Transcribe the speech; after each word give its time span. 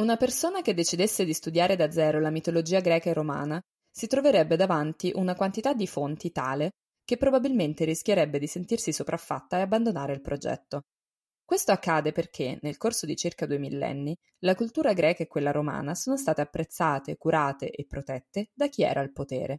Una 0.00 0.16
persona 0.16 0.62
che 0.62 0.72
decidesse 0.72 1.26
di 1.26 1.34
studiare 1.34 1.76
da 1.76 1.90
zero 1.90 2.20
la 2.20 2.30
mitologia 2.30 2.80
greca 2.80 3.10
e 3.10 3.12
romana 3.12 3.60
si 3.90 4.06
troverebbe 4.06 4.56
davanti 4.56 5.12
una 5.14 5.34
quantità 5.34 5.74
di 5.74 5.86
fonti 5.86 6.32
tale 6.32 6.70
che 7.04 7.18
probabilmente 7.18 7.84
rischierebbe 7.84 8.38
di 8.38 8.46
sentirsi 8.46 8.94
sopraffatta 8.94 9.58
e 9.58 9.60
abbandonare 9.60 10.14
il 10.14 10.22
progetto. 10.22 10.84
Questo 11.44 11.72
accade 11.72 12.12
perché, 12.12 12.58
nel 12.62 12.78
corso 12.78 13.04
di 13.04 13.14
circa 13.14 13.44
due 13.44 13.58
millenni, 13.58 14.16
la 14.38 14.54
cultura 14.54 14.94
greca 14.94 15.22
e 15.22 15.26
quella 15.26 15.50
romana 15.50 15.94
sono 15.94 16.16
state 16.16 16.40
apprezzate, 16.40 17.18
curate 17.18 17.70
e 17.70 17.84
protette 17.84 18.48
da 18.54 18.68
chi 18.68 18.82
era 18.82 19.00
al 19.00 19.12
potere. 19.12 19.58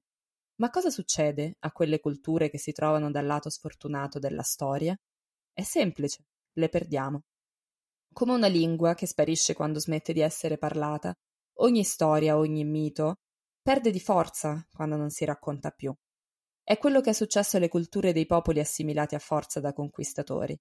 Ma 0.56 0.72
cosa 0.72 0.90
succede 0.90 1.58
a 1.60 1.72
quelle 1.72 2.00
culture 2.00 2.50
che 2.50 2.58
si 2.58 2.72
trovano 2.72 3.12
dal 3.12 3.28
lato 3.28 3.52
sfortunato 3.52 4.18
della 4.18 4.42
storia? 4.42 4.98
È 5.54 5.62
semplice, 5.62 6.24
le 6.54 6.68
perdiamo 6.68 7.26
come 8.14 8.34
una 8.34 8.48
lingua 8.48 8.94
che 8.94 9.08
sparisce 9.08 9.54
quando 9.54 9.80
smette 9.80 10.14
di 10.14 10.22
essere 10.22 10.58
parlata. 10.58 11.14
Ogni 11.60 11.84
storia, 11.84 12.38
ogni 12.38 12.64
mito 12.64 13.20
perde 13.62 13.92
di 13.92 14.00
forza 14.00 14.66
quando 14.72 14.96
non 14.96 15.10
si 15.10 15.26
racconta 15.26 15.72
più. 15.72 15.94
È 16.64 16.78
quello 16.78 17.02
che 17.02 17.12
è 17.12 17.14
successo 17.14 17.58
alle 17.58 17.68
culture 17.68 18.14
dei 18.14 18.26
popoli 18.26 18.60
assimilati 18.60 19.16
a 19.16 19.20
forza 19.20 19.60
da 19.60 19.74
conquistatori. 19.74 20.58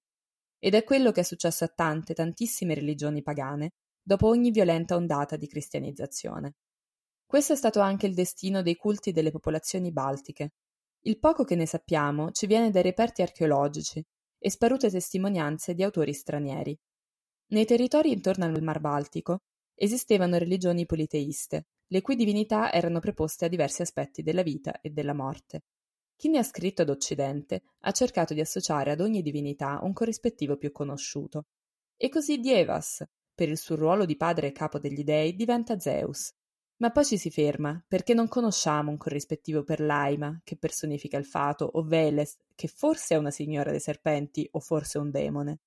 Ed 0.59 0.75
è 0.75 0.83
quello 0.83 1.11
che 1.11 1.21
è 1.21 1.23
successo 1.23 1.63
a 1.63 1.71
tante, 1.73 2.13
tantissime 2.13 2.73
religioni 2.73 3.21
pagane 3.21 3.71
dopo 4.03 4.27
ogni 4.27 4.51
violenta 4.51 4.95
ondata 4.95 5.35
di 5.35 5.47
cristianizzazione. 5.47 6.55
Questo 7.25 7.53
è 7.53 7.55
stato 7.55 7.79
anche 7.79 8.07
il 8.07 8.13
destino 8.13 8.61
dei 8.61 8.75
culti 8.75 9.11
delle 9.11 9.31
popolazioni 9.31 9.91
baltiche. 9.91 10.53
Il 11.03 11.17
poco 11.17 11.43
che 11.43 11.55
ne 11.55 11.65
sappiamo 11.65 12.31
ci 12.31 12.45
viene 12.45 12.69
dai 12.69 12.83
reperti 12.83 13.21
archeologici 13.21 14.03
e 14.37 14.49
sparute 14.51 14.89
testimonianze 14.89 15.73
di 15.73 15.83
autori 15.83 16.13
stranieri. 16.13 16.77
Nei 17.51 17.65
territori 17.65 18.13
intorno 18.13 18.45
al 18.45 18.63
Mar 18.63 18.79
Baltico 18.79 19.41
esistevano 19.75 20.37
religioni 20.37 20.85
politeiste, 20.85 21.65
le 21.87 22.01
cui 22.01 22.15
divinità 22.15 22.71
erano 22.71 23.01
preposte 23.01 23.43
a 23.43 23.47
diversi 23.49 23.81
aspetti 23.81 24.23
della 24.23 24.41
vita 24.41 24.79
e 24.79 24.89
della 24.89 25.13
morte. 25.13 25.63
Chi 26.15 26.29
ne 26.29 26.37
ha 26.37 26.43
scritto 26.43 26.83
ad 26.83 26.89
Occidente 26.89 27.63
ha 27.79 27.91
cercato 27.91 28.33
di 28.33 28.39
associare 28.39 28.91
ad 28.91 29.01
ogni 29.01 29.21
divinità 29.21 29.81
un 29.83 29.91
corrispettivo 29.91 30.55
più 30.55 30.71
conosciuto. 30.71 31.47
E 31.97 32.07
così 32.07 32.39
Dievas, 32.39 33.03
per 33.35 33.49
il 33.49 33.57
suo 33.57 33.75
ruolo 33.75 34.05
di 34.05 34.15
padre 34.15 34.47
e 34.47 34.51
capo 34.53 34.79
degli 34.79 35.03
dei, 35.03 35.35
diventa 35.35 35.77
Zeus. 35.77 36.31
Ma 36.77 36.91
poi 36.91 37.03
ci 37.03 37.17
si 37.17 37.29
ferma, 37.29 37.83
perché 37.85 38.13
non 38.13 38.29
conosciamo 38.29 38.91
un 38.91 38.97
corrispettivo 38.97 39.63
per 39.63 39.81
Laima, 39.81 40.39
che 40.45 40.55
personifica 40.55 41.17
il 41.17 41.25
fato, 41.25 41.65
o 41.65 41.83
Veles, 41.83 42.37
che 42.55 42.69
forse 42.69 43.15
è 43.15 43.17
una 43.17 43.29
signora 43.29 43.71
dei 43.71 43.81
serpenti 43.81 44.47
o 44.51 44.61
forse 44.61 44.99
un 44.99 45.11
demone. 45.11 45.59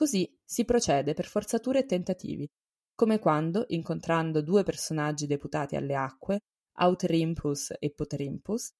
Così 0.00 0.34
si 0.42 0.64
procede 0.64 1.12
per 1.12 1.26
forzature 1.26 1.80
e 1.80 1.84
tentativi, 1.84 2.48
come 2.94 3.18
quando, 3.18 3.66
incontrando 3.68 4.40
due 4.40 4.62
personaggi 4.62 5.26
deputati 5.26 5.76
alle 5.76 5.94
acque, 5.94 6.40
Auterimpus 6.78 7.74
e 7.78 7.92
Poterimpus, 7.92 8.70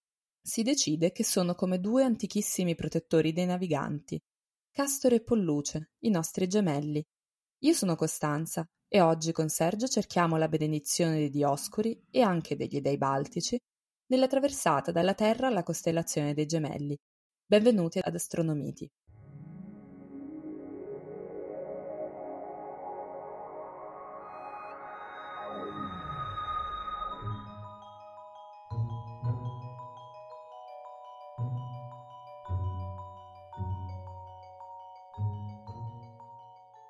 si 0.40 0.62
decide 0.62 1.12
che 1.12 1.22
sono 1.22 1.54
come 1.54 1.78
due 1.78 2.04
antichissimi 2.04 2.74
protettori 2.74 3.34
dei 3.34 3.44
naviganti, 3.44 4.18
Castore 4.70 5.16
e 5.16 5.22
Polluce, 5.22 5.90
i 6.04 6.08
nostri 6.08 6.48
gemelli. 6.48 7.04
Io 7.64 7.74
sono 7.74 7.96
Costanza 7.96 8.64
e 8.88 9.02
oggi 9.02 9.32
con 9.32 9.50
Sergio 9.50 9.88
cerchiamo 9.88 10.38
la 10.38 10.48
benedizione 10.48 11.16
dei 11.16 11.28
Dioscuri 11.28 12.02
e 12.10 12.22
anche 12.22 12.56
degli 12.56 12.80
dei 12.80 12.96
baltici 12.96 13.58
nella 14.06 14.26
traversata 14.26 14.90
dalla 14.90 15.12
Terra 15.12 15.48
alla 15.48 15.64
costellazione 15.64 16.32
dei 16.32 16.46
gemelli. 16.46 16.96
Benvenuti 17.44 17.98
ad 17.98 18.14
Astronomiti. 18.14 18.90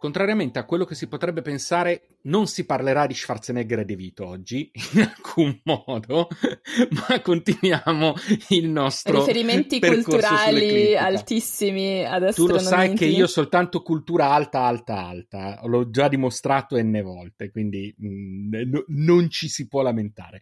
Contrariamente 0.01 0.59
a 0.59 0.65
quello 0.65 0.87
che 0.87 0.95
si 0.95 1.09
potrebbe 1.09 1.43
pensare, 1.43 2.17
non 2.23 2.47
si 2.47 2.65
parlerà 2.65 3.07
di 3.07 3.13
Schwarzenegger 3.13 3.81
e 3.81 3.85
De 3.85 3.97
Vito 3.97 4.27
oggi, 4.27 4.71
in 4.95 5.03
alcun 5.03 5.61
modo, 5.65 6.27
ma 7.07 7.21
continuiamo 7.21 8.15
il 8.49 8.71
nostro 8.71 9.19
riferimenti 9.19 9.79
culturali 9.79 10.97
altissimi 10.97 12.03
ad 12.03 12.23
astronomia. 12.23 12.57
Tu 12.57 12.65
lo 12.65 12.67
sai 12.67 12.95
che 12.95 13.05
io 13.05 13.27
soltanto 13.27 13.83
cultura 13.83 14.31
alta, 14.31 14.61
alta, 14.61 15.07
alta, 15.07 15.61
l'ho 15.65 15.91
già 15.91 16.09
dimostrato 16.09 16.79
enne 16.79 17.03
volte, 17.03 17.51
quindi 17.51 17.95
mh, 17.95 18.07
mm, 18.09 18.75
non 18.87 19.29
ci 19.29 19.51
si 19.51 19.69
può 19.69 19.83
lamentare. 19.83 20.41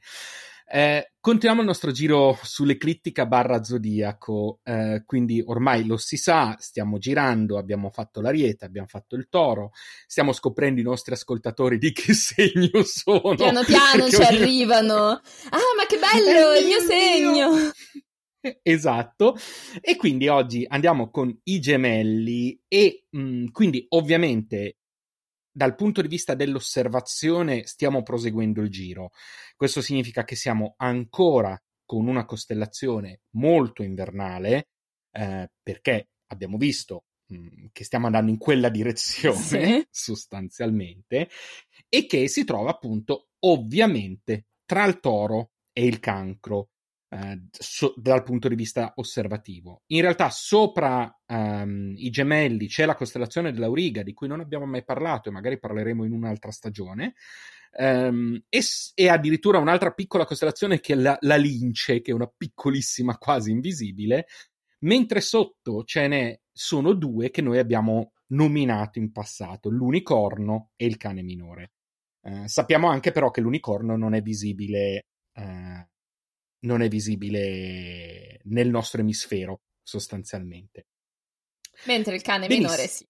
Eh, 0.71 1.13
continuiamo 1.19 1.63
il 1.63 1.67
nostro 1.67 1.93
giro 1.93 2.39
sull'eclittica 2.43 3.25
barra 3.25 3.63
zodiaco, 3.63 4.61
eh, 4.63 5.03
quindi 5.07 5.43
ormai 5.45 5.87
lo 5.87 5.97
si 5.97 6.19
sa, 6.19 6.57
stiamo 6.59 6.99
girando, 6.99 7.57
abbiamo 7.57 7.89
fatto 7.89 8.21
l'ariete, 8.21 8.67
abbiamo 8.67 8.87
fatto 8.87 9.17
il 9.17 9.29
toro, 9.31 9.71
stiamo 10.07 10.33
scoprendo 10.33 10.79
i 10.79 10.85
nostri 10.85 11.15
ascoltatori 11.15 11.79
di 11.79 11.91
che 11.93 12.13
segno 12.13 12.83
sono. 12.83 13.35
Piano 13.35 13.65
piano 13.65 14.11
ci 14.11 14.17
ogni... 14.17 14.25
arrivano. 14.27 14.95
Ah, 15.05 15.73
ma 15.75 15.87
che 15.89 15.99
bello, 15.99 16.55
il 16.55 16.67
mio 16.67 16.81
segno! 16.81 17.51
Esatto, 18.63 19.37
e 19.81 19.97
quindi 19.97 20.29
oggi 20.29 20.65
andiamo 20.67 21.11
con 21.11 21.37
i 21.43 21.59
gemelli 21.59 22.59
e 22.69 23.05
mh, 23.11 23.21
mm, 23.21 23.47
quindi 23.51 23.85
ovviamente 23.91 24.77
dal 25.59 25.75
punto 25.75 26.01
di 26.03 26.07
vista 26.07 26.35
dell'osservazione 26.35 27.67
stiamo 27.67 28.05
proseguendo 28.05 28.61
il 28.61 28.71
giro. 28.71 29.11
Questo 29.57 29.83
significa 29.83 30.23
che 30.23 30.37
siamo 30.37 30.75
ancora 30.77 31.61
con 31.85 32.07
una 32.07 32.25
costellazione 32.25 33.23
molto 33.31 33.83
invernale, 33.83 34.69
eh, 35.11 35.51
perché 35.61 36.11
abbiamo 36.27 36.59
visto 36.59 37.07
mh, 37.27 37.37
mm, 37.37 37.67
che 37.73 37.83
stiamo 37.83 38.07
andando 38.07 38.31
in 38.31 38.39
quella 38.39 38.69
direzione 38.69 39.35
sì. 39.35 39.87
sostanzialmente, 39.91 41.29
e 41.89 42.07
che 42.07 42.29
si 42.29 42.45
trova 42.45 42.71
appunto 42.71 43.31
ovviamente 43.41 44.47
tra 44.65 44.85
il 44.85 45.01
toro 45.01 45.51
e 45.73 45.85
il 45.87 45.99
cancro 45.99 46.69
eh, 47.11 47.43
so, 47.51 47.95
dal 47.97 48.23
punto 48.23 48.49
di 48.49 48.55
vista 48.55 48.93
osservativo. 48.97 49.83
In 49.87 50.03
realtà, 50.03 50.29
sopra 50.31 51.11
um, 51.27 51.95
i 51.97 52.11
gemelli 52.11 52.67
c'è 52.67 52.85
la 52.85 52.95
costellazione 52.95 53.53
dell'Auriga, 53.53 54.03
di 54.03 54.13
cui 54.13 54.29
non 54.29 54.41
abbiamo 54.41 54.67
mai 54.67 54.85
parlato 54.85 55.29
e 55.29 55.33
magari 55.33 55.59
parleremo 55.59 56.05
in 56.05 56.13
un'altra 56.13 56.51
stagione. 56.51 57.15
Um, 57.71 58.43
e, 58.49 58.61
e, 58.95 59.09
addirittura 59.09 59.59
un'altra 59.59 59.93
piccola 59.93 60.25
costellazione 60.25 60.81
che 60.81 60.95
è 60.95 60.97
la, 60.97 61.17
la 61.21 61.37
Lince, 61.37 62.01
che 62.01 62.11
è 62.11 62.15
una 62.15 62.31
piccolissima, 62.35 63.17
quasi 63.17 63.51
invisibile, 63.51 64.27
mentre 64.81 65.21
sotto 65.21 65.85
ce 65.85 66.09
ne 66.09 66.41
sono 66.53 66.93
due 66.93 67.31
che 67.31 67.43
noi 67.43 67.59
abbiamo 67.59 68.13
nominato 68.29 68.99
in 68.99 69.13
passato, 69.13 69.71
l'unicorno 69.71 70.71
e 70.77 70.87
il 70.87 70.97
cane 70.97 71.23
minore. 71.23 71.73
Uh, 72.21 72.47
sappiamo 72.47 72.89
anche 72.89 73.13
però 73.13 73.31
che 73.31 73.41
l'unicorno 73.41 73.97
non 73.97 74.15
è 74.15 74.21
visibile 74.21 75.07
uh, 75.35 75.87
non 76.61 76.83
è 76.83 76.89
visibile 76.89 78.41
nel 78.45 78.69
nostro 78.69 79.01
emisfero, 79.01 79.63
sostanzialmente. 79.83 80.87
Mentre 81.85 82.17
il 82.17 82.23
cane 82.23 82.47
Benissimo. 82.47 82.71
minore 82.71 82.89
sì. 82.89 83.07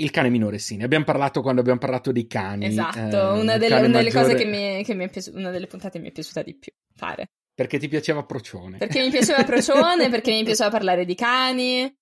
Il 0.00 0.10
cane 0.10 0.28
minore 0.28 0.58
sì, 0.58 0.76
ne 0.76 0.84
abbiamo 0.84 1.04
parlato 1.04 1.42
quando 1.42 1.60
abbiamo 1.60 1.80
parlato 1.80 2.12
dei 2.12 2.28
cani. 2.28 2.66
Esatto, 2.66 2.98
eh, 2.98 3.40
una, 3.40 3.56
delle, 3.56 3.80
una 3.80 3.88
delle 3.88 4.12
cose 4.12 4.34
che 4.34 4.44
mi, 4.44 4.84
che 4.84 4.94
mi 4.94 5.04
è 5.04 5.10
piaciuta, 5.10 5.36
una 5.36 5.50
delle 5.50 5.66
puntate 5.66 5.98
mi 5.98 6.08
è 6.08 6.12
piaciuta 6.12 6.42
di 6.42 6.56
più 6.56 6.72
fare. 6.94 7.30
Perché 7.52 7.78
ti 7.78 7.88
piaceva 7.88 8.24
Procione. 8.24 8.78
Perché 8.78 9.02
mi 9.02 9.10
piaceva 9.10 9.42
Procione, 9.42 10.08
perché 10.10 10.30
mi 10.30 10.44
piaceva 10.44 10.70
parlare 10.70 11.04
di 11.04 11.16
cani. 11.16 11.92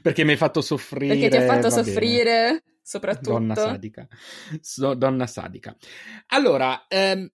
Perché 0.00 0.22
mi 0.22 0.30
hai 0.30 0.36
fatto 0.36 0.60
soffrire. 0.60 1.14
Perché 1.14 1.28
ti 1.30 1.36
ha 1.36 1.46
fatto 1.46 1.70
soffrire, 1.70 2.22
bene. 2.22 2.62
soprattutto. 2.80 3.30
Donna 3.30 3.56
sadica. 3.56 4.06
So, 4.60 4.94
donna 4.94 5.26
sadica. 5.26 5.76
Allora, 6.28 6.86
ehm, 6.86 7.28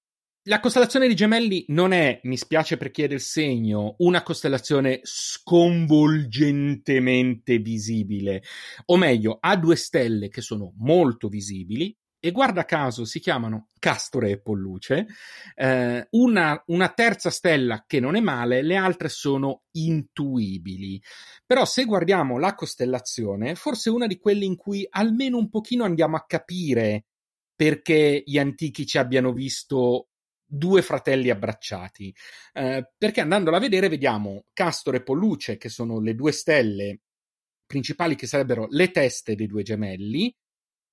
la 0.48 0.60
costellazione 0.60 1.08
di 1.08 1.16
gemelli 1.16 1.64
non 1.68 1.92
è, 1.92 2.20
mi 2.24 2.36
spiace 2.36 2.76
per 2.76 2.90
chi 2.92 3.02
è 3.02 3.08
del 3.08 3.20
segno, 3.20 3.96
una 3.98 4.22
costellazione 4.22 5.00
sconvolgentemente 5.02 7.58
visibile, 7.58 8.44
o 8.86 8.96
meglio, 8.96 9.38
ha 9.40 9.56
due 9.56 9.74
stelle 9.74 10.28
che 10.28 10.42
sono 10.42 10.72
molto 10.76 11.26
visibili 11.28 11.92
e 12.18 12.30
guarda 12.30 12.64
caso 12.64 13.04
si 13.04 13.18
chiamano 13.18 13.70
Castore 13.78 14.30
e 14.30 14.40
Polluce, 14.40 15.06
eh, 15.54 16.06
una, 16.10 16.62
una 16.66 16.88
terza 16.90 17.30
stella 17.30 17.82
che 17.86 17.98
non 17.98 18.14
è 18.14 18.20
male, 18.20 18.62
le 18.62 18.76
altre 18.76 19.08
sono 19.08 19.64
intuibili. 19.72 21.02
Però 21.44 21.64
se 21.64 21.84
guardiamo 21.84 22.38
la 22.38 22.54
costellazione, 22.54 23.56
forse 23.56 23.90
è 23.90 23.92
una 23.92 24.06
di 24.06 24.18
quelle 24.18 24.44
in 24.44 24.54
cui 24.56 24.86
almeno 24.88 25.38
un 25.38 25.50
pochino 25.50 25.82
andiamo 25.84 26.14
a 26.16 26.24
capire 26.24 27.06
perché 27.54 28.22
gli 28.24 28.38
antichi 28.38 28.86
ci 28.86 28.98
abbiano 28.98 29.32
visto 29.32 30.08
due 30.46 30.82
fratelli 30.82 31.30
abbracciati, 31.30 32.14
eh, 32.52 32.90
perché 32.96 33.20
andandola 33.20 33.56
a 33.56 33.60
vedere 33.60 33.88
vediamo 33.88 34.44
Castor 34.52 34.94
e 34.94 35.02
Polluce, 35.02 35.56
che 35.56 35.68
sono 35.68 36.00
le 36.00 36.14
due 36.14 36.32
stelle 36.32 37.00
principali 37.66 38.14
che 38.14 38.26
sarebbero 38.26 38.66
le 38.70 38.90
teste 38.90 39.34
dei 39.34 39.46
due 39.46 39.62
gemelli, 39.62 40.32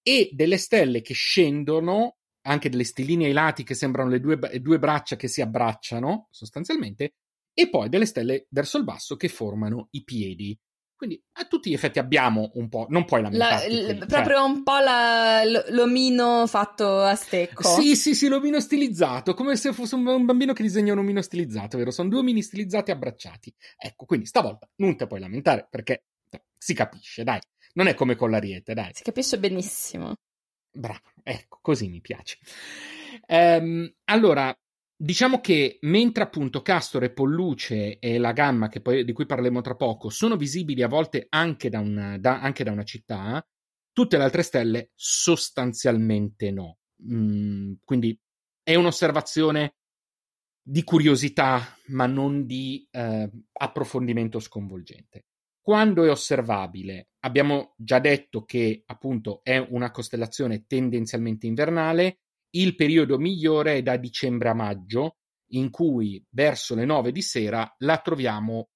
e 0.02 0.30
delle 0.34 0.58
stelle 0.58 1.02
che 1.02 1.14
scendono, 1.14 2.18
anche 2.46 2.70
delle 2.70 2.84
stelline 2.84 3.26
ai 3.26 3.32
lati 3.32 3.64
che 3.64 3.74
sembrano 3.74 4.10
le 4.10 4.20
due, 4.20 4.38
due 4.60 4.80
braccia 4.80 5.16
che 5.16 5.30
si 5.30 5.42
abbracciano 5.42 6.28
sostanzialmente, 6.30 7.14
e 7.54 7.70
poi 7.70 7.88
delle 7.88 8.06
stelle 8.06 8.48
verso 8.50 8.78
il 8.78 8.84
basso 8.84 9.16
che 9.16 9.30
formano 9.30 9.88
i 9.92 10.04
piedi. 10.04 10.58
Quindi 11.04 11.22
a 11.34 11.44
tutti 11.44 11.70
gli 11.70 11.74
effetti 11.74 12.00
abbiamo 12.00 12.52
un 12.54 12.70
po', 12.70 12.86
non 12.88 13.04
puoi 13.04 13.22
lamentarti. 13.22 13.70
La, 13.70 13.76
l- 13.76 13.98
cioè. 13.98 14.06
proprio 14.06 14.46
un 14.46 14.64
po' 14.64 14.78
la, 14.78 15.44
l- 15.44 15.66
l'omino 15.72 16.48
fatto 16.48 17.02
a 17.02 17.14
stecco. 17.16 17.68
Sì, 17.68 17.98
sì, 17.98 18.16
sì, 18.16 18.30
l'omino 18.30 18.62
stilizzato, 18.62 19.34
come 19.34 19.58
se 19.58 19.74
fosse 19.74 19.96
un, 19.96 20.08
un, 20.08 20.24
bambino 20.24 20.54
che 20.54 20.64
disegna 20.64 20.94
un 20.94 21.00
omino 21.00 21.22
stilizzato, 21.22 21.78
vero? 21.78 21.92
Sono 21.92 22.08
due 22.08 22.20
omini 22.20 22.42
stilizzati 22.42 22.92
abbracciati. 22.92 23.54
Ecco, 23.76 24.06
quindi 24.06 24.28
stavolta 24.28 24.70
non 24.78 24.96
ti 24.96 25.06
puoi 25.06 25.20
lamentare 25.20 25.68
perché 25.70 26.06
si 26.58 26.74
capisce, 26.74 27.26
dai. 27.26 27.42
Non 27.74 27.88
è 27.88 27.96
come 27.96 28.16
con 28.16 28.30
l'ariete, 28.30 28.74
dai. 28.74 28.92
Si 28.94 29.04
capisce 29.04 29.38
benissimo. 29.38 30.14
Bravo, 30.72 31.12
ecco, 31.22 31.60
così 31.62 31.90
mi 31.90 32.00
piace. 32.00 32.38
Ehm, 33.28 33.94
allora, 34.06 34.58
Diciamo 35.04 35.42
che 35.42 35.80
mentre 35.82 36.24
appunto 36.24 36.62
Castor 36.62 37.04
e 37.04 37.12
Polluce 37.12 38.00
e 38.00 38.18
la 38.20 38.32
gamma, 38.32 38.70
poi, 38.82 39.04
di 39.04 39.12
cui 39.12 39.26
parleremo 39.26 39.60
tra 39.60 39.76
poco, 39.76 40.08
sono 40.08 40.38
visibili 40.38 40.82
a 40.82 40.88
volte 40.88 41.26
anche 41.28 41.68
da, 41.68 41.82
una, 41.82 42.18
da, 42.18 42.40
anche 42.40 42.64
da 42.64 42.72
una 42.72 42.86
città, 42.86 43.46
tutte 43.92 44.16
le 44.16 44.24
altre 44.24 44.44
stelle 44.44 44.92
sostanzialmente 44.96 46.52
no. 46.52 46.78
Mm, 47.06 47.74
quindi 47.84 48.18
è 48.64 48.76
un'osservazione 48.76 49.76
di 50.62 50.86
curiosità, 50.86 51.78
ma 51.88 52.06
non 52.06 52.46
di 52.46 52.88
eh, 52.90 53.30
approfondimento 53.52 54.40
sconvolgente. 54.40 55.26
Quando 55.60 56.06
è 56.06 56.10
osservabile, 56.10 57.10
abbiamo 57.26 57.74
già 57.76 58.00
detto 58.00 58.46
che 58.46 58.84
appunto 58.86 59.42
è 59.44 59.58
una 59.58 59.92
costellazione 59.92 60.64
tendenzialmente 60.66 61.46
invernale 61.46 62.20
il 62.56 62.76
periodo 62.76 63.18
migliore 63.18 63.78
è 63.78 63.82
da 63.82 63.98
dicembre 63.98 64.50
a 64.50 64.54
maggio, 64.54 65.18
in 65.54 65.70
cui 65.70 66.24
verso 66.30 66.76
le 66.76 66.86
9 66.86 67.12
di 67.12 67.22
sera 67.22 67.74
la 67.80 67.98
troviamo 68.00 68.70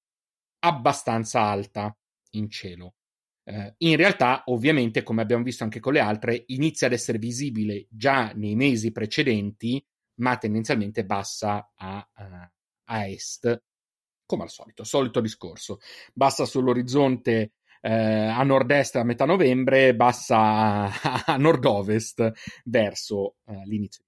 abbastanza 0.60 1.42
alta 1.42 1.96
in 2.32 2.50
cielo. 2.50 2.96
Eh, 3.44 3.76
in 3.80 3.96
realtà, 3.96 4.44
ovviamente, 4.48 5.04
come 5.04 5.22
abbiamo 5.22 5.44
visto 5.44 5.64
anche 5.64 5.80
con 5.80 5.94
le 5.94 6.00
altre, 6.00 6.44
inizia 6.48 6.88
ad 6.88 6.94
essere 6.94 7.18
visibile 7.18 7.88
già 7.90 8.32
nei 8.34 8.56
mesi 8.56 8.92
precedenti, 8.92 9.84
ma 10.16 10.38
tendenzialmente 10.38 11.06
bassa 11.06 11.72
a, 11.76 12.10
uh, 12.16 12.52
a 12.86 13.08
est, 13.08 13.64
come 14.26 14.44
al 14.44 14.50
solito, 14.50 14.84
solito 14.84 15.22
discorso. 15.22 15.80
Bassa 16.14 16.46
sull'orizzonte 16.46 17.54
eh, 17.82 17.92
a 17.92 18.44
nord-est 18.44 18.96
a 18.96 19.04
metà 19.04 19.26
novembre, 19.26 19.96
bassa 19.96 20.92
a, 21.26 21.38
nord-ovest 21.38 22.32
verso 22.66 23.38
eh, 23.46 23.62
l'inizio. 23.66 24.04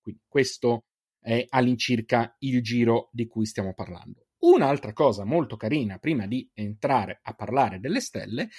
Quindi 0.00 0.22
questo 0.28 0.84
è 1.20 1.44
all'incirca 1.48 2.36
il 2.40 2.62
giro 2.62 3.08
di 3.12 3.26
cui 3.26 3.46
stiamo 3.46 3.74
parlando. 3.74 4.26
Un'altra 4.40 4.92
cosa 4.92 5.24
molto 5.24 5.56
carina, 5.56 5.98
prima 5.98 6.26
di 6.26 6.48
entrare 6.52 7.20
a 7.22 7.32
parlare 7.32 7.80
delle 7.80 8.00
stelle, 8.00 8.50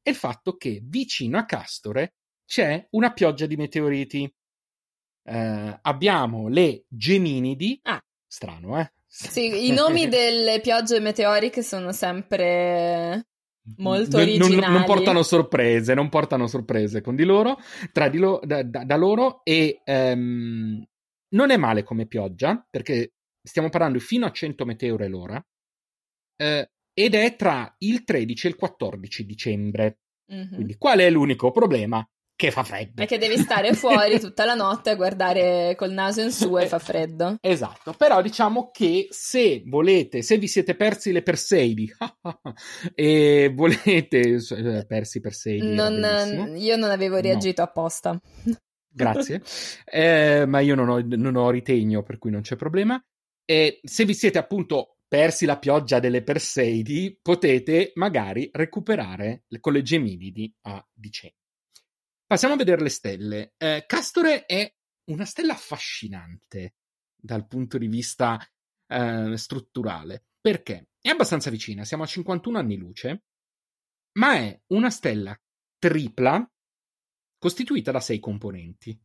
è 0.00 0.10
il 0.10 0.16
fatto 0.16 0.56
che 0.56 0.80
vicino 0.82 1.36
a 1.38 1.44
Castore 1.44 2.14
c'è 2.46 2.86
una 2.90 3.12
pioggia 3.12 3.46
di 3.46 3.56
meteoriti. 3.56 4.34
Eh, 5.26 5.78
abbiamo 5.82 6.48
le 6.48 6.84
Geminidi. 6.88 7.78
Ah. 7.82 8.02
Strano, 8.26 8.80
eh? 8.80 8.92
Sì, 9.06 9.68
i 9.68 9.70
nomi 9.70 10.08
delle 10.08 10.60
piogge 10.60 10.98
meteoriche 11.00 11.62
sono 11.62 11.92
sempre 11.92 13.26
molto 13.76 14.18
originali. 14.18 14.56
Non, 14.56 14.72
non, 14.72 14.84
portano 14.84 15.22
sorprese, 15.22 15.94
non 15.94 16.08
portano 16.08 16.46
sorprese 16.46 17.00
con 17.00 17.16
di 17.16 17.24
loro, 17.24 17.58
tra 17.92 18.08
di 18.08 18.18
lo, 18.18 18.40
da, 18.44 18.62
da, 18.62 18.84
da, 18.84 18.96
loro 18.96 19.42
e 19.44 19.82
um, 19.84 20.84
non 21.34 21.50
è 21.50 21.56
male 21.56 21.82
come 21.82 22.06
pioggia 22.06 22.66
perché 22.68 23.14
stiamo 23.42 23.68
parlando 23.68 23.98
fino 23.98 24.26
a 24.26 24.30
100 24.30 24.64
meteore 24.64 25.08
l'ora 25.08 25.44
eh, 26.36 26.70
ed 26.92 27.14
è 27.14 27.36
tra 27.36 27.74
il 27.78 28.04
13 28.04 28.46
e 28.46 28.50
il 28.50 28.56
14 28.56 29.26
dicembre. 29.26 29.98
Mm-hmm. 30.32 30.54
Quindi 30.54 30.76
qual 30.76 31.00
è 31.00 31.10
l'unico 31.10 31.50
problema? 31.50 32.06
Che 32.36 32.50
fa 32.50 32.64
freddo. 32.64 33.02
È 33.02 33.06
che 33.06 33.18
devi 33.18 33.36
stare 33.36 33.74
fuori 33.74 34.18
tutta 34.20 34.44
la 34.44 34.54
notte 34.54 34.90
a 34.90 34.94
guardare 34.96 35.74
col 35.76 35.92
naso 35.92 36.20
in 36.20 36.32
su 36.32 36.56
e 36.58 36.66
fa 36.66 36.78
freddo. 36.78 37.36
Esatto, 37.40 37.92
però 37.92 38.20
diciamo 38.22 38.70
che 38.72 39.08
se 39.10 39.62
volete, 39.66 40.22
se 40.22 40.38
vi 40.38 40.48
siete 40.48 40.74
persi 40.74 41.12
le 41.12 41.22
Perseidi 41.22 41.92
e 42.94 43.52
volete 43.54 44.18
eh, 44.18 44.84
persi 44.86 45.20
Perseidi, 45.20 45.74
non, 45.74 46.54
io 46.56 46.76
non 46.76 46.90
avevo 46.90 47.18
reagito 47.18 47.62
no. 47.62 47.68
apposta. 47.68 48.20
Grazie, 48.96 49.42
eh, 49.84 50.44
ma 50.46 50.60
io 50.60 50.76
non 50.76 50.88
ho, 50.88 51.02
non 51.04 51.34
ho, 51.34 51.50
ritegno, 51.50 52.04
per 52.04 52.18
cui 52.18 52.30
non 52.30 52.42
c'è 52.42 52.54
problema. 52.54 53.00
E 53.44 53.80
se 53.82 54.04
vi 54.04 54.14
siete 54.14 54.38
appunto 54.38 54.98
persi 55.08 55.46
la 55.46 55.58
pioggia 55.58 55.98
delle 55.98 56.22
Perseidi, 56.22 57.18
potete 57.20 57.90
magari 57.94 58.48
recuperare 58.52 59.44
con 59.60 59.72
le 59.72 59.82
Geminidi 59.82 60.52
a 60.62 60.84
dicembre. 60.92 61.43
Passiamo 62.34 62.54
a 62.54 62.58
vedere 62.58 62.82
le 62.82 62.88
stelle. 62.88 63.54
Eh, 63.56 63.84
Castore 63.86 64.44
è 64.46 64.68
una 65.12 65.24
stella 65.24 65.52
affascinante 65.52 66.74
dal 67.14 67.46
punto 67.46 67.78
di 67.78 67.86
vista 67.86 68.44
eh, 68.88 69.36
strutturale. 69.36 70.24
Perché? 70.40 70.88
È 71.00 71.10
abbastanza 71.10 71.48
vicina, 71.48 71.84
siamo 71.84 72.02
a 72.02 72.06
51 72.06 72.58
anni 72.58 72.76
luce, 72.76 73.26
ma 74.18 74.34
è 74.34 74.60
una 74.72 74.90
stella 74.90 75.40
tripla 75.78 76.44
costituita 77.38 77.92
da 77.92 78.00
sei 78.00 78.18
componenti. 78.18 79.00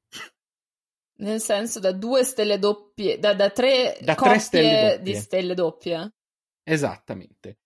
Nel 1.20 1.40
senso 1.40 1.80
da 1.80 1.92
due 1.92 2.24
stelle 2.24 2.58
doppie, 2.58 3.20
da, 3.20 3.36
da 3.36 3.52
tre, 3.52 4.00
da 4.02 4.16
tre 4.16 4.40
stelle 4.40 5.02
di 5.04 5.14
stelle 5.14 5.54
doppie. 5.54 6.16
Esattamente. 6.64 7.60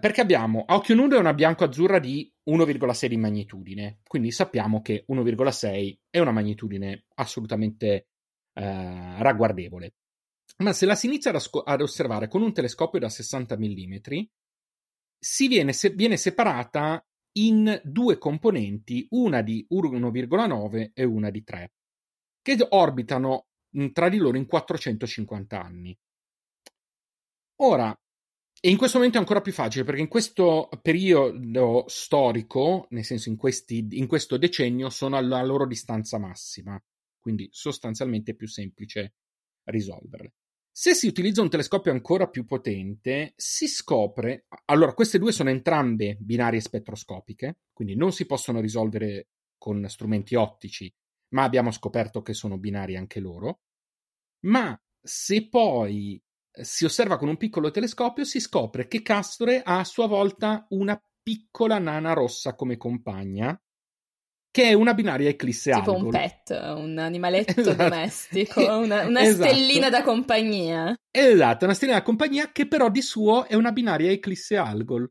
Perché 0.00 0.20
abbiamo 0.22 0.64
a 0.66 0.76
occhio 0.76 0.94
nudo 0.94 1.18
una 1.18 1.34
bianco-azzurra 1.34 1.98
di 1.98 2.32
1,6 2.48 3.06
di 3.06 3.16
magnitudine, 3.16 4.00
quindi 4.06 4.30
sappiamo 4.30 4.80
che 4.80 5.04
1,6 5.08 5.98
è 6.08 6.18
una 6.18 6.32
magnitudine 6.32 7.04
assolutamente 7.16 8.06
eh, 8.54 9.22
ragguardevole. 9.22 9.94
Ma 10.58 10.72
se 10.72 10.86
la 10.86 10.94
si 10.94 11.06
inizia 11.06 11.30
ad, 11.30 11.36
asco- 11.36 11.62
ad, 11.62 11.80
osservare 11.80 12.28
con 12.28 12.42
un 12.42 12.52
telescopio 12.52 12.98
da 12.98 13.08
60 13.08 13.56
mm, 13.58 13.94
si 15.18 15.48
viene, 15.48 15.72
se- 15.72 15.90
viene 15.90 16.16
separata 16.16 17.04
in 17.38 17.80
due 17.84 18.18
componenti, 18.18 19.06
una 19.10 19.42
di 19.42 19.66
1,9 19.70 20.90
e 20.94 21.04
una 21.04 21.30
di 21.30 21.42
3, 21.42 21.72
che 22.42 22.56
orbitano 22.68 23.46
tra 23.92 24.08
di 24.08 24.18
loro 24.18 24.36
in 24.36 24.46
450 24.46 25.60
anni. 25.60 25.96
Ora, 27.62 27.96
e 28.64 28.70
in 28.70 28.76
questo 28.76 28.98
momento 28.98 29.16
è 29.16 29.20
ancora 29.20 29.40
più 29.40 29.50
facile 29.50 29.82
perché 29.82 30.00
in 30.00 30.06
questo 30.06 30.68
periodo 30.80 31.82
storico, 31.88 32.86
nel 32.90 33.04
senso 33.04 33.28
in, 33.28 33.34
questi, 33.34 33.84
in 33.90 34.06
questo 34.06 34.36
decennio, 34.36 34.88
sono 34.88 35.16
alla 35.16 35.42
loro 35.42 35.66
distanza 35.66 36.16
massima, 36.16 36.80
quindi 37.18 37.48
sostanzialmente 37.50 38.30
è 38.30 38.34
più 38.36 38.46
semplice 38.46 39.14
risolverle. 39.64 40.34
Se 40.70 40.94
si 40.94 41.08
utilizza 41.08 41.42
un 41.42 41.50
telescopio 41.50 41.90
ancora 41.90 42.28
più 42.28 42.44
potente, 42.44 43.32
si 43.34 43.66
scopre. 43.66 44.46
Allora, 44.66 44.94
queste 44.94 45.18
due 45.18 45.32
sono 45.32 45.50
entrambe 45.50 46.16
binarie 46.20 46.60
spettroscopiche, 46.60 47.62
quindi 47.72 47.96
non 47.96 48.12
si 48.12 48.26
possono 48.26 48.60
risolvere 48.60 49.30
con 49.58 49.84
strumenti 49.88 50.36
ottici, 50.36 50.88
ma 51.30 51.42
abbiamo 51.42 51.72
scoperto 51.72 52.22
che 52.22 52.32
sono 52.32 52.58
binari 52.58 52.94
anche 52.94 53.18
loro. 53.18 53.62
Ma 54.46 54.80
se 55.00 55.48
poi 55.48 56.22
si 56.60 56.84
osserva 56.84 57.16
con 57.16 57.28
un 57.28 57.36
piccolo 57.36 57.70
telescopio, 57.70 58.24
si 58.24 58.40
scopre 58.40 58.86
che 58.86 59.02
Castore 59.02 59.62
ha 59.62 59.78
a 59.78 59.84
sua 59.84 60.06
volta 60.06 60.66
una 60.70 61.00
piccola 61.22 61.78
nana 61.78 62.12
rossa 62.12 62.54
come 62.54 62.76
compagna, 62.76 63.58
che 64.50 64.64
è 64.64 64.72
una 64.74 64.92
binaria 64.92 65.30
eclisse 65.30 65.72
tipo 65.72 65.92
Algol. 65.92 66.04
un 66.04 66.10
pet, 66.10 66.50
un 66.76 66.98
animaletto 66.98 67.60
esatto. 67.60 67.82
domestico, 67.82 68.60
una, 68.60 69.06
una 69.06 69.22
esatto. 69.22 69.48
stellina 69.48 69.88
da 69.88 70.02
compagnia. 70.02 70.94
Esatto, 71.10 71.64
una 71.64 71.74
stellina 71.74 71.98
da 71.98 72.04
compagnia 72.04 72.52
che 72.52 72.68
però 72.68 72.90
di 72.90 73.00
suo 73.00 73.46
è 73.46 73.54
una 73.54 73.72
binaria 73.72 74.10
eclisse 74.10 74.56
Algol. 74.56 75.10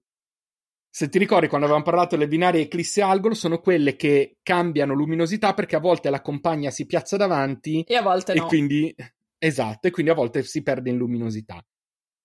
Se 0.93 1.07
ti 1.07 1.17
ricordi 1.17 1.48
quando 1.48 1.65
avevamo 1.65 1.89
parlato 1.89 2.17
delle 2.17 2.27
binarie 2.27 2.63
eclisse 2.63 3.01
Algol, 3.01 3.36
sono 3.36 3.60
quelle 3.60 3.95
che 3.95 4.38
cambiano 4.43 4.93
luminosità 4.93 5.53
perché 5.53 5.77
a 5.77 5.79
volte 5.79 6.10
la 6.10 6.21
compagna 6.21 6.69
si 6.69 6.86
piazza 6.86 7.15
davanti 7.15 7.81
e 7.88 7.95
a 7.95 8.01
volte 8.01 8.33
no. 8.33 8.43
E 8.43 8.48
quindi 8.48 8.93
Esatto, 9.43 9.88
e 9.88 9.91
quindi 9.91 10.12
a 10.12 10.13
volte 10.13 10.43
si 10.43 10.62
perde 10.62 10.91
in 10.91 10.98
luminosità. 10.98 11.65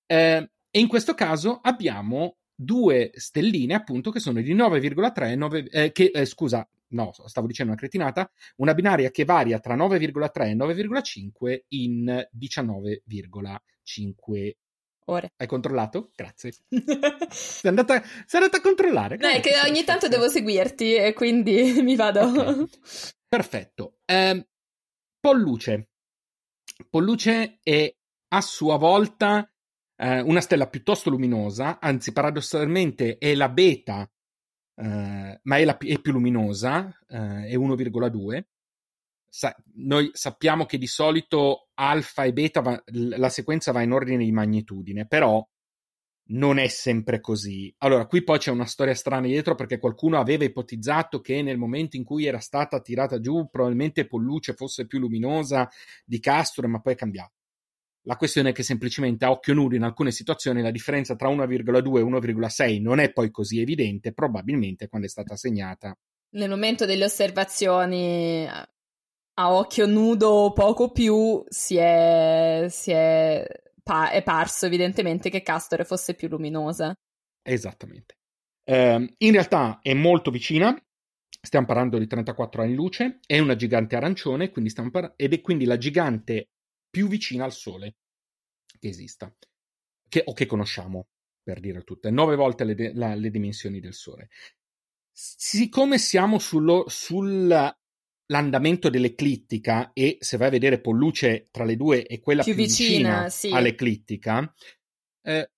Eh, 0.04 0.50
e 0.70 0.78
in 0.78 0.86
questo 0.86 1.14
caso 1.14 1.60
abbiamo 1.62 2.36
due 2.54 3.10
stelline, 3.14 3.72
appunto, 3.72 4.10
che 4.10 4.20
sono 4.20 4.42
di 4.42 4.54
9,3 4.54 5.34
9, 5.34 5.66
eh, 5.70 5.92
che, 5.92 6.10
eh, 6.12 6.26
scusa, 6.26 6.68
no, 6.88 7.12
stavo 7.24 7.46
dicendo 7.46 7.72
una 7.72 7.80
cretinata, 7.80 8.30
una 8.56 8.74
binaria 8.74 9.10
che 9.10 9.24
varia 9.24 9.58
tra 9.60 9.74
9,3 9.74 10.50
e 10.50 10.54
9,5 10.54 11.64
in 11.68 12.28
19,5 12.30 14.52
ore. 15.06 15.32
Hai 15.36 15.46
controllato? 15.46 16.10
Grazie. 16.14 16.52
sei, 17.30 17.70
andata, 17.70 18.02
sei 18.26 18.42
andata 18.42 18.58
a 18.58 18.60
controllare? 18.60 19.16
No, 19.16 19.28
è 19.28 19.40
che 19.40 19.54
ogni 19.66 19.84
tanto 19.84 20.08
devo 20.08 20.28
seguirti 20.28 20.96
e 20.96 21.14
quindi 21.14 21.76
mi 21.80 21.96
vado. 21.96 22.28
Okay. 22.28 22.66
Perfetto. 23.26 24.00
Eh, 24.04 24.46
Polluce. 25.18 25.88
Polluce 26.88 27.58
è 27.62 27.94
a 28.28 28.40
sua 28.40 28.76
volta 28.76 29.50
eh, 29.96 30.20
una 30.20 30.40
stella 30.40 30.68
piuttosto 30.68 31.10
luminosa, 31.10 31.78
anzi 31.80 32.12
paradossalmente 32.12 33.18
è 33.18 33.34
la 33.34 33.48
beta, 33.48 34.08
eh, 34.74 35.40
ma 35.42 35.56
è, 35.56 35.64
la, 35.64 35.76
è, 35.76 36.00
più 36.00 36.12
luminosa, 36.12 36.88
eh, 37.08 37.48
è 37.48 37.54
1,2. 37.54 38.44
Sa- 39.28 39.56
noi 39.74 40.10
sappiamo 40.12 40.66
che 40.66 40.78
di 40.78 40.86
solito 40.86 41.68
alfa 41.74 42.24
e 42.24 42.32
beta 42.32 42.60
va- 42.60 42.82
la 42.86 43.28
sequenza 43.28 43.72
va 43.72 43.82
in 43.82 43.92
ordine 43.92 44.24
di 44.24 44.32
magnitudine, 44.32 45.06
però 45.06 45.46
non 46.28 46.58
è 46.58 46.68
sempre 46.68 47.20
così. 47.20 47.72
Allora, 47.78 48.06
qui 48.06 48.24
poi 48.24 48.38
c'è 48.38 48.50
una 48.50 48.66
storia 48.66 48.94
strana 48.94 49.26
dietro 49.26 49.54
perché 49.54 49.78
qualcuno 49.78 50.18
aveva 50.18 50.44
ipotizzato 50.44 51.20
che 51.20 51.42
nel 51.42 51.58
momento 51.58 51.96
in 51.96 52.04
cui 52.04 52.26
era 52.26 52.38
stata 52.38 52.80
tirata 52.80 53.20
giù, 53.20 53.48
probabilmente 53.48 54.06
Polluce 54.06 54.54
fosse 54.54 54.86
più 54.86 54.98
luminosa 54.98 55.68
di 56.04 56.18
Castor, 56.18 56.66
ma 56.66 56.80
poi 56.80 56.94
è 56.94 56.96
cambiato. 56.96 57.32
La 58.06 58.16
questione 58.16 58.50
è 58.50 58.52
che 58.52 58.62
semplicemente 58.62 59.24
a 59.24 59.30
occhio 59.30 59.52
nudo 59.52 59.74
in 59.74 59.82
alcune 59.82 60.12
situazioni 60.12 60.62
la 60.62 60.70
differenza 60.70 61.16
tra 61.16 61.28
1,2 61.28 61.98
e 61.98 62.02
1,6 62.02 62.80
non 62.80 63.00
è 63.00 63.12
poi 63.12 63.30
così 63.30 63.60
evidente, 63.60 64.12
probabilmente 64.12 64.88
quando 64.88 65.08
è 65.08 65.10
stata 65.10 65.36
segnata. 65.36 65.96
Nel 66.30 66.48
momento 66.48 66.86
delle 66.86 67.04
osservazioni 67.04 68.48
a 69.38 69.52
occhio 69.52 69.86
nudo 69.86 70.28
o 70.28 70.52
poco 70.52 70.92
più 70.92 71.44
si 71.48 71.76
è, 71.76 72.66
si 72.68 72.92
è, 72.92 73.44
pa- 73.86 74.10
è 74.10 74.20
parso 74.24 74.66
evidentemente 74.66 75.30
che 75.30 75.42
Castore 75.42 75.84
fosse 75.84 76.14
più 76.14 76.26
luminosa. 76.26 76.92
Esattamente. 77.40 78.16
Eh, 78.64 79.14
in 79.16 79.30
realtà 79.30 79.78
è 79.80 79.94
molto 79.94 80.32
vicina, 80.32 80.76
stiamo 81.40 81.66
parlando 81.66 81.96
di 81.96 82.08
34 82.08 82.62
anni 82.62 82.74
luce, 82.74 83.20
è 83.24 83.38
una 83.38 83.54
gigante 83.54 83.94
arancione 83.94 84.50
par- 84.90 85.12
ed 85.14 85.32
è 85.32 85.40
quindi 85.40 85.66
la 85.66 85.78
gigante 85.78 86.48
più 86.90 87.06
vicina 87.06 87.44
al 87.44 87.52
Sole 87.52 87.94
che 88.76 88.88
esista, 88.88 89.32
che, 90.08 90.22
o 90.24 90.32
che 90.32 90.46
conosciamo, 90.46 91.06
per 91.40 91.60
dire 91.60 91.84
tutte, 91.84 92.10
nove 92.10 92.34
volte 92.34 92.64
le, 92.64 92.74
de- 92.74 92.92
la, 92.92 93.14
le 93.14 93.30
dimensioni 93.30 93.78
del 93.78 93.94
Sole. 93.94 94.30
Siccome 95.12 95.98
siamo 95.98 96.40
sullo, 96.40 96.86
sull'andamento 98.26 98.90
dell'eclittica 98.90 99.92
e 99.92 100.16
se 100.20 100.36
vai 100.36 100.48
a 100.48 100.50
vedere 100.50 100.80
Polluce 100.80 101.48
tra 101.50 101.64
le 101.64 101.76
due 101.76 102.02
è 102.02 102.20
quella 102.20 102.42
più, 102.42 102.54
più 102.54 102.64
vicina, 102.64 103.22
vicina 103.24 103.28
sì. 103.28 103.50
all'eclittica, 103.50 104.54
eh, 105.22 105.50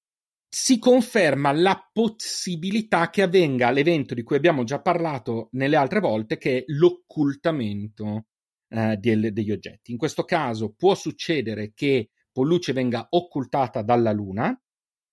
si 0.51 0.79
conferma 0.79 1.53
la 1.53 1.89
possibilità 1.93 3.11
che 3.11 3.23
avvenga 3.23 3.71
l'evento 3.71 4.15
di 4.15 4.23
cui 4.23 4.37
abbiamo 4.37 4.65
già 4.65 4.81
parlato 4.81 5.49
nelle 5.53 5.77
altre 5.77 6.01
volte, 6.01 6.39
che 6.39 6.59
è 6.59 6.65
l'occultamento 6.69 8.27
eh, 8.69 8.97
del, 8.97 9.33
degli 9.33 9.51
oggetti. 9.51 9.93
In 9.93 9.99
questo 9.99 10.25
caso 10.25 10.73
può 10.73 10.95
succedere 10.95 11.73
che 11.75 12.11
Polluce 12.33 12.73
venga 12.73 13.09
occultata 13.11 13.83
dalla 13.83 14.13
Luna. 14.13 14.59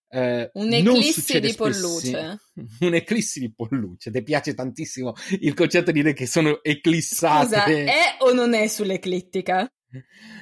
Eh, 0.08 0.50
Un'eclissi 0.54 1.40
di 1.40 1.54
Polluce. 1.56 2.40
Un'eclissi 2.82 3.40
di 3.40 3.54
Polluce. 3.54 4.12
Ti 4.12 4.24
piace 4.24 4.54
tantissimo 4.54 5.14
il 5.42 5.54
concetto 5.54 5.92
di 5.92 6.02
dire 6.02 6.14
che 6.14 6.26
sono 6.26 6.64
eclissate. 6.64 7.46
Scusa, 7.46 7.66
è 7.66 8.16
o 8.20 8.34
non 8.34 8.54
è 8.54 8.68
sull'eclittica? 8.68 9.70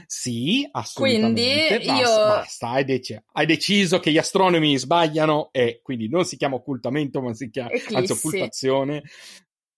Sì, 0.05 0.67
assolutamente. 0.71 1.41
Quindi 1.67 1.85
basta, 1.85 1.99
io... 1.99 2.27
basta 2.27 2.69
hai, 2.69 2.85
dec- 2.85 3.23
hai, 3.33 3.45
deciso 3.45 3.99
che 3.99 4.11
gli 4.11 4.17
astronomi 4.17 4.77
sbagliano 4.77 5.49
e 5.51 5.79
quindi 5.83 6.09
non 6.09 6.25
si 6.25 6.37
chiama 6.37 6.55
occultamento, 6.55 7.21
ma 7.21 7.33
si 7.33 7.49
chiama 7.49 7.69
anzi, 7.93 8.11
occultazione. 8.11 9.03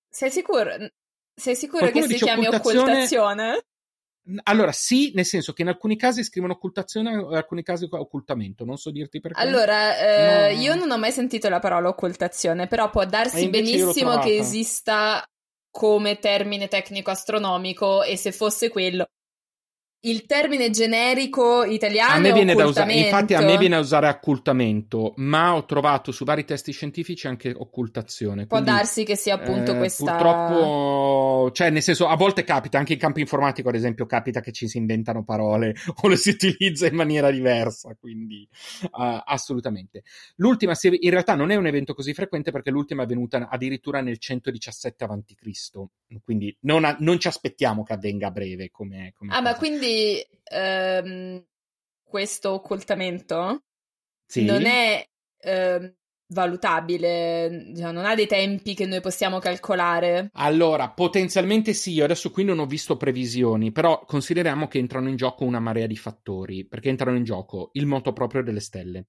Sei 0.10 0.32
sicuro? 0.32 0.72
Sei 1.34 1.56
sicuro 1.56 1.80
Qualcuno 1.80 2.06
che 2.08 2.18
si 2.18 2.24
chiami 2.24 2.48
occultazione? 2.48 2.92
occultazione? 2.92 3.65
Allora, 4.44 4.72
sì, 4.72 5.12
nel 5.13 5.25
senso 5.25 5.53
che 5.53 5.62
in 5.62 5.67
alcuni 5.67 5.98
casi 5.98 6.24
scrivono 6.24 6.53
occultazione, 6.53 7.12
in 7.12 7.36
alcuni 7.36 7.62
casi 7.62 7.88
occultamento, 7.89 8.65
non 8.65 8.77
so 8.77 8.89
dirti 8.89 9.20
perché. 9.20 9.39
Allora, 9.39 9.98
eh, 9.98 10.53
no. 10.53 10.62
io 10.62 10.75
non 10.75 10.89
ho 10.89 10.98
mai 10.98 11.12
sentito 11.12 11.48
la 11.48 11.60
parola 11.60 11.89
occultazione, 11.89 12.67
però 12.67 12.89
può 12.89 13.05
darsi 13.05 13.50
benissimo 13.50 14.17
che 14.17 14.38
esista 14.38 15.24
come 15.70 16.20
termine 16.20 16.67
tecnico 16.67 17.12
astronomico 17.12 18.01
e 18.01 18.17
se 18.17 18.32
fosse 18.32 18.70
quello 18.70 19.05
il 20.05 20.25
termine 20.25 20.69
generico 20.69 21.63
italiano 21.63 22.13
a 22.13 22.19
me 22.19 22.33
viene 22.33 22.53
da 22.53 22.65
usare, 22.65 22.93
infatti 22.93 23.33
a 23.33 23.41
me 23.41 23.57
viene 23.57 23.75
a 23.75 23.79
usare 23.79 24.07
occultamento, 24.07 25.13
ma 25.17 25.55
ho 25.55 25.65
trovato 25.65 26.12
su 26.12 26.24
vari 26.25 26.45
testi 26.45 26.71
scientifici 26.71 27.27
anche 27.27 27.53
occultazione. 27.55 28.45
Può 28.45 28.62
darsi 28.62 29.03
che 29.03 29.15
sia 29.15 29.35
appunto 29.35 29.74
eh, 29.74 29.77
questa. 29.77 30.12
Purtroppo, 30.12 31.51
cioè, 31.51 31.69
nel 31.69 31.81
senso, 31.81 32.07
a 32.07 32.15
volte 32.15 32.43
capita, 32.43 32.77
anche 32.77 32.93
in 32.93 33.00
campo 33.00 33.19
informatico, 33.19 33.69
ad 33.69 33.75
esempio, 33.75 34.05
capita 34.05 34.41
che 34.41 34.51
ci 34.51 34.67
si 34.67 34.77
inventano 34.77 35.24
parole 35.24 35.75
o 36.03 36.07
le 36.07 36.17
si 36.17 36.29
utilizza 36.29 36.88
in 36.88 36.95
maniera 36.95 37.31
diversa. 37.31 37.95
Quindi, 38.00 38.47
uh, 38.91 39.21
assolutamente. 39.25 40.03
L'ultima, 40.35 40.74
in 40.81 41.09
realtà, 41.09 41.35
non 41.35 41.51
è 41.51 41.55
un 41.55 41.67
evento 41.67 41.93
così 41.93 42.13
frequente 42.13 42.51
perché 42.51 42.69
l'ultima 42.69 43.01
è 43.01 43.05
avvenuta 43.05 43.47
addirittura 43.50 44.01
nel 44.01 44.19
117 44.19 45.03
a.C. 45.03 46.24
Quindi, 46.24 46.55
non, 46.62 46.85
a, 46.85 46.95
non 47.00 47.19
ci 47.19 47.27
aspettiamo 47.27 47.83
che 47.83 47.93
avvenga 47.93 48.27
a 48.27 48.31
breve. 48.31 48.69
Come, 48.71 49.13
come 49.15 49.33
ah, 49.33 49.41
ma 49.41 49.55
quindi 49.55 49.94
ehm, 50.43 51.45
questo 52.03 52.51
occultamento 52.51 53.63
sì. 54.25 54.45
non 54.45 54.65
è 54.65 55.05
ehm, 55.39 55.93
valutabile, 56.27 57.69
diciamo, 57.71 57.91
non 57.91 58.05
ha 58.05 58.15
dei 58.15 58.27
tempi 58.27 58.73
che 58.73 58.85
noi 58.85 59.01
possiamo 59.01 59.39
calcolare. 59.39 60.29
Allora, 60.33 60.89
potenzialmente 60.89 61.73
sì, 61.73 61.93
io 61.93 62.03
adesso 62.03 62.31
qui 62.31 62.43
non 62.43 62.59
ho 62.59 62.65
visto 62.65 62.97
previsioni, 62.97 63.71
però 63.71 64.03
consideriamo 64.05 64.67
che 64.67 64.79
entrano 64.79 65.09
in 65.09 65.15
gioco 65.15 65.43
una 65.43 65.59
marea 65.59 65.87
di 65.87 65.97
fattori, 65.97 66.65
perché 66.65 66.89
entrano 66.89 67.17
in 67.17 67.23
gioco 67.23 67.69
il 67.73 67.85
moto 67.85 68.13
proprio 68.13 68.43
delle 68.43 68.59
stelle, 68.59 69.07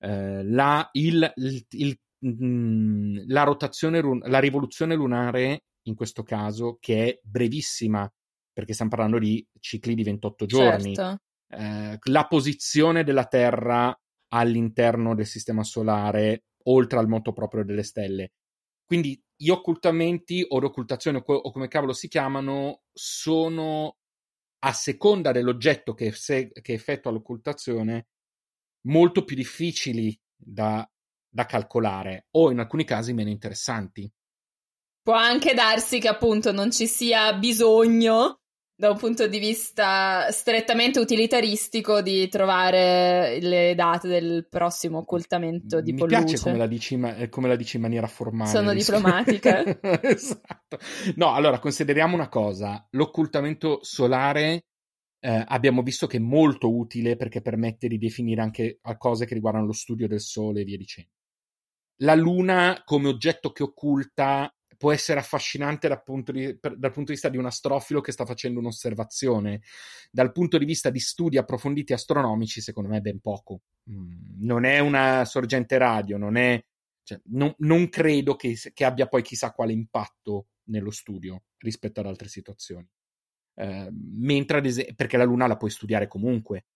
eh, 0.00 0.44
la, 0.44 0.88
il, 0.92 1.32
il, 1.36 1.66
il, 1.70 1.98
mm, 2.26 3.18
la 3.28 3.44
rotazione, 3.44 4.02
la 4.28 4.38
rivoluzione 4.38 4.94
lunare 4.94 5.62
in 5.82 5.94
questo 5.94 6.22
caso, 6.22 6.76
che 6.80 7.04
è 7.06 7.20
brevissima 7.22 8.10
perché 8.58 8.72
stiamo 8.72 8.90
parlando 8.90 9.20
di 9.20 9.46
cicli 9.60 9.94
di 9.94 10.02
28 10.02 10.44
giorni. 10.44 10.92
Certo. 10.92 11.22
Eh, 11.46 11.96
la 12.10 12.26
posizione 12.26 13.04
della 13.04 13.26
Terra 13.26 13.96
all'interno 14.32 15.14
del 15.14 15.26
sistema 15.26 15.62
solare, 15.62 16.46
oltre 16.64 16.98
al 16.98 17.06
moto 17.06 17.32
proprio 17.32 17.64
delle 17.64 17.84
stelle. 17.84 18.32
Quindi 18.84 19.16
gli 19.36 19.50
occultamenti 19.50 20.44
o 20.48 20.58
le 20.58 20.66
occultazioni 20.66 21.22
o 21.24 21.52
come 21.52 21.68
cavolo 21.68 21.92
si 21.92 22.08
chiamano 22.08 22.80
sono 22.92 23.98
a 24.64 24.72
seconda 24.72 25.30
dell'oggetto 25.30 25.94
che, 25.94 26.10
se- 26.10 26.50
che 26.50 26.72
effettua 26.72 27.12
l'occultazione 27.12 28.08
molto 28.88 29.22
più 29.22 29.36
difficili 29.36 30.20
da, 30.34 30.84
da 31.28 31.46
calcolare 31.46 32.26
o 32.32 32.50
in 32.50 32.58
alcuni 32.58 32.82
casi 32.82 33.12
meno 33.12 33.30
interessanti. 33.30 34.12
Può 35.00 35.14
anche 35.14 35.54
darsi 35.54 36.00
che 36.00 36.08
appunto 36.08 36.50
non 36.50 36.72
ci 36.72 36.88
sia 36.88 37.32
bisogno 37.34 38.40
da 38.78 38.92
un 38.92 38.96
punto 38.96 39.26
di 39.26 39.40
vista 39.40 40.30
strettamente 40.30 41.00
utilitaristico 41.00 42.00
di 42.00 42.28
trovare 42.28 43.40
le 43.40 43.74
date 43.74 44.06
del 44.06 44.46
prossimo 44.48 44.98
occultamento 44.98 45.80
di 45.80 45.90
Mi 45.90 45.98
Polluce. 45.98 46.18
Mi 46.18 46.24
piace 46.26 46.42
come 46.44 46.58
la, 46.58 46.66
dici, 46.68 46.94
eh, 46.94 47.28
come 47.28 47.48
la 47.48 47.56
dici 47.56 47.74
in 47.74 47.82
maniera 47.82 48.06
formale. 48.06 48.50
Sono 48.50 48.72
diplomatica. 48.72 49.64
esatto. 50.00 50.78
No, 51.16 51.34
allora, 51.34 51.58
consideriamo 51.58 52.14
una 52.14 52.28
cosa. 52.28 52.86
L'occultamento 52.90 53.80
solare 53.82 54.66
eh, 55.18 55.44
abbiamo 55.48 55.82
visto 55.82 56.06
che 56.06 56.18
è 56.18 56.20
molto 56.20 56.72
utile 56.72 57.16
perché 57.16 57.42
permette 57.42 57.88
di 57.88 57.98
definire 57.98 58.42
anche 58.42 58.78
cose 58.96 59.26
che 59.26 59.34
riguardano 59.34 59.66
lo 59.66 59.72
studio 59.72 60.06
del 60.06 60.20
Sole 60.20 60.60
e 60.60 60.64
via 60.64 60.76
dicendo. 60.76 61.10
La 62.02 62.14
Luna 62.14 62.80
come 62.84 63.08
oggetto 63.08 63.50
che 63.50 63.64
occulta 63.64 64.48
può 64.78 64.92
essere 64.92 65.18
affascinante 65.18 65.88
dal 65.88 66.02
punto, 66.02 66.30
di, 66.32 66.56
per, 66.56 66.78
dal 66.78 66.92
punto, 66.92 67.08
di, 67.08 67.12
vista 67.12 67.28
di 67.28 67.36
un 67.36 67.46
astrofilo 67.46 68.00
che 68.00 68.12
sta 68.12 68.24
facendo 68.24 68.60
un'osservazione. 68.60 69.60
Dal 70.10 70.32
punto 70.32 70.56
di 70.56 70.64
vista 70.64 70.88
di 70.88 71.00
studi 71.00 71.36
approfonditi 71.36 71.92
astronomici, 71.92 72.60
secondo 72.60 72.88
me, 72.88 73.00
ben 73.00 73.20
poco. 73.20 73.62
Mm, 73.90 74.44
non 74.46 74.64
è 74.64 74.78
una 74.78 75.24
sorgente 75.24 75.76
radio, 75.76 76.16
non 76.16 76.36
è. 76.36 76.64
Cioè, 77.02 77.20
non, 77.24 77.52
non, 77.58 77.88
credo 77.88 78.36
che, 78.36 78.56
che, 78.72 78.84
abbia 78.84 79.08
poi 79.08 79.22
chissà 79.22 79.50
quale 79.50 79.72
impatto 79.72 80.46
nello 80.68 80.90
studio 80.90 81.42
rispetto 81.58 82.00
ad 82.00 82.06
altre 82.06 82.28
situazioni. 82.28 82.88
Eh, 83.54 83.88
mentre, 83.90 84.58
ad 84.58 84.66
esempio, 84.66 84.94
perché 84.94 85.16
la 85.16 85.24
Luna 85.24 85.48
la 85.48 85.56
puoi 85.56 85.70
studiare 85.70 86.06
comunque. 86.06 86.66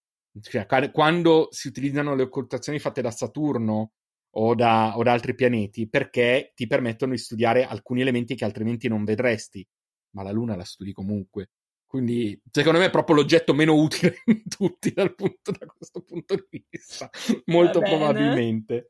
Cioè, 0.41 0.67
quando 0.91 1.49
si 1.53 1.69
utilizzano 1.69 2.15
le 2.17 2.23
occultazioni 2.23 2.79
fatte 2.81 3.03
da 3.03 3.11
Saturno 3.11 3.93
o 4.35 4.55
da, 4.55 4.97
o 4.97 5.03
da 5.03 5.13
altri 5.13 5.35
pianeti 5.35 5.89
perché 5.89 6.53
ti 6.55 6.67
permettono 6.67 7.13
di 7.13 7.19
studiare 7.19 7.65
alcuni 7.65 8.01
elementi 8.01 8.35
che 8.35 8.45
altrimenti 8.45 8.89
non 8.89 9.05
vedresti, 9.05 9.67
ma 10.11 10.23
la 10.23 10.33
Luna 10.33 10.57
la 10.57 10.65
studi 10.65 10.93
comunque. 10.93 11.51
Quindi, 11.87 12.41
secondo 12.51 12.79
me, 12.79 12.87
è 12.87 12.91
proprio 12.91 13.17
l'oggetto 13.17 13.53
meno 13.53 13.75
utile 13.75 14.17
di 14.25 14.45
tutti 14.49 14.93
dal 14.93 15.15
punto, 15.15 15.51
da 15.51 15.67
questo 15.67 16.01
punto 16.01 16.35
di 16.49 16.65
vista. 16.71 17.11
Molto 17.47 17.81
probabilmente. 17.81 18.87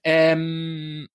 Ehm, 0.00 1.06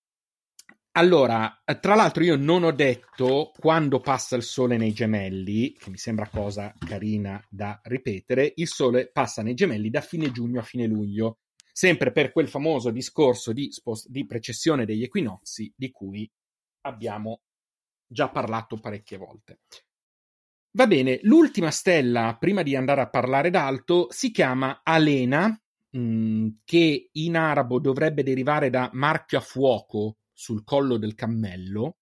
allora, 0.91 1.63
tra 1.79 1.96
l'altro, 1.96 2.24
io 2.24 2.36
non 2.36 2.63
ho 2.63 2.72
detto 2.72 3.51
quando 3.58 4.00
passa 4.00 4.36
il 4.36 4.44
sole 4.44 4.77
nei 4.77 4.94
gemelli, 4.94 5.74
che 5.74 5.89
mi 5.89 5.98
sembra 5.98 6.27
cosa 6.27 6.74
carina 6.77 7.44
da 7.50 7.79
ripetere. 7.86 8.53
Il 8.58 8.68
sole 8.68 9.10
passa 9.12 9.41
nei 9.41 9.56
gemelli 9.56 9.89
da 9.89 10.01
fine 10.01 10.32
giugno 10.32 10.60
a 10.60 10.63
fine 10.63 10.86
luglio, 10.86 11.39
sempre 11.80 12.12
per 12.12 12.34
quel 12.34 12.50
famoso 12.50 12.92
discorso 12.92 13.54
di, 13.54 13.72
spost- 13.72 14.10
di 14.10 14.26
precessione 14.26 14.84
degli 14.84 15.04
equinozi 15.04 15.72
di 15.74 15.92
cui 15.92 16.30
abbiamo 16.82 17.40
già 18.06 18.28
parlato 18.28 18.82
parecchie 18.82 19.16
volte. 19.16 19.60
Va 20.72 20.88
bene, 20.88 21.20
l'ultima 21.22 21.72
stella, 21.72 22.36
prima 22.38 22.64
di 22.64 22.76
andare 22.76 23.00
a 23.00 23.10
parlare 23.10 23.50
d'alto, 23.50 24.08
si 24.10 24.30
chiama 24.30 24.82
Alena, 24.84 25.48
mh, 25.92 26.00
mm, 26.00 26.48
che 26.66 27.12
in 27.14 27.38
arabo 27.38 27.80
dovrebbe 27.80 28.24
derivare 28.24 28.70
da 28.70 28.90
marchio 28.92 29.38
a 29.38 29.42
fuoco 29.42 30.18
sul 30.34 30.66
collo 30.66 30.98
del 30.98 31.16
cammello. 31.16 31.99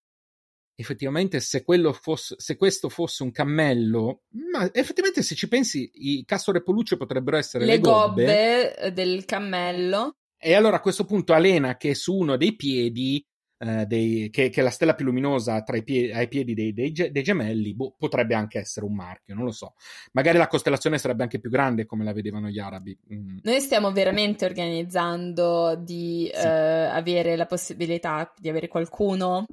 Effettivamente, 0.79 1.39
se, 1.39 1.63
fosse, 1.99 2.35
se 2.37 2.55
questo 2.55 2.87
fosse 2.89 3.23
un 3.23 3.31
cammello, 3.31 4.25
ma 4.51 4.69
effettivamente, 4.71 5.23
se 5.23 5.33
ci 5.33 5.47
pensi, 5.47 5.89
i 5.91 6.23
Castore 6.23 6.61
Polucce 6.61 6.97
potrebbero 6.97 7.35
essere 7.35 7.65
le, 7.65 7.73
le 7.73 7.79
gobbe, 7.79 8.75
gobbe 8.75 8.93
del 8.93 9.25
cammello. 9.25 10.17
E 10.37 10.53
allora 10.53 10.75
a 10.75 10.81
questo 10.81 11.03
punto 11.03 11.33
Alena, 11.33 11.77
che 11.77 11.89
è 11.89 11.93
su 11.93 12.15
uno 12.15 12.37
dei 12.37 12.55
piedi, 12.55 13.25
eh, 13.57 13.87
dei, 13.87 14.29
che, 14.29 14.49
che, 14.49 14.61
è 14.61 14.63
la 14.63 14.69
stella 14.69 14.93
più 14.93 15.05
luminosa 15.05 15.63
pie- 15.63 16.13
ai 16.13 16.27
piedi 16.27 16.53
dei, 16.53 16.73
dei, 16.73 16.91
dei 16.91 17.23
gemelli, 17.23 17.73
boh, 17.73 17.95
potrebbe 17.97 18.35
anche 18.35 18.59
essere 18.59 18.85
un 18.85 18.93
marchio, 18.93 19.33
non 19.33 19.45
lo 19.45 19.51
so. 19.51 19.73
Magari 20.11 20.37
la 20.37 20.47
costellazione 20.47 20.99
sarebbe 20.99 21.23
anche 21.23 21.39
più 21.39 21.49
grande 21.49 21.87
come 21.87 22.03
la 22.03 22.13
vedevano 22.13 22.49
gli 22.49 22.59
arabi. 22.59 22.95
Mm. 23.11 23.39
Noi 23.41 23.59
stiamo 23.61 23.91
veramente 23.91 24.45
organizzando 24.45 25.75
di 25.75 26.29
sì. 26.31 26.45
eh, 26.45 26.47
avere 26.47 27.35
la 27.35 27.47
possibilità 27.47 28.31
di 28.37 28.49
avere 28.49 28.67
qualcuno 28.67 29.45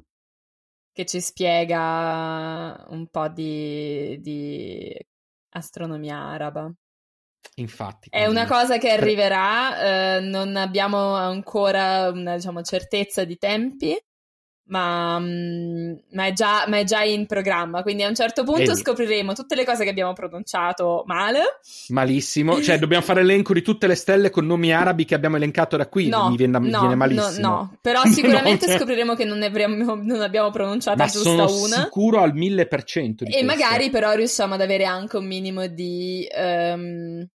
che 0.95 1.05
ci 1.05 1.19
spiega 1.19 2.85
un 2.87 3.07
po' 3.07 3.27
di, 3.27 4.17
di 4.21 4.97
astronomia 5.49 6.15
araba. 6.15 6.71
Infatti. 7.55 8.07
È 8.09 8.25
una 8.27 8.47
cosa 8.47 8.77
che 8.77 8.91
arriverà, 8.91 10.15
eh, 10.15 10.19
non 10.21 10.55
abbiamo 10.55 11.13
ancora 11.15 12.09
una 12.09 12.35
diciamo, 12.35 12.61
certezza 12.61 13.25
di 13.25 13.37
tempi, 13.37 13.93
ma, 14.67 15.19
mm, 15.19 15.93
ma, 16.11 16.25
è 16.25 16.33
già, 16.33 16.65
ma, 16.67 16.79
è 16.79 16.83
già, 16.83 17.01
in 17.03 17.25
programma. 17.25 17.83
Quindi 17.83 18.03
a 18.03 18.07
un 18.07 18.15
certo 18.15 18.43
punto 18.43 18.61
Vedi. 18.61 18.75
scopriremo 18.75 19.33
tutte 19.33 19.55
le 19.55 19.65
cose 19.65 19.83
che 19.83 19.89
abbiamo 19.89 20.13
pronunciato 20.13 21.03
male. 21.05 21.59
Malissimo. 21.89 22.61
Cioè, 22.65 22.79
dobbiamo 22.79 23.03
fare 23.03 23.21
l'elenco 23.21 23.53
di 23.53 23.61
tutte 23.61 23.85
le 23.85 23.93
stelle 23.93 24.31
con 24.31 24.47
nomi 24.47 24.73
arabi 24.73 25.05
che 25.05 25.13
abbiamo 25.13 25.35
elencato 25.35 25.77
da 25.77 25.87
qui. 25.87 26.07
No, 26.07 26.29
mi 26.29 26.37
viene, 26.37 26.57
no, 26.57 26.79
viene 26.79 26.95
malissimo. 26.95 27.47
No, 27.47 27.55
no. 27.71 27.77
però 27.79 28.03
sicuramente 28.05 28.65
no, 28.65 28.71
cioè... 28.71 28.79
scopriremo 28.79 29.13
che 29.13 29.25
non, 29.25 29.43
avremo, 29.43 29.93
non 29.95 30.21
abbiamo 30.21 30.49
pronunciata 30.49 31.03
ma 31.03 31.09
giusta 31.09 31.47
sono 31.47 31.63
una. 31.63 31.83
sicuro 31.83 32.21
al 32.21 32.33
mille 32.33 32.65
per 32.65 32.83
cento. 32.83 33.23
E 33.25 33.43
magari 33.43 33.91
però 33.91 34.13
riusciamo 34.13 34.55
ad 34.55 34.61
avere 34.61 34.85
anche 34.85 35.17
un 35.17 35.25
minimo 35.25 35.67
di. 35.67 36.27
Um, 36.35 37.27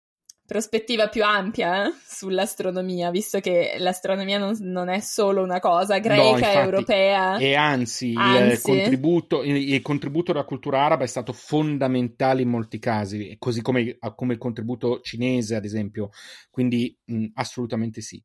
prospettiva 0.50 1.10
più 1.10 1.24
ampia 1.24 1.86
eh, 1.86 1.94
sull'astronomia, 2.04 3.12
visto 3.12 3.40
che 3.40 3.76
l'astronomia 3.78 4.40
non, 4.40 4.58
non, 4.62 4.90
è 4.90 5.00
solo 5.00 5.44
una 5.44 5.60
cosa 5.60 6.00
greca, 6.00 6.24
no, 6.24 6.30
infatti, 6.30 6.58
europea. 6.58 7.38
E 7.38 7.54
anzi, 7.54 8.14
anzi. 8.16 8.52
Il, 8.52 8.62
contributo, 8.62 9.44
il, 9.44 9.56
il, 9.74 9.82
contributo, 9.84 10.32
della 10.32 10.46
cultura 10.46 10.84
araba 10.84 11.04
è 11.04 11.08
stato 11.08 11.34
fondamentale 11.34 12.42
in 12.42 12.50
molti 12.50 12.80
casi, 12.80 13.36
così 13.38 13.62
come, 13.62 14.00
come 14.16 14.34
il 14.34 14.40
contributo 14.40 15.02
cinese, 15.02 15.56
ad 15.56 15.66
esempio. 15.66 16.10
Quindi, 16.50 16.98
mh, 17.06 17.26
assolutamente 17.36 18.02
sì. 18.02 18.20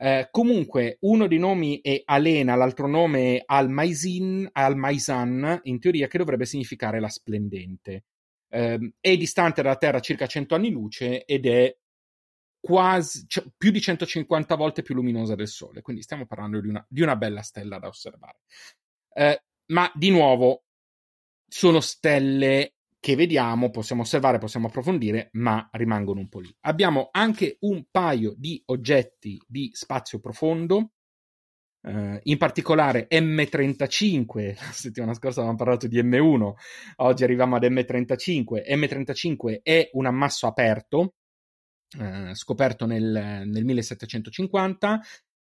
Eh, 0.00 0.28
comunque, 0.30 0.96
uno 1.00 1.26
dei 1.26 1.38
nomi 1.38 1.80
è 1.82 2.00
Alena, 2.06 2.54
l'altro 2.54 2.86
nome 2.86 3.36
è 3.36 3.42
Al-Maisin, 3.44 4.48
Al-Maisan, 4.52 5.60
in 5.64 5.78
teoria, 5.80 6.06
che 6.06 6.16
dovrebbe 6.16 6.46
significare 6.46 6.98
la 6.98 7.10
splendente 7.10 8.04
eh, 8.48 8.92
è 9.00 9.16
distante 9.16 9.62
dalla 9.62 9.76
Terra 9.76 10.00
circa 10.00 10.26
100 10.26 10.54
anni 10.54 10.70
luce 10.70 11.24
ed 11.24 11.46
è 11.46 11.76
quasi 12.60 13.26
cioè, 13.28 13.44
più 13.56 13.70
di 13.70 13.80
150 13.80 14.54
volte 14.56 14.82
più 14.82 14.94
luminosa 14.94 15.34
del 15.34 15.48
Sole. 15.48 15.82
Quindi 15.82 16.02
stiamo 16.02 16.26
parlando 16.26 16.60
di 16.60 16.68
una, 16.68 16.84
di 16.88 17.02
una 17.02 17.16
bella 17.16 17.42
stella 17.42 17.78
da 17.78 17.88
osservare. 17.88 18.40
Eh, 19.12 19.42
ma 19.66 19.90
di 19.94 20.10
nuovo 20.10 20.64
sono 21.46 21.80
stelle 21.80 22.74
che 23.00 23.14
vediamo, 23.14 23.70
possiamo 23.70 24.02
osservare, 24.02 24.38
possiamo 24.38 24.66
approfondire, 24.66 25.28
ma 25.32 25.68
rimangono 25.72 26.20
un 26.20 26.28
po' 26.28 26.40
lì. 26.40 26.54
Abbiamo 26.62 27.08
anche 27.12 27.58
un 27.60 27.84
paio 27.90 28.34
di 28.36 28.60
oggetti 28.66 29.40
di 29.46 29.70
spazio 29.72 30.18
profondo 30.18 30.92
Uh, 31.80 32.18
in 32.24 32.38
particolare 32.38 33.06
M35, 33.08 34.54
la 34.56 34.72
settimana 34.72 35.14
scorsa 35.14 35.40
avevamo 35.40 35.58
parlato 35.58 35.86
di 35.86 36.02
M1, 36.02 36.52
oggi 36.96 37.24
arriviamo 37.24 37.56
ad 37.56 37.62
M35. 37.62 38.62
M35 38.68 39.60
è 39.62 39.88
un 39.92 40.06
ammasso 40.06 40.46
aperto, 40.46 41.14
uh, 41.98 42.34
scoperto 42.34 42.84
nel, 42.84 43.42
nel, 43.46 43.64
1750, 43.64 45.00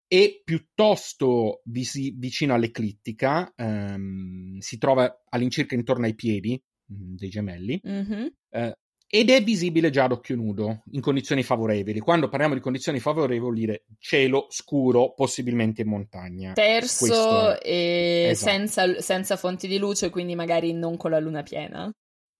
e 0.08 0.42
piuttosto 0.44 1.62
visi, 1.66 2.14
vicino 2.18 2.54
all'eclittica, 2.54 3.54
um, 3.56 4.58
si 4.58 4.78
trova 4.78 5.22
all'incirca 5.30 5.76
intorno 5.76 6.06
ai 6.06 6.16
piedi 6.16 6.60
mh, 6.88 6.96
mm, 6.96 7.16
dei 7.16 7.30
gemelli. 7.30 7.82
Mm-hmm. 7.88 8.26
Uh, 8.50 8.72
ed 9.12 9.32
è 9.32 9.44
visibile 9.44 9.90
già 9.90 10.04
ad 10.04 10.12
occhio 10.12 10.36
nudo 10.36 10.84
in 10.92 11.02
condizioni 11.02 11.42
favorevoli. 11.42 12.00
Quando 12.00 12.30
parliamo 12.30 12.54
di 12.54 12.60
condizioni 12.60 13.00
favorevoli, 13.00 13.60
dire 13.60 13.86
cielo 13.98 14.46
scuro, 14.50 15.14
possibilmente 15.16 15.82
in 15.82 15.88
montagna. 15.88 16.54
Terzo 16.54 17.60
e 17.60 18.28
esatto. 18.30 18.52
senza, 18.52 19.02
senza 19.02 19.36
fonti 19.36 19.68
di 19.68 19.80
luce, 19.80 20.12
quindi 20.12 20.36
magari 20.36 20.74
non 20.74 20.96
con 20.96 21.10
la 21.10 21.20
luna 21.20 21.42
piena. 21.42 21.92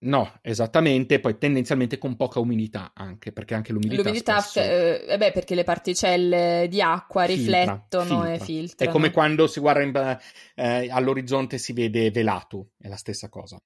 No, 0.02 0.40
esattamente, 0.44 1.20
poi 1.20 1.38
tendenzialmente 1.38 1.98
con 1.98 2.16
poca 2.16 2.40
umidità 2.40 2.92
anche, 2.94 3.34
perché 3.34 3.56
anche 3.56 3.74
l'umidità... 3.74 4.02
L'umidità, 4.04 4.40
spesso... 4.40 4.60
eh, 4.60 5.06
eh, 5.10 5.18
beh, 5.18 5.32
perché 5.32 5.56
le 5.56 5.64
particelle 5.64 6.68
di 6.70 6.82
acqua 6.82 7.26
filtra, 7.26 7.60
riflettono 7.64 8.22
filtra. 8.22 8.34
e 8.34 8.40
filtrano. 8.40 8.92
È 8.92 8.94
come 8.94 9.12
quando 9.12 9.48
si 9.48 9.60
guarda 9.60 9.82
in, 9.82 10.20
eh, 10.56 10.90
all'orizzonte 10.90 11.56
e 11.56 11.60
si 11.60 11.74
vede 11.74 12.12
velato, 12.12 12.70
è 12.78 12.88
la 12.88 12.96
stessa 12.96 13.28
cosa. 13.28 13.60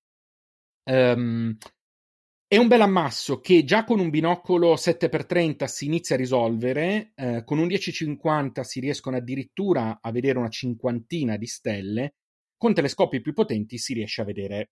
Um, 0.85 1.55
è 2.53 2.57
un 2.57 2.67
bel 2.67 2.81
ammasso 2.81 3.39
che 3.39 3.63
già 3.63 3.83
con 3.83 3.99
un 3.99 4.11
binocolo 4.11 4.75
7x30 4.75 5.63
si 5.63 5.85
inizia 5.85 6.13
a 6.13 6.19
risolvere, 6.19 7.13
eh, 7.15 7.43
con 7.43 7.57
un 7.57 7.65
10-50 7.65 8.61
si 8.61 8.79
riescono 8.79 9.17
addirittura 9.17 9.97
a 9.99 10.11
vedere 10.11 10.37
una 10.37 10.49
cinquantina 10.49 11.35
di 11.35 11.47
stelle, 11.47 12.13
con 12.55 12.75
telescopi 12.75 13.21
più 13.21 13.33
potenti 13.33 13.79
si 13.79 13.95
riesce 13.95 14.21
a 14.21 14.25
vedere 14.25 14.69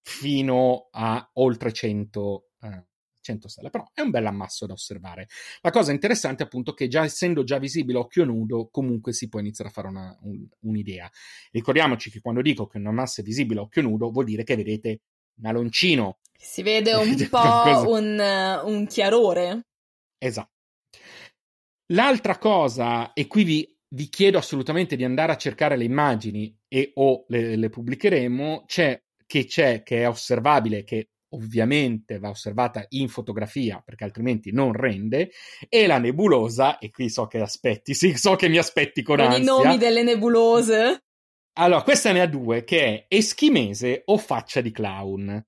fino 0.00 0.86
a 0.92 1.28
oltre 1.32 1.72
100, 1.72 2.50
eh, 2.60 2.86
100 3.20 3.48
stelle, 3.48 3.70
però 3.70 3.84
è 3.92 4.00
un 4.02 4.10
bel 4.10 4.26
ammasso 4.26 4.66
da 4.66 4.74
osservare. 4.74 5.26
La 5.62 5.70
cosa 5.70 5.90
interessante 5.90 6.44
è 6.44 6.46
appunto 6.46 6.72
che 6.72 6.86
già 6.86 7.02
essendo 7.02 7.42
già 7.42 7.58
visibile 7.58 7.98
occhio 7.98 8.24
nudo, 8.24 8.68
comunque 8.70 9.12
si 9.12 9.28
può 9.28 9.40
iniziare 9.40 9.70
a 9.70 9.72
fare 9.72 9.88
una, 9.88 10.16
un, 10.22 10.46
un'idea. 10.60 11.10
Ricordiamoci 11.50 12.12
che 12.12 12.20
quando 12.20 12.42
dico 12.42 12.68
che 12.68 12.78
un 12.78 12.86
ammasso 12.86 13.22
è 13.22 13.24
visibile 13.24 13.58
occhio 13.58 13.82
nudo, 13.82 14.12
vuol 14.12 14.24
dire 14.24 14.44
che 14.44 14.54
vedete 14.54 15.00
un 15.38 15.46
aloncino 15.46 16.18
si 16.44 16.62
vede 16.62 16.94
un 16.94 17.28
po' 17.30 17.90
un, 17.90 18.60
un 18.64 18.86
chiarore. 18.86 19.62
Esatto. 20.18 20.50
L'altra 21.92 22.38
cosa, 22.38 23.12
e 23.12 23.26
qui 23.26 23.44
vi, 23.44 23.78
vi, 23.88 24.08
chiedo 24.08 24.38
assolutamente 24.38 24.96
di 24.96 25.04
andare 25.04 25.32
a 25.32 25.36
cercare 25.36 25.76
le 25.76 25.84
immagini 25.84 26.56
e 26.68 26.92
o 26.94 27.24
le, 27.28 27.56
le 27.56 27.68
pubblicheremo, 27.68 28.64
c'è, 28.66 29.02
che 29.26 29.44
c'è, 29.46 29.82
che 29.82 30.02
è 30.02 30.08
osservabile, 30.08 30.84
che 30.84 31.10
ovviamente 31.34 32.18
va 32.18 32.28
osservata 32.28 32.84
in 32.90 33.08
fotografia 33.08 33.82
perché 33.84 34.04
altrimenti 34.04 34.52
non 34.52 34.72
rende, 34.72 35.30
e 35.68 35.86
la 35.86 35.98
nebulosa, 35.98 36.78
e 36.78 36.90
qui 36.90 37.10
so 37.10 37.26
che 37.26 37.40
aspetti, 37.40 37.94
sì, 37.94 38.16
so 38.16 38.36
che 38.36 38.48
mi 38.48 38.58
aspetti 38.58 39.02
con, 39.02 39.16
con 39.16 39.26
ansia. 39.26 39.42
i 39.42 39.44
nomi 39.44 39.78
delle 39.78 40.02
nebulose. 40.02 41.04
Allora, 41.56 41.82
questa 41.82 42.12
ne 42.12 42.20
ha 42.20 42.26
due, 42.26 42.64
che 42.64 42.84
è 42.84 43.04
eschimese 43.08 44.02
o 44.06 44.16
faccia 44.18 44.60
di 44.60 44.70
clown. 44.72 45.44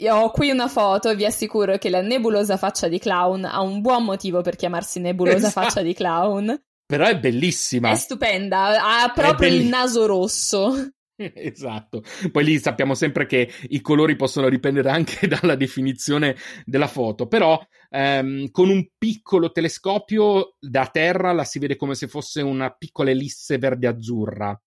Io 0.00 0.14
ho 0.14 0.30
qui 0.30 0.50
una 0.50 0.68
foto 0.68 1.10
e 1.10 1.14
vi 1.14 1.26
assicuro 1.26 1.76
che 1.76 1.90
la 1.90 2.00
nebulosa 2.00 2.56
faccia 2.56 2.88
di 2.88 2.98
clown 2.98 3.44
ha 3.44 3.60
un 3.60 3.82
buon 3.82 4.04
motivo 4.04 4.40
per 4.40 4.56
chiamarsi 4.56 4.98
nebulosa 4.98 5.48
esatto. 5.48 5.60
faccia 5.60 5.82
di 5.82 5.92
clown. 5.92 6.62
Però 6.86 7.06
è 7.06 7.18
bellissima. 7.18 7.90
È 7.90 7.96
stupenda, 7.96 9.02
ha 9.02 9.12
proprio 9.12 9.52
il 9.52 9.66
naso 9.66 10.06
rosso. 10.06 10.72
Esatto, 11.20 12.02
poi 12.32 12.44
lì 12.44 12.58
sappiamo 12.58 12.94
sempre 12.94 13.26
che 13.26 13.50
i 13.68 13.82
colori 13.82 14.16
possono 14.16 14.48
dipendere 14.48 14.88
anche 14.88 15.28
dalla 15.28 15.54
definizione 15.54 16.34
della 16.64 16.86
foto, 16.86 17.26
però 17.26 17.62
ehm, 17.90 18.50
con 18.50 18.70
un 18.70 18.88
piccolo 18.96 19.52
telescopio 19.52 20.54
da 20.58 20.86
terra 20.86 21.32
la 21.32 21.44
si 21.44 21.58
vede 21.58 21.76
come 21.76 21.94
se 21.94 22.08
fosse 22.08 22.40
una 22.40 22.70
piccola 22.70 23.10
elisse 23.10 23.58
verde-azzurra 23.58 24.58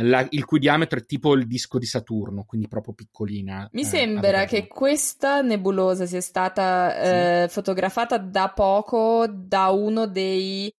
la, 0.00 0.26
il 0.30 0.44
cui 0.44 0.58
diametro 0.58 0.98
è 0.98 1.04
tipo 1.04 1.34
il 1.34 1.46
disco 1.46 1.78
di 1.78 1.86
Saturno, 1.86 2.44
quindi 2.44 2.68
proprio 2.68 2.94
piccolina. 2.94 3.68
Mi 3.72 3.82
eh, 3.82 3.84
sembra 3.84 4.44
che 4.44 4.66
questa 4.66 5.42
nebulosa 5.42 6.06
sia 6.06 6.20
stata 6.20 6.90
sì. 6.90 7.10
eh, 7.10 7.46
fotografata 7.48 8.16
da 8.16 8.50
poco 8.54 9.26
da 9.28 9.68
uno 9.68 10.06
dei, 10.06 10.72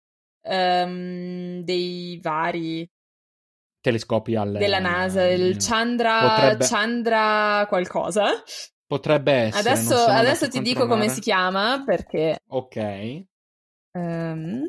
um, 0.47 1.62
dei 1.62 2.19
vari 2.21 2.89
telescopi 3.82 4.36
al, 4.36 4.54
della 4.54 4.80
NASA, 4.80 5.28
il 5.28 5.58
Chandra, 5.60 6.36
potrebbe... 6.36 6.65
Chandra 6.65 7.65
qualcosa. 7.67 8.26
Potrebbe 8.86 9.32
essere. 9.34 9.69
Adesso, 9.69 9.95
adesso 9.95 10.47
ti 10.47 10.62
dico 10.62 10.88
come 10.88 11.10
si 11.10 11.19
chiama 11.19 11.84
perché. 11.86 12.39
Ok. 12.47 13.26
Um, 13.91 14.67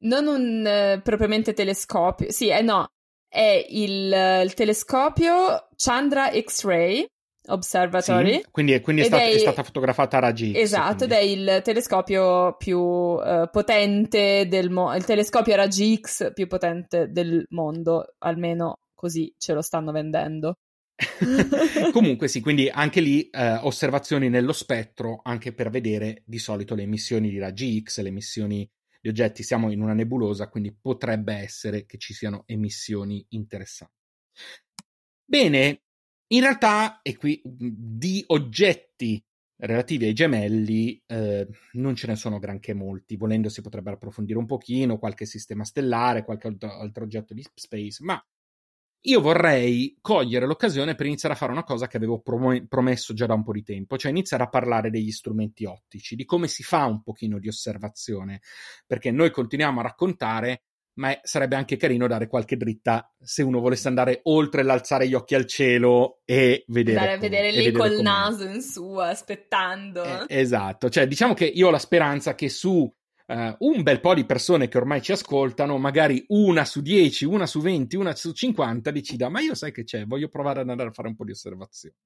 non 0.00 0.26
un 0.26 0.96
uh, 0.96 1.02
propriamente 1.02 1.52
telescopio, 1.54 2.30
sì, 2.30 2.48
eh, 2.50 2.62
no, 2.62 2.88
è 3.28 3.66
il, 3.68 4.42
il 4.44 4.54
telescopio 4.54 5.68
Chandra 5.76 6.30
X-ray 6.32 7.06
Observatory. 7.48 8.34
Sì, 8.34 8.44
quindi, 8.50 8.80
quindi 8.80 9.02
è, 9.02 9.04
stat- 9.06 9.20
è, 9.20 9.32
è, 9.32 9.38
stata 9.38 9.62
fotografata 9.62 10.18
a 10.18 10.20
raggi 10.20 10.52
X. 10.52 10.56
Esatto, 10.56 11.06
quindi. 11.06 11.14
ed 11.14 11.20
è 11.20 11.22
il 11.22 11.62
telescopio 11.62 12.56
più 12.56 12.78
uh, 12.78 13.48
potente 13.50 14.46
del 14.48 14.70
mondo, 14.70 14.96
il 14.96 15.04
telescopio 15.04 15.54
a 15.54 15.56
raggi 15.56 15.98
X 15.98 16.32
più 16.32 16.46
potente 16.46 17.10
del 17.10 17.44
mondo, 17.50 18.14
almeno 18.18 18.80
così 18.94 19.32
ce 19.38 19.54
lo 19.54 19.62
stanno 19.62 19.92
vendendo. 19.92 20.56
Comunque 21.92 22.28
sì, 22.28 22.40
quindi 22.40 22.68
anche 22.68 23.00
lì 23.00 23.28
eh, 23.28 23.54
osservazioni 23.62 24.28
nello 24.28 24.52
spettro 24.52 25.20
anche 25.22 25.52
per 25.52 25.70
vedere 25.70 26.22
di 26.26 26.38
solito 26.38 26.74
le 26.74 26.82
emissioni 26.82 27.30
di 27.30 27.38
raggi 27.38 27.80
X, 27.82 28.00
le 28.00 28.08
emissioni 28.08 28.68
di 29.10 29.20
oggetti. 29.20 29.42
Siamo 29.42 29.70
in 29.70 29.80
una 29.80 29.94
nebulosa, 29.94 30.48
quindi 30.48 30.74
potrebbe 30.74 31.34
essere 31.34 31.86
che 31.86 31.98
ci 31.98 32.14
siano 32.14 32.44
emissioni 32.46 33.24
interessanti. 33.30 33.94
Bene, 35.24 35.82
in 36.28 36.40
realtà, 36.40 37.00
e 37.02 37.16
qui 37.16 37.40
di 37.44 38.22
oggetti 38.28 39.22
relativi 39.60 40.04
ai 40.04 40.12
gemelli 40.12 41.02
eh, 41.06 41.48
non 41.72 41.94
ce 41.96 42.06
ne 42.06 42.16
sono 42.16 42.38
granché 42.38 42.74
molti. 42.74 43.16
Volendo 43.16 43.48
si 43.48 43.60
potrebbe 43.60 43.90
approfondire 43.90 44.38
un 44.38 44.46
pochino, 44.46 44.98
qualche 44.98 45.26
sistema 45.26 45.64
stellare, 45.64 46.24
qualche 46.24 46.48
altro, 46.48 46.70
altro 46.70 47.04
oggetto 47.04 47.34
di 47.34 47.44
space, 47.54 48.04
ma 48.04 48.22
io 49.02 49.20
vorrei 49.20 49.96
cogliere 50.00 50.46
l'occasione 50.46 50.94
per 50.94 51.06
iniziare 51.06 51.34
a 51.34 51.38
fare 51.38 51.52
una 51.52 51.62
cosa 51.62 51.86
che 51.86 51.96
avevo 51.96 52.20
prom- 52.20 52.66
promesso 52.66 53.14
già 53.14 53.26
da 53.26 53.34
un 53.34 53.44
po' 53.44 53.52
di 53.52 53.62
tempo, 53.62 53.96
cioè 53.96 54.10
iniziare 54.10 54.42
a 54.42 54.48
parlare 54.48 54.90
degli 54.90 55.10
strumenti 55.10 55.64
ottici, 55.64 56.16
di 56.16 56.24
come 56.24 56.48
si 56.48 56.62
fa 56.62 56.84
un 56.84 57.02
pochino 57.02 57.38
di 57.38 57.48
osservazione, 57.48 58.40
perché 58.86 59.10
noi 59.10 59.30
continuiamo 59.30 59.80
a 59.80 59.84
raccontare, 59.84 60.62
ma 60.94 61.16
sarebbe 61.22 61.54
anche 61.54 61.76
carino 61.76 62.08
dare 62.08 62.26
qualche 62.26 62.56
dritta 62.56 63.12
se 63.20 63.42
uno 63.42 63.60
volesse 63.60 63.86
andare 63.86 64.20
oltre 64.24 64.64
l'alzare 64.64 65.06
gli 65.06 65.14
occhi 65.14 65.36
al 65.36 65.46
cielo 65.46 66.20
e 66.24 66.64
vedere. 66.66 66.98
Andare 66.98 67.16
a 67.16 67.20
vedere 67.20 67.52
lì 67.52 67.70
col 67.70 68.00
naso 68.00 68.44
in 68.48 68.60
su, 68.60 68.94
aspettando. 68.94 70.26
Eh, 70.26 70.40
esatto, 70.40 70.88
cioè 70.88 71.06
diciamo 71.06 71.34
che 71.34 71.44
io 71.44 71.68
ho 71.68 71.70
la 71.70 71.78
speranza 71.78 72.34
che 72.34 72.48
su 72.48 72.92
uh, 73.28 73.56
un 73.58 73.82
bel 73.82 74.00
po' 74.00 74.14
di 74.14 74.24
persone 74.24 74.68
che 74.68 74.78
ormai 74.78 75.02
ci 75.02 75.12
ascoltano, 75.12 75.78
magari 75.78 76.24
una 76.28 76.64
su 76.64 76.80
10, 76.80 77.24
una 77.24 77.46
su 77.46 77.60
20, 77.60 77.96
una 77.96 78.14
su 78.14 78.32
50 78.32 78.90
decida, 78.90 79.28
ma 79.28 79.40
io 79.40 79.54
sai 79.54 79.72
che 79.72 79.84
c'è, 79.84 80.06
voglio 80.06 80.28
provare 80.28 80.60
ad 80.60 80.68
andare 80.68 80.88
a 80.88 80.92
fare 80.92 81.08
un 81.08 81.16
po' 81.16 81.24
di 81.24 81.32
osservazione. 81.32 81.96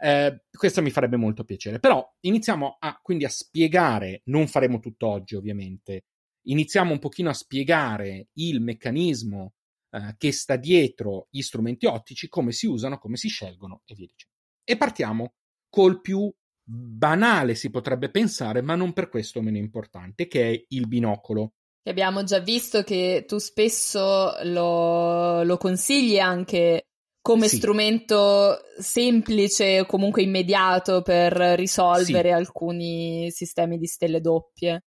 Uh, 0.00 0.36
questo 0.50 0.82
mi 0.82 0.90
farebbe 0.90 1.16
molto 1.16 1.44
piacere, 1.44 1.78
però 1.78 2.06
iniziamo 2.20 2.76
a, 2.78 2.98
quindi 3.02 3.24
a 3.24 3.30
spiegare, 3.30 4.22
non 4.24 4.46
faremo 4.46 4.78
tutto 4.80 5.06
oggi 5.06 5.34
ovviamente, 5.34 6.04
iniziamo 6.42 6.92
un 6.92 6.98
pochino 6.98 7.30
a 7.30 7.34
spiegare 7.34 8.28
il 8.34 8.60
meccanismo 8.60 9.54
uh, 9.90 10.14
che 10.16 10.32
sta 10.32 10.56
dietro 10.56 11.28
gli 11.30 11.42
strumenti 11.42 11.86
ottici, 11.86 12.28
come 12.28 12.52
si 12.52 12.66
usano, 12.66 12.98
come 12.98 13.16
si 13.16 13.28
scelgono 13.28 13.82
e 13.84 13.94
via 13.94 14.06
dicendo. 14.06 14.34
E 14.64 14.76
partiamo 14.76 15.34
col 15.68 16.00
più 16.00 16.32
banale 16.70 17.54
si 17.54 17.70
potrebbe 17.70 18.10
pensare, 18.10 18.60
ma 18.60 18.74
non 18.74 18.92
per 18.92 19.08
questo 19.08 19.40
meno 19.40 19.56
importante, 19.56 20.28
che 20.28 20.50
è 20.50 20.64
il 20.68 20.86
binocolo. 20.86 21.52
Abbiamo 21.88 22.22
già 22.22 22.40
visto 22.40 22.82
che 22.82 23.24
tu 23.26 23.38
spesso 23.38 24.34
lo, 24.42 25.42
lo 25.42 25.56
consigli 25.56 26.18
anche 26.18 26.88
come 27.22 27.48
sì. 27.48 27.56
strumento 27.56 28.58
semplice 28.78 29.80
o 29.80 29.86
comunque 29.86 30.22
immediato 30.22 31.00
per 31.00 31.32
risolvere 31.32 32.28
sì. 32.28 32.34
alcuni 32.34 33.30
sistemi 33.30 33.78
di 33.78 33.86
stelle 33.86 34.20
doppie. 34.20 34.82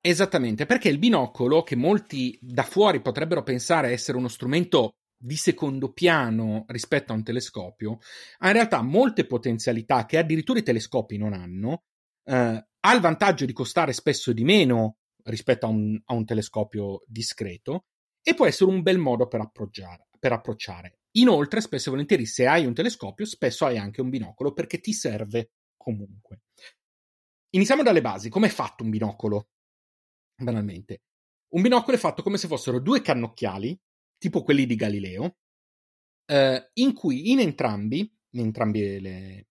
Esattamente, 0.00 0.66
perché 0.66 0.88
il 0.88 0.98
binocolo, 0.98 1.62
che 1.62 1.76
molti 1.76 2.36
da 2.40 2.62
fuori 2.62 3.00
potrebbero 3.00 3.42
pensare 3.42 3.90
essere 3.90 4.16
uno 4.16 4.28
strumento 4.28 4.94
di 5.22 5.36
secondo 5.36 5.92
piano 5.92 6.64
rispetto 6.66 7.12
a 7.12 7.14
un 7.14 7.22
telescopio, 7.22 7.98
ha 8.38 8.48
in 8.48 8.54
realtà 8.54 8.82
molte 8.82 9.24
potenzialità 9.24 10.04
che 10.04 10.18
addirittura 10.18 10.58
i 10.58 10.64
telescopi 10.64 11.16
non 11.16 11.32
hanno, 11.32 11.84
eh, 12.24 12.66
ha 12.80 12.94
il 12.94 13.00
vantaggio 13.00 13.44
di 13.44 13.52
costare 13.52 13.92
spesso 13.92 14.32
di 14.32 14.42
meno 14.42 14.96
rispetto 15.24 15.66
a 15.66 15.68
un, 15.68 16.00
a 16.06 16.14
un 16.14 16.24
telescopio 16.24 17.04
discreto 17.06 17.84
e 18.20 18.34
può 18.34 18.46
essere 18.46 18.70
un 18.70 18.82
bel 18.82 18.98
modo 18.98 19.28
per, 19.28 19.48
per 20.18 20.32
approcciare. 20.32 20.98
Inoltre, 21.12 21.60
spesso 21.60 21.88
e 21.88 21.92
volentieri, 21.92 22.26
se 22.26 22.46
hai 22.46 22.66
un 22.66 22.74
telescopio, 22.74 23.24
spesso 23.24 23.64
hai 23.64 23.78
anche 23.78 24.00
un 24.00 24.10
binocolo 24.10 24.52
perché 24.52 24.80
ti 24.80 24.92
serve 24.92 25.52
comunque. 25.76 26.40
Iniziamo 27.50 27.84
dalle 27.84 28.00
basi. 28.00 28.28
Come 28.28 28.48
è 28.48 28.50
fatto 28.50 28.82
un 28.82 28.90
binocolo? 28.90 29.50
Banalmente. 30.34 31.02
Un 31.52 31.62
binocolo 31.62 31.96
è 31.96 32.00
fatto 32.00 32.22
come 32.22 32.38
se 32.38 32.48
fossero 32.48 32.80
due 32.80 33.02
cannocchiali 33.02 33.78
tipo 34.22 34.44
quelli 34.44 34.66
di 34.66 34.76
Galileo, 34.76 35.38
eh, 36.26 36.70
in 36.74 36.92
cui 36.94 37.32
in 37.32 37.40
entrambi, 37.40 37.98
in 38.34 38.40
entrambi 38.40 39.00
le, 39.00 39.48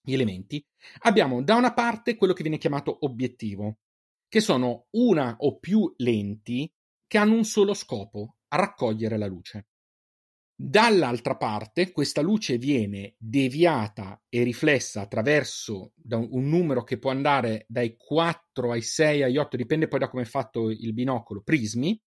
gli 0.00 0.14
elementi, 0.14 0.64
abbiamo 1.00 1.42
da 1.42 1.54
una 1.54 1.74
parte 1.74 2.16
quello 2.16 2.32
che 2.32 2.40
viene 2.40 2.56
chiamato 2.56 3.04
obiettivo, 3.04 3.80
che 4.26 4.40
sono 4.40 4.86
una 4.92 5.36
o 5.40 5.58
più 5.58 5.92
lenti 5.98 6.72
che 7.06 7.18
hanno 7.18 7.34
un 7.34 7.44
solo 7.44 7.74
scopo, 7.74 8.38
raccogliere 8.48 9.18
la 9.18 9.26
luce. 9.26 9.66
Dall'altra 10.58 11.36
parte, 11.36 11.92
questa 11.92 12.22
luce 12.22 12.56
viene 12.56 13.16
deviata 13.18 14.18
e 14.30 14.42
riflessa 14.42 15.02
attraverso 15.02 15.92
un 16.08 16.48
numero 16.48 16.84
che 16.84 16.98
può 16.98 17.10
andare 17.10 17.66
dai 17.68 17.94
4 17.98 18.72
ai 18.72 18.80
6 18.80 19.24
ai 19.24 19.36
8, 19.36 19.58
dipende 19.58 19.88
poi 19.88 19.98
da 19.98 20.08
come 20.08 20.22
è 20.22 20.26
fatto 20.26 20.70
il 20.70 20.94
binocolo, 20.94 21.42
prismi, 21.42 22.00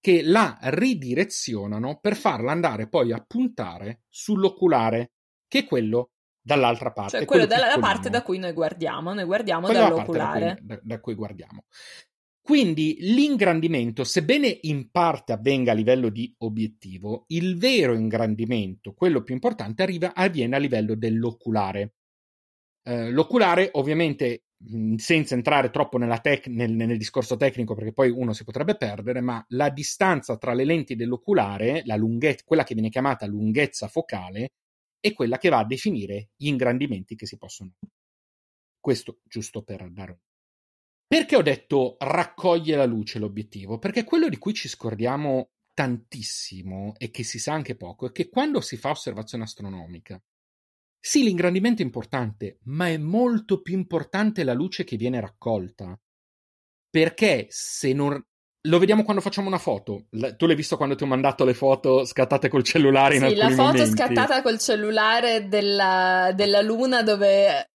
che 0.00 0.22
la 0.22 0.58
ridirezionano 0.60 1.98
per 2.00 2.16
farla 2.16 2.52
andare 2.52 2.88
poi 2.88 3.12
a 3.12 3.24
puntare 3.26 4.02
sull'oculare, 4.08 5.12
che 5.48 5.60
è 5.60 5.64
quello 5.64 6.10
dall'altra 6.40 6.92
parte. 6.92 7.18
Cioè 7.18 7.24
quello, 7.26 7.46
quello 7.46 7.60
dalla 7.60 7.78
parte 7.80 8.08
da 8.08 8.22
cui 8.22 8.38
noi 8.38 8.52
guardiamo, 8.52 9.12
noi 9.12 9.24
guardiamo 9.24 9.66
Quella 9.66 9.88
dall'oculare. 9.88 10.40
Da 10.40 10.54
cui, 10.54 10.66
da, 10.66 10.80
da 10.82 11.00
cui 11.00 11.14
guardiamo. 11.14 11.64
Quindi 12.46 12.98
l'ingrandimento, 13.00 14.04
sebbene 14.04 14.58
in 14.62 14.92
parte 14.92 15.32
avvenga 15.32 15.72
a 15.72 15.74
livello 15.74 16.10
di 16.10 16.32
obiettivo, 16.38 17.24
il 17.30 17.58
vero 17.58 17.94
ingrandimento, 17.94 18.94
quello 18.94 19.24
più 19.24 19.34
importante, 19.34 19.82
arriva, 19.82 20.14
avviene 20.14 20.54
a 20.54 20.60
livello 20.60 20.94
dell'oculare. 20.94 21.94
Eh, 22.84 23.10
l'oculare 23.10 23.70
ovviamente 23.72 24.44
senza 24.96 25.34
entrare 25.34 25.70
troppo 25.70 25.98
tec- 26.20 26.48
nel, 26.48 26.72
nel, 26.72 26.96
discorso 26.98 27.36
tecnico 27.36 27.74
perché 27.74 27.92
poi 27.92 28.10
uno 28.10 28.32
si 28.32 28.44
potrebbe 28.44 28.76
perdere, 28.76 29.20
ma 29.20 29.44
la 29.50 29.70
distanza 29.70 30.36
tra 30.36 30.54
le 30.54 30.64
lenti 30.64 30.96
dell'oculare, 30.96 31.82
la 31.84 31.96
lunghezza, 31.96 32.42
quella 32.44 32.64
che 32.64 32.74
viene 32.74 32.88
chiamata 32.88 33.26
lunghezza 33.26 33.88
focale, 33.88 34.52
è 35.00 35.12
quella 35.12 35.38
che 35.38 35.48
va 35.48 35.58
a 35.58 35.64
definire 35.64 36.30
gli 36.36 36.48
ingrandimenti 36.48 37.14
che 37.14 37.26
si 37.26 37.36
possono. 37.36 37.72
Questo 38.80 39.20
giusto 39.24 39.62
per 39.62 39.88
dare 39.90 40.10
un. 40.10 40.18
Perché 41.08 41.36
ho 41.36 41.42
detto 41.42 41.96
raccoglie 42.00 42.76
la 42.76 42.84
luce 42.84 43.18
l'obiettivo? 43.20 43.78
Perché 43.78 44.02
quello 44.02 44.28
di 44.28 44.38
cui 44.38 44.54
ci 44.54 44.68
scordiamo 44.68 45.50
tantissimo 45.72 46.94
e 46.96 47.10
che 47.10 47.22
si 47.22 47.38
sa 47.38 47.52
anche 47.52 47.76
poco 47.76 48.06
è 48.06 48.12
che 48.12 48.28
quando 48.28 48.60
si 48.60 48.76
fa 48.76 48.90
osservazione 48.90 49.44
astronomica 49.44 50.20
sì, 51.06 51.22
l'ingrandimento 51.22 51.82
è 51.82 51.84
importante, 51.84 52.58
ma 52.64 52.88
è 52.88 52.96
molto 52.96 53.62
più 53.62 53.74
importante 53.74 54.42
la 54.42 54.54
luce 54.54 54.82
che 54.82 54.96
viene 54.96 55.20
raccolta. 55.20 55.96
Perché 56.90 57.46
se 57.48 57.92
non. 57.92 58.20
Lo 58.62 58.78
vediamo 58.80 59.04
quando 59.04 59.22
facciamo 59.22 59.46
una 59.46 59.58
foto. 59.58 60.06
tu 60.36 60.46
l'hai 60.46 60.56
visto 60.56 60.76
quando 60.76 60.96
ti 60.96 61.04
ho 61.04 61.06
mandato 61.06 61.44
le 61.44 61.54
foto 61.54 62.04
scattate 62.04 62.48
col 62.48 62.64
cellulare 62.64 63.14
in 63.14 63.20
sì, 63.20 63.26
alcuni 63.26 63.54
momenti? 63.54 63.78
Sì, 63.78 63.84
la 63.84 63.86
foto 63.86 63.96
scattata 63.96 64.42
col 64.42 64.58
cellulare 64.58 65.46
della, 65.46 66.32
della 66.34 66.60
luna 66.60 67.04
dove 67.04 67.70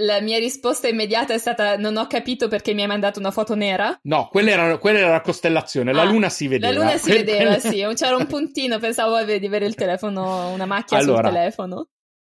la 0.00 0.20
mia 0.20 0.38
risposta 0.38 0.86
immediata 0.86 1.32
è 1.32 1.38
stata: 1.38 1.78
Non 1.78 1.96
ho 1.96 2.06
capito 2.06 2.48
perché 2.48 2.74
mi 2.74 2.82
hai 2.82 2.86
mandato 2.86 3.18
una 3.18 3.30
foto 3.30 3.54
nera. 3.54 3.98
No, 4.02 4.28
quella 4.28 4.50
era, 4.50 4.76
quella 4.76 4.98
era 4.98 5.10
la 5.10 5.22
costellazione. 5.22 5.94
La 5.94 6.02
ah, 6.02 6.04
luna 6.04 6.28
si 6.28 6.48
vedeva. 6.48 6.70
La 6.70 6.78
luna 6.78 6.98
si 6.98 7.08
que- 7.08 7.24
vedeva, 7.24 7.58
sì. 7.58 7.82
C'era 7.94 8.16
un 8.16 8.26
puntino. 8.26 8.78
Pensavo 8.78 9.24
di 9.24 9.46
avere 9.46 9.64
il 9.64 9.74
telefono, 9.74 10.50
una 10.50 10.66
macchia 10.66 10.98
allora, 10.98 11.28
sul 11.28 11.34
telefono. 11.34 11.88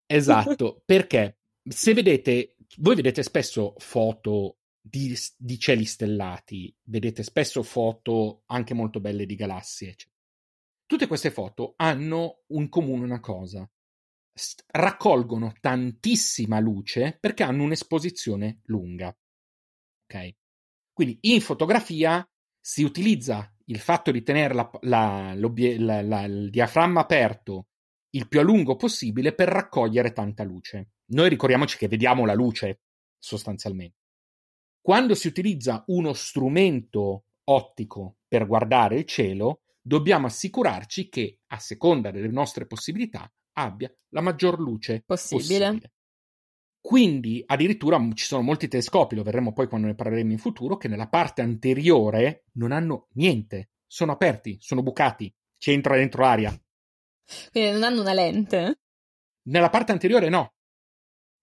Esatto, 0.06 0.82
perché 0.84 1.38
se 1.62 1.92
vedete, 1.92 2.54
voi 2.78 2.94
vedete 2.94 3.22
spesso 3.22 3.74
foto 3.78 4.58
di, 4.80 5.16
di, 5.36 5.58
cieli 5.58 5.84
stellati, 5.84 6.74
vedete 6.84 7.22
spesso 7.22 7.62
foto 7.62 8.42
anche 8.46 8.72
molto 8.72 9.00
belle 9.00 9.26
di 9.26 9.34
galassie. 9.34 9.96
Tutte 10.86 11.08
queste 11.08 11.30
foto 11.30 11.74
hanno 11.76 12.42
in 12.48 12.68
comune 12.68 13.04
una 13.04 13.20
cosa. 13.20 13.68
St- 14.32 14.64
raccolgono 14.68 15.54
tantissima 15.60 16.60
luce 16.60 17.16
perché 17.18 17.42
hanno 17.42 17.64
un'esposizione 17.64 18.60
lunga. 18.64 19.08
Ok? 20.04 20.34
Quindi 20.92 21.18
in 21.22 21.40
fotografia 21.40 22.26
si 22.60 22.84
utilizza 22.84 23.52
il 23.66 23.80
fatto 23.80 24.12
di 24.12 24.22
tenere 24.22 24.54
la, 24.54 24.70
la, 24.82 25.34
la, 25.34 26.24
il 26.24 26.50
diaframma 26.50 27.00
aperto 27.00 27.66
il 28.16 28.28
più 28.28 28.40
a 28.40 28.42
lungo 28.42 28.76
possibile 28.76 29.34
per 29.34 29.48
raccogliere 29.48 30.12
tanta 30.12 30.42
luce. 30.42 30.92
Noi 31.10 31.28
ricordiamoci 31.28 31.76
che 31.76 31.88
vediamo 31.88 32.24
la 32.24 32.34
luce 32.34 32.80
sostanzialmente. 33.18 33.98
Quando 34.80 35.14
si 35.14 35.28
utilizza 35.28 35.84
uno 35.88 36.12
strumento 36.12 37.24
ottico 37.44 38.16
per 38.26 38.46
guardare 38.46 38.98
il 38.98 39.04
cielo, 39.04 39.62
dobbiamo 39.80 40.26
assicurarci 40.26 41.08
che, 41.08 41.40
a 41.48 41.58
seconda 41.58 42.10
delle 42.10 42.28
nostre 42.28 42.66
possibilità, 42.66 43.30
abbia 43.58 43.92
la 44.10 44.20
maggior 44.20 44.58
luce 44.58 45.02
possibile. 45.04 45.58
possibile. 45.58 45.92
Quindi 46.80 47.42
addirittura 47.44 48.00
ci 48.14 48.24
sono 48.24 48.42
molti 48.42 48.68
telescopi, 48.68 49.16
lo 49.16 49.24
vedremo 49.24 49.52
poi 49.52 49.66
quando 49.66 49.88
ne 49.88 49.96
parleremo 49.96 50.30
in 50.30 50.38
futuro, 50.38 50.76
che 50.76 50.86
nella 50.86 51.08
parte 51.08 51.42
anteriore 51.42 52.44
non 52.52 52.70
hanno 52.70 53.08
niente, 53.14 53.70
sono 53.86 54.12
aperti, 54.12 54.56
sono 54.60 54.82
bucati, 54.84 55.32
ci 55.58 55.72
entra 55.72 55.96
dentro 55.96 56.22
l'aria. 56.22 56.56
Quindi 57.50 57.70
non 57.70 57.82
hanno 57.82 58.00
una 58.00 58.12
lente? 58.12 58.80
Nella 59.48 59.70
parte 59.70 59.92
anteriore 59.92 60.28
no, 60.28 60.54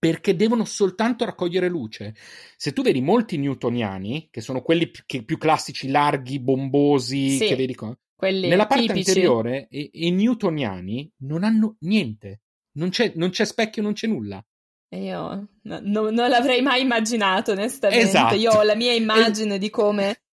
perché 0.04 0.36
devono 0.36 0.65
soltanto 0.65 1.24
raccogliere 1.24 1.69
luce. 1.69 2.13
Se 2.58 2.74
tu 2.74 2.82
vedi 2.82 3.00
molti 3.00 3.38
newtoniani, 3.38 4.28
che 4.30 4.41
sono 4.41 4.62
quelli 4.62 4.89
più, 4.89 5.24
più 5.24 5.38
classici, 5.38 5.89
larghi, 5.89 6.41
bombosi, 6.41 7.38
sì, 7.38 7.46
che 7.46 7.56
vedi 7.56 7.74
qua, 7.74 7.98
nella 8.19 8.67
parte 8.67 8.88
tipici. 8.88 9.10
anteriore 9.10 9.67
i, 9.69 9.89
i, 10.08 10.12
newtoniani 10.12 11.10
non 11.19 11.46
hanno 11.46 11.78
niente, 11.82 12.41
non 12.74 12.89
c'è, 12.89 13.13
non 13.15 13.30
c'è 13.30 13.46
specchio, 13.46 13.82
non 13.82 13.93
c'è 13.93 14.08
nulla. 14.08 14.46
Io 14.89 15.48
no, 15.62 15.80
no, 15.82 16.10
non 16.10 16.30
l'avrei 16.30 16.62
mai 16.62 16.82
immaginato, 16.82 17.54
onestamente. 17.54 18.06
Esatto. 18.06 18.36
Io 18.36 18.52
ho 18.52 18.63
la 18.63 18.76
mia 18.76 18.91
immagine 18.91 19.54
es- 19.54 19.60
di 19.60 19.69
come, 19.69 20.24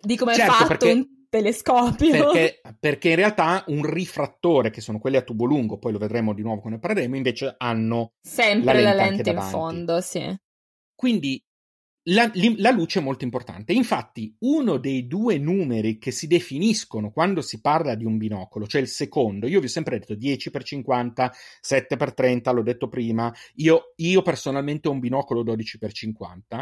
di 0.00 0.16
come 0.16 0.34
certo, 0.34 0.50
è 0.50 0.56
fatto 0.56 0.66
perché, 0.68 0.92
un 0.92 1.06
telescopio. 1.30 2.10
Perché, 2.10 2.60
perché, 2.78 3.08
in 3.10 3.16
realtà 3.16 3.64
un 3.68 3.82
rifrattore, 3.88 4.70
che 4.70 4.82
sono 4.82 4.98
quelli 4.98 5.16
a 5.16 5.22
tubo 5.22 5.46
lungo, 5.46 5.78
poi 5.78 5.92
lo 5.92 5.98
vedremo 5.98 6.34
di 6.34 6.42
nuovo 6.42 6.60
quando 6.60 6.78
ne 6.78 6.86
parleremo, 6.86 7.16
invece 7.16 7.54
hanno 7.56 8.12
sempre 8.20 8.82
la 8.82 8.92
lente, 8.92 8.94
la 8.94 9.10
lente 9.10 9.30
in 9.30 9.40
fondo, 9.40 10.00
sì. 10.02 10.38
Quindi 10.94 11.42
la, 12.04 12.30
la, 12.56 12.70
luce 12.70 12.98
è 12.98 13.02
molto 13.02 13.24
importante. 13.24 13.72
Infatti, 13.72 14.34
uno 14.40 14.78
dei 14.78 15.06
due 15.06 15.38
numeri 15.38 15.98
che 15.98 16.10
si 16.10 16.26
definiscono 16.26 17.10
quando 17.10 17.40
si 17.42 17.60
parla 17.60 17.94
di 17.94 18.04
un 18.04 18.16
binocolo, 18.16 18.66
cioè 18.66 18.80
il 18.80 18.88
secondo, 18.88 19.46
io 19.46 19.60
vi 19.60 19.66
ho 19.66 19.70
sempre 19.70 19.98
detto 19.98 20.14
10x50, 20.14 21.30
7x30, 21.62 22.54
l'ho 22.54 22.62
detto 22.62 22.88
prima, 22.88 23.32
io, 23.56 23.92
io 23.96 24.22
personalmente 24.22 24.88
ho 24.88 24.92
un 24.92 24.98
binocolo 24.98 25.44
12x50. 25.44 26.60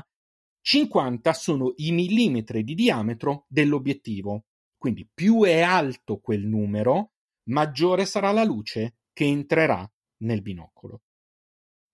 50 0.61 1.33
sono 1.33 1.73
i 1.77 1.93
millimetri 1.93 2.63
di 2.63 2.75
diametro 2.75 3.47
dell'obiettivo. 3.49 4.45
Quindi 4.79 5.09
più 5.13 5.43
è 5.43 5.61
alto 5.61 6.19
quel 6.21 6.47
numero, 6.47 7.13
maggiore 7.49 8.07
sarà 8.07 8.31
la 8.31 8.45
luce 8.45 8.99
che 9.13 9.25
entrerà 9.25 9.91
nel 10.23 10.41
binocolo 10.41 11.03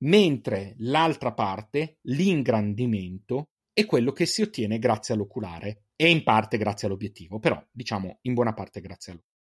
mentre 0.04 0.74
l'altra 0.78 1.32
parte, 1.32 1.98
l'ingrandimento, 2.02 3.50
è 3.72 3.86
quello 3.86 4.12
che 4.12 4.26
si 4.26 4.42
ottiene 4.42 4.78
grazie 4.78 5.14
all'oculare 5.14 5.86
e 5.96 6.10
in 6.10 6.22
parte 6.22 6.58
grazie 6.58 6.86
all'obiettivo, 6.86 7.38
però 7.38 7.62
diciamo 7.70 8.18
in 8.22 8.34
buona 8.34 8.54
parte 8.54 8.80
grazie 8.80 9.12
all'oculare. 9.12 9.32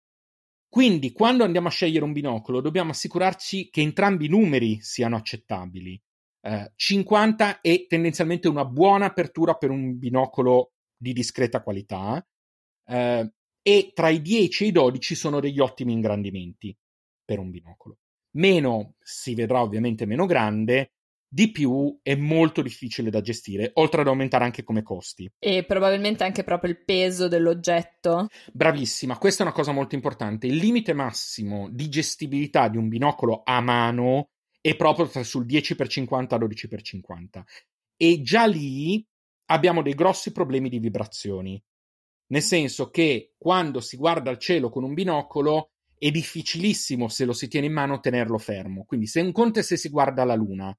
Quindi 0.68 1.12
quando 1.12 1.44
andiamo 1.44 1.68
a 1.68 1.70
scegliere 1.70 2.05
un 2.05 2.12
binocolo 2.12 2.62
dobbiamo 2.62 2.92
assicurarci 2.92 3.68
che 3.68 3.83
entrambi 3.83 4.26
i 4.26 4.31
numeri 4.31 4.81
siano 4.81 5.16
accettabili. 5.16 6.00
Eh, 6.44 6.72
50 6.74 7.61
è 7.61 7.87
tendenzialmente 7.87 8.48
una 8.48 8.64
buona 8.64 9.07
apertura 9.07 9.55
per 9.55 9.70
un 9.70 9.98
binocolo 9.98 10.72
di 10.96 11.12
discreta 11.12 11.62
qualità 11.62 12.26
eh, 12.87 13.33
e 13.62 13.90
tra 13.95 14.09
i 14.09 14.21
10 14.21 14.64
e 14.64 14.66
i 14.68 14.73
12 14.73 15.14
sono 15.14 15.40
degli 15.40 15.61
ottimi 15.61 15.92
ingrandimenti 15.92 16.77
per 17.25 17.38
un 17.38 17.51
binocolo 17.51 17.99
meno 18.33 18.95
si 19.01 19.35
vedrà 19.35 19.62
ovviamente 19.62 20.07
meno 20.07 20.27
grande, 20.27 20.92
di 21.33 21.51
più 21.51 21.99
è 22.03 22.14
molto 22.14 22.61
difficile 22.61 23.11
da 23.11 23.23
gestire, 23.23 23.71
oltre 23.75 24.03
ad 24.03 24.07
aumentare 24.07 24.45
anche 24.45 24.62
come 24.62 24.83
costi. 24.83 25.31
E 25.38 25.64
probabilmente 25.64 26.25
anche 26.25 26.45
proprio 26.45 26.71
il 26.71 26.85
peso 26.85 27.27
dell'oggetto. 27.27 28.29
Bravissima, 28.53 29.16
questa 29.16 29.42
è 29.42 29.47
una 29.47 29.55
cosa 29.55 29.73
molto 29.73 29.95
importante. 29.95 30.47
Il 30.47 30.57
limite 30.57 30.92
massimo 30.92 31.68
di 31.71 31.88
gestibilità 31.88 32.68
di 32.68 32.77
un 32.77 32.88
binocolo 32.88 33.42
a 33.45 33.61
mano 33.61 34.29
è 34.61 34.77
proprio 34.77 35.07
sul 35.25 35.47
10x50 35.47 36.38
12x50. 36.38 37.42
E 37.97 38.21
già 38.21 38.47
lì 38.47 39.05
abbiamo 39.47 39.81
dei 39.81 39.95
grossi 39.95 40.33
problemi 40.33 40.68
di 40.68 40.81
vibrazioni. 40.81 41.62
Nel 42.33 42.42
senso 42.42 42.88
che 42.88 43.35
quando 43.37 43.81
si 43.81 43.97
guarda 43.99 44.31
al 44.31 44.38
cielo 44.38 44.71
con 44.71 44.85
un 44.85 44.95
binocolo 44.95 45.73
è 45.99 46.11
difficilissimo 46.11 47.09
se 47.09 47.27
lo 47.27 47.35
si 47.35 47.47
tiene 47.47 47.66
in 47.66 47.75
mano 47.75 48.01
tenerlo 48.01 48.38
fermo. 48.38 48.85
Quindi 48.85 49.07
se 49.07 49.21
un 49.21 49.33
conto 49.33 49.59
è 49.59 49.62
se 49.62 49.77
si 49.77 49.90
guarda 49.90 50.25
la 50.25 50.35
Luna, 50.35 50.77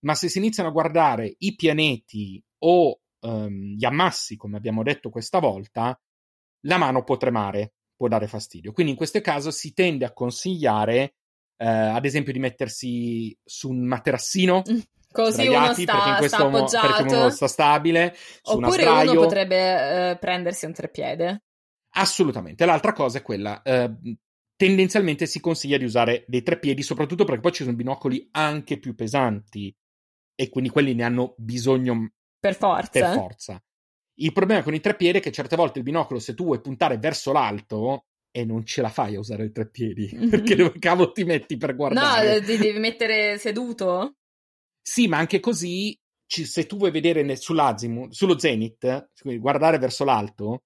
ma 0.00 0.14
se 0.14 0.28
si 0.28 0.38
iniziano 0.38 0.68
a 0.68 0.72
guardare 0.72 1.36
i 1.38 1.54
pianeti 1.54 2.42
o 2.64 3.00
um, 3.20 3.74
gli 3.76 3.84
ammassi, 3.84 4.36
come 4.36 4.56
abbiamo 4.56 4.82
detto 4.82 5.08
questa 5.08 5.38
volta, 5.38 5.98
la 6.62 6.78
mano 6.78 7.04
può 7.04 7.16
tremare, 7.16 7.74
può 7.96 8.08
dare 8.08 8.26
fastidio. 8.26 8.72
Quindi 8.72 8.92
in 8.92 8.98
questo 8.98 9.20
caso 9.20 9.52
si 9.52 9.72
tende 9.72 10.04
a 10.04 10.12
consigliare, 10.12 11.14
eh, 11.56 11.64
ad 11.66 12.04
esempio, 12.04 12.32
di 12.32 12.40
mettersi 12.40 13.36
su 13.44 13.70
un 13.70 13.86
materassino. 13.86 14.62
Così 15.18 15.48
uno 15.48 15.72
sta, 15.72 16.22
sta 16.28 16.46
appoggiato. 16.46 16.86
Perché 16.86 17.14
uno 17.16 17.30
sta 17.30 17.48
stabile. 17.48 18.14
Oppure 18.42 18.86
uno 18.86 19.14
potrebbe 19.14 20.10
eh, 20.10 20.16
prendersi 20.18 20.64
un 20.64 20.72
treppiede. 20.72 21.42
Assolutamente. 21.96 22.64
L'altra 22.64 22.92
cosa 22.92 23.18
è 23.18 23.22
quella, 23.22 23.60
eh, 23.62 23.90
tendenzialmente 24.54 25.26
si 25.26 25.40
consiglia 25.40 25.76
di 25.76 25.82
usare 25.82 26.24
dei 26.28 26.44
treppiedi, 26.44 26.84
soprattutto 26.84 27.24
perché 27.24 27.40
poi 27.40 27.50
ci 27.50 27.64
sono 27.64 27.74
binocoli 27.74 28.28
anche 28.30 28.78
più 28.78 28.94
pesanti 28.94 29.74
e 30.36 30.48
quindi 30.50 30.70
quelli 30.70 30.94
ne 30.94 31.02
hanno 31.02 31.34
bisogno 31.36 32.12
per 32.38 32.54
forza. 32.54 32.90
Per 32.90 33.12
forza. 33.12 33.60
Il 34.20 34.32
problema 34.32 34.62
con 34.62 34.74
i 34.74 34.80
treppiedi 34.80 35.18
è 35.18 35.20
che 35.20 35.32
certe 35.32 35.56
volte 35.56 35.78
il 35.78 35.84
binocolo, 35.84 36.20
se 36.20 36.34
tu 36.34 36.44
vuoi 36.44 36.60
puntare 36.60 36.96
verso 36.98 37.32
l'alto, 37.32 38.04
e 38.30 38.44
non 38.44 38.64
ce 38.64 38.82
la 38.82 38.88
fai 38.88 39.16
a 39.16 39.18
usare 39.18 39.46
i 39.46 39.50
treppiedi, 39.50 40.12
mm-hmm. 40.14 40.28
perché 40.30 40.54
dove 40.56 40.78
cavolo 40.78 41.10
ti 41.10 41.24
metti 41.24 41.56
per 41.56 41.74
guardare? 41.74 42.38
No, 42.38 42.46
ti 42.46 42.56
devi 42.56 42.78
mettere 42.78 43.36
seduto? 43.38 44.17
Sì, 44.88 45.06
ma 45.06 45.18
anche 45.18 45.38
così, 45.38 45.94
se 46.26 46.64
tu 46.64 46.78
vuoi 46.78 46.90
vedere 46.90 47.36
sull'azimut, 47.36 48.10
sullo 48.12 48.38
zenith, 48.38 49.10
guardare 49.38 49.76
verso 49.76 50.02
l'alto, 50.02 50.62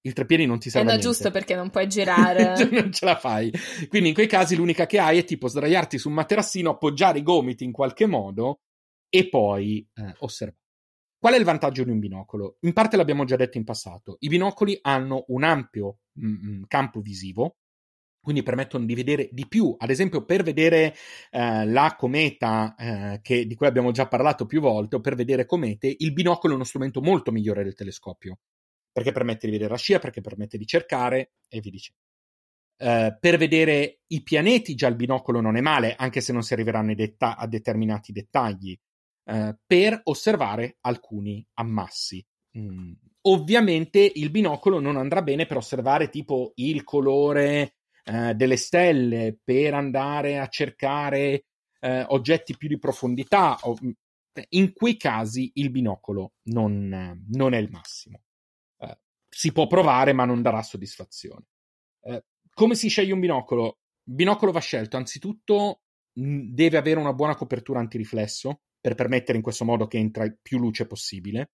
il 0.00 0.14
treppiedi 0.14 0.46
non 0.46 0.58
ti 0.58 0.70
serve. 0.70 0.92
Eh 0.92 0.94
no, 0.94 0.98
giusto 0.98 1.30
perché 1.30 1.54
non 1.54 1.68
puoi 1.68 1.86
girare. 1.86 2.56
Cioè, 2.56 2.70
non 2.70 2.90
ce 2.90 3.04
la 3.04 3.16
fai. 3.16 3.52
Quindi 3.88 4.08
in 4.08 4.14
quei 4.14 4.28
casi 4.28 4.56
l'unica 4.56 4.86
che 4.86 4.98
hai 4.98 5.18
è 5.18 5.24
tipo 5.24 5.46
sdraiarti 5.46 5.98
su 5.98 6.08
un 6.08 6.14
materassino, 6.14 6.70
appoggiare 6.70 7.18
i 7.18 7.22
gomiti 7.22 7.64
in 7.64 7.72
qualche 7.72 8.06
modo 8.06 8.60
e 9.10 9.28
poi 9.28 9.86
eh, 9.92 10.14
osservare. 10.20 10.62
Qual 11.18 11.34
è 11.34 11.38
il 11.38 11.44
vantaggio 11.44 11.84
di 11.84 11.90
un 11.90 11.98
binocolo? 11.98 12.56
In 12.60 12.72
parte 12.72 12.96
l'abbiamo 12.96 13.24
già 13.24 13.36
detto 13.36 13.58
in 13.58 13.64
passato. 13.64 14.16
I 14.20 14.28
binocoli 14.28 14.78
hanno 14.80 15.24
un 15.28 15.42
ampio 15.42 15.98
mh, 16.12 16.26
mm, 16.26 16.48
mm, 16.48 16.62
campo 16.66 17.00
visivo, 17.00 17.56
quindi 18.26 18.42
permettono 18.42 18.84
di 18.84 18.94
vedere 18.96 19.28
di 19.30 19.46
più. 19.46 19.72
Ad 19.78 19.88
esempio, 19.88 20.24
per 20.24 20.42
vedere 20.42 20.96
eh, 21.30 21.64
la 21.64 21.94
cometa, 21.96 22.74
eh, 22.74 23.20
che, 23.22 23.46
di 23.46 23.54
cui 23.54 23.68
abbiamo 23.68 23.92
già 23.92 24.08
parlato 24.08 24.46
più 24.46 24.60
volte, 24.60 24.96
o 24.96 25.00
per 25.00 25.14
vedere 25.14 25.46
comete, 25.46 25.94
il 25.96 26.12
binocolo 26.12 26.52
è 26.52 26.56
uno 26.56 26.64
strumento 26.64 27.00
molto 27.00 27.30
migliore 27.30 27.62
del 27.62 27.76
telescopio 27.76 28.38
perché 28.90 29.12
permette 29.12 29.46
di 29.46 29.52
vedere 29.52 29.70
la 29.70 29.76
scia, 29.76 30.00
perché 30.00 30.22
permette 30.22 30.58
di 30.58 30.66
cercare 30.66 31.34
e 31.48 31.60
vi 31.60 31.70
dice. 31.70 31.92
Uh, 32.78 33.16
per 33.20 33.36
vedere 33.36 34.00
i 34.08 34.24
pianeti 34.24 34.74
già 34.74 34.88
il 34.88 34.96
binocolo 34.96 35.40
non 35.40 35.56
è 35.56 35.60
male, 35.60 35.94
anche 35.96 36.20
se 36.20 36.32
non 36.32 36.42
si 36.42 36.52
arriveranno 36.52 36.96
detta- 36.96 37.36
a 37.36 37.46
determinati 37.46 38.10
dettagli, 38.10 38.76
uh, 39.30 39.56
per 39.64 40.00
osservare 40.02 40.78
alcuni 40.80 41.46
ammassi. 41.54 42.26
Mm. 42.58 42.92
Ovviamente 43.28 44.10
il 44.12 44.30
binocolo 44.30 44.80
non 44.80 44.96
andrà 44.96 45.22
bene 45.22 45.46
per 45.46 45.58
osservare 45.58 46.08
tipo 46.08 46.50
il 46.56 46.82
colore 46.82 47.75
uh, 48.10 48.32
delle 48.32 48.56
stelle, 48.56 49.38
per 49.42 49.74
andare 49.74 50.38
a 50.38 50.48
cercare 50.48 51.44
oggetti 51.86 52.56
più 52.56 52.66
di 52.66 52.80
profondità. 52.80 53.56
Mm, 53.84 53.90
in 54.48 54.72
quei 54.72 54.96
casi 54.96 55.52
il 55.54 55.70
binocolo 55.70 56.32
non, 56.46 57.24
non 57.28 57.54
è 57.54 57.58
il 57.58 57.70
massimo 57.70 58.22
si 59.36 59.52
può 59.52 59.66
provare, 59.66 60.14
ma 60.14 60.24
non 60.24 60.40
darà 60.40 60.62
soddisfazione. 60.62 61.44
Eh, 62.04 62.24
come 62.54 62.74
si 62.74 62.88
sceglie 62.88 63.12
un 63.12 63.20
binocolo? 63.20 63.80
Il 64.04 64.14
binocolo 64.14 64.50
va 64.50 64.60
scelto 64.60 64.96
anzitutto 64.96 65.82
deve 66.10 66.78
avere 66.78 66.98
una 66.98 67.12
buona 67.12 67.34
copertura 67.34 67.78
antiriflesso 67.78 68.62
per 68.80 68.94
permettere 68.94 69.36
in 69.36 69.44
questo 69.44 69.66
modo 69.66 69.86
che 69.86 69.98
entra 69.98 70.26
più 70.40 70.58
luce 70.58 70.86
possibile. 70.86 71.50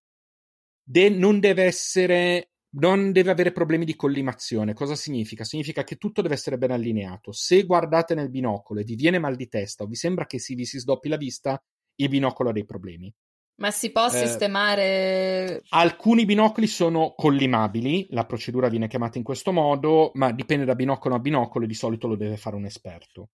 De- 0.80 1.08
non 1.08 1.40
deve 1.40 1.64
essere 1.64 2.51
non 2.74 3.12
deve 3.12 3.30
avere 3.30 3.52
problemi 3.52 3.84
di 3.84 3.96
collimazione. 3.96 4.74
Cosa 4.74 4.94
significa? 4.94 5.44
Significa 5.44 5.84
che 5.84 5.96
tutto 5.96 6.22
deve 6.22 6.34
essere 6.34 6.58
ben 6.58 6.70
allineato. 6.70 7.32
Se 7.32 7.64
guardate 7.64 8.14
nel 8.14 8.30
binocolo 8.30 8.80
e 8.80 8.84
vi 8.84 8.94
viene 8.94 9.18
mal 9.18 9.36
di 9.36 9.48
testa 9.48 9.84
o 9.84 9.86
vi 9.86 9.94
sembra 9.94 10.26
che 10.26 10.38
si 10.38 10.54
vi 10.54 10.64
si 10.64 10.78
sdoppi 10.78 11.08
la 11.08 11.16
vista, 11.16 11.62
il 11.96 12.08
binocolo 12.08 12.50
ha 12.50 12.52
dei 12.52 12.64
problemi. 12.64 13.12
Ma 13.56 13.70
si 13.70 13.92
può 13.92 14.06
eh, 14.06 14.10
sistemare? 14.10 15.62
Alcuni 15.68 16.24
binocoli 16.24 16.66
sono 16.66 17.12
collimabili, 17.14 18.06
la 18.10 18.24
procedura 18.24 18.68
viene 18.68 18.88
chiamata 18.88 19.18
in 19.18 19.24
questo 19.24 19.52
modo, 19.52 20.10
ma 20.14 20.32
dipende 20.32 20.64
da 20.64 20.74
binocolo 20.74 21.14
a 21.14 21.18
binocolo 21.18 21.64
e 21.64 21.68
di 21.68 21.74
solito 21.74 22.08
lo 22.08 22.16
deve 22.16 22.36
fare 22.36 22.56
un 22.56 22.64
esperto. 22.64 23.28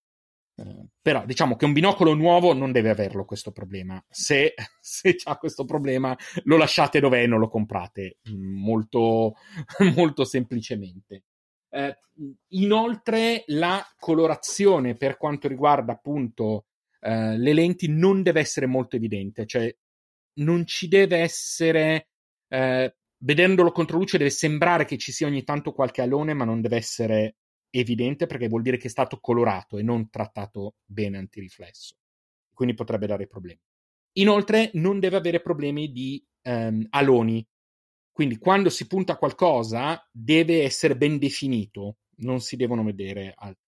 Però 1.00 1.24
diciamo 1.24 1.56
che 1.56 1.64
un 1.64 1.72
binocolo 1.72 2.14
nuovo 2.14 2.52
non 2.52 2.72
deve 2.72 2.90
averlo 2.90 3.24
questo 3.24 3.52
problema. 3.52 4.02
Se, 4.08 4.54
se 4.80 5.16
ha 5.24 5.36
questo 5.36 5.64
problema, 5.64 6.16
lo 6.44 6.56
lasciate 6.56 7.00
dove 7.00 7.20
è 7.20 7.22
e 7.22 7.26
non 7.26 7.38
lo 7.38 7.48
comprate. 7.48 8.18
Molto, 8.32 9.34
molto 9.94 10.24
semplicemente. 10.24 11.24
Eh, 11.70 11.96
inoltre, 12.48 13.44
la 13.48 13.84
colorazione 13.98 14.96
per 14.96 15.16
quanto 15.16 15.48
riguarda 15.48 15.92
appunto 15.92 16.66
eh, 17.00 17.36
le 17.38 17.52
lenti 17.52 17.88
non 17.88 18.22
deve 18.22 18.40
essere 18.40 18.66
molto 18.66 18.96
evidente, 18.96 19.46
cioè 19.46 19.72
non 20.38 20.66
ci 20.66 20.88
deve 20.88 21.18
essere. 21.18 22.08
Eh, 22.48 22.94
vedendolo 23.20 23.72
contro 23.72 23.98
luce 23.98 24.16
deve 24.16 24.30
sembrare 24.30 24.84
che 24.84 24.96
ci 24.96 25.12
sia 25.12 25.26
ogni 25.26 25.44
tanto 25.44 25.72
qualche 25.72 26.02
alone, 26.02 26.34
ma 26.34 26.44
non 26.44 26.60
deve 26.60 26.76
essere 26.76 27.36
evidente 27.70 28.26
perché 28.26 28.48
vuol 28.48 28.62
dire 28.62 28.76
che 28.76 28.86
è 28.88 28.90
stato 28.90 29.18
colorato 29.20 29.78
e 29.78 29.82
non 29.82 30.10
trattato 30.10 30.76
bene 30.84 31.18
antiriflesso. 31.18 31.96
Quindi 32.52 32.74
potrebbe 32.74 33.06
dare 33.06 33.26
problemi. 33.26 33.60
Inoltre 34.18 34.70
non 34.74 34.98
deve 34.98 35.16
avere 35.16 35.40
problemi 35.40 35.92
di 35.92 36.24
ehm, 36.42 36.86
aloni. 36.90 37.46
Quindi 38.10 38.38
quando 38.38 38.68
si 38.68 38.86
punta 38.86 39.16
qualcosa 39.16 40.04
deve 40.10 40.62
essere 40.62 40.96
ben 40.96 41.18
definito, 41.18 41.98
non 42.16 42.40
si 42.40 42.56
devono 42.56 42.82
vedere 42.82 43.32
altri. 43.36 43.62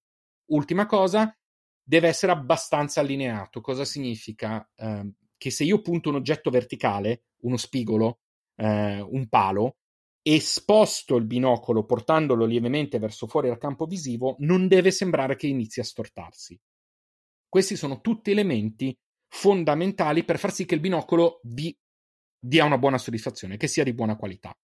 Ultima 0.47 0.87
cosa, 0.87 1.33
deve 1.81 2.09
essere 2.09 2.33
abbastanza 2.33 3.01
allineato. 3.01 3.61
Cosa 3.61 3.85
significa? 3.85 4.69
Eh, 4.75 5.13
che 5.37 5.51
se 5.51 5.65
io 5.65 5.81
punto 5.81 6.09
un 6.09 6.17
oggetto 6.17 6.51
verticale, 6.51 7.25
uno 7.43 7.57
spigolo, 7.57 8.21
eh, 8.57 9.01
un 9.01 9.29
palo, 9.29 9.77
e 10.23 10.41
sposto 10.41 11.17
il 11.17 11.25
binocolo 11.25 11.85
portandolo 11.85 12.45
lievemente 12.45 12.99
verso 12.99 13.27
fuori 13.27 13.49
dal 13.49 13.59
campo 13.59 13.87
visivo, 13.87 14.37
non 14.41 14.69
deve 14.69 14.91
sembrare 14.91 15.37
che 15.37 15.47
inizi 15.47 15.81
a 15.81 15.85
stortarsi. 15.85 16.59
Questi 17.49 17.77
sono 17.77 18.01
tutti 18.01 18.31
elementi 18.31 18.97
fondamentali 19.29 20.25
per 20.25 20.39
far 20.39 20.53
sì 20.53 20.65
che 20.65 20.75
il 20.75 20.81
binocolo 20.81 21.41
vi 21.45 21.77
dia 22.39 22.65
una 22.65 22.79
buona 22.79 22.99
soddisfazione, 22.99 23.57
che 23.57 23.67
sia 23.67 23.85
di 23.85 23.93
buona 23.93 24.17
qualità. 24.17 24.57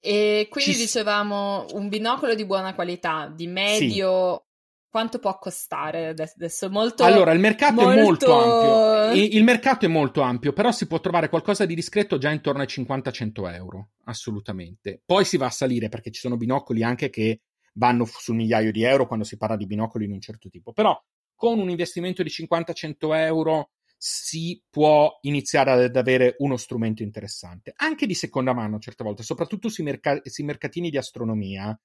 E 0.00 0.46
quindi 0.50 0.72
Ci... 0.72 0.78
dicevamo 0.78 1.66
un 1.72 1.88
binocolo 1.88 2.34
di 2.34 2.46
buona 2.46 2.74
qualità, 2.74 3.28
di 3.28 3.46
medio 3.46 4.47
quanto 4.88 5.18
può 5.18 5.38
costare 5.38 6.08
adesso? 6.08 6.68
Molto, 6.70 7.04
allora, 7.04 7.32
il 7.32 7.40
mercato 7.40 7.82
molto... 7.82 7.90
è 7.90 8.02
molto 8.02 8.32
ampio. 8.32 9.22
Il, 9.36 9.44
mercato 9.44 9.84
è 9.84 9.88
molto 9.88 10.20
ampio, 10.22 10.52
però 10.52 10.72
si 10.72 10.86
può 10.86 11.00
trovare 11.00 11.28
qualcosa 11.28 11.66
di 11.66 11.74
discreto 11.74 12.18
già 12.18 12.30
intorno 12.30 12.62
ai 12.62 12.68
50-100 12.68 13.54
euro, 13.54 13.90
assolutamente. 14.04 15.00
Poi 15.04 15.24
si 15.24 15.36
va 15.36 15.46
a 15.46 15.50
salire 15.50 15.88
perché 15.88 16.10
ci 16.10 16.20
sono 16.20 16.36
binocoli 16.36 16.82
anche 16.82 17.10
che 17.10 17.40
vanno 17.74 18.04
sul 18.04 18.34
migliaio 18.34 18.72
di 18.72 18.82
euro 18.82 19.06
quando 19.06 19.24
si 19.24 19.36
parla 19.36 19.56
di 19.56 19.66
binocoli 19.66 20.06
di 20.06 20.12
un 20.12 20.20
certo 20.20 20.48
tipo. 20.48 20.72
Però 20.72 20.98
con 21.34 21.58
un 21.58 21.70
investimento 21.70 22.22
di 22.22 22.30
50-100 22.30 23.16
euro 23.16 23.70
si 23.96 24.62
può 24.70 25.18
iniziare 25.22 25.84
ad 25.84 25.96
avere 25.96 26.36
uno 26.38 26.56
strumento 26.56 27.02
interessante, 27.02 27.72
anche 27.76 28.06
di 28.06 28.14
seconda 28.14 28.52
mano 28.52 28.78
certe 28.78 29.02
volte, 29.02 29.24
soprattutto 29.24 29.68
sui, 29.68 29.84
merc- 29.84 30.28
sui 30.28 30.44
mercatini 30.44 30.88
di 30.88 30.96
astronomia 30.96 31.78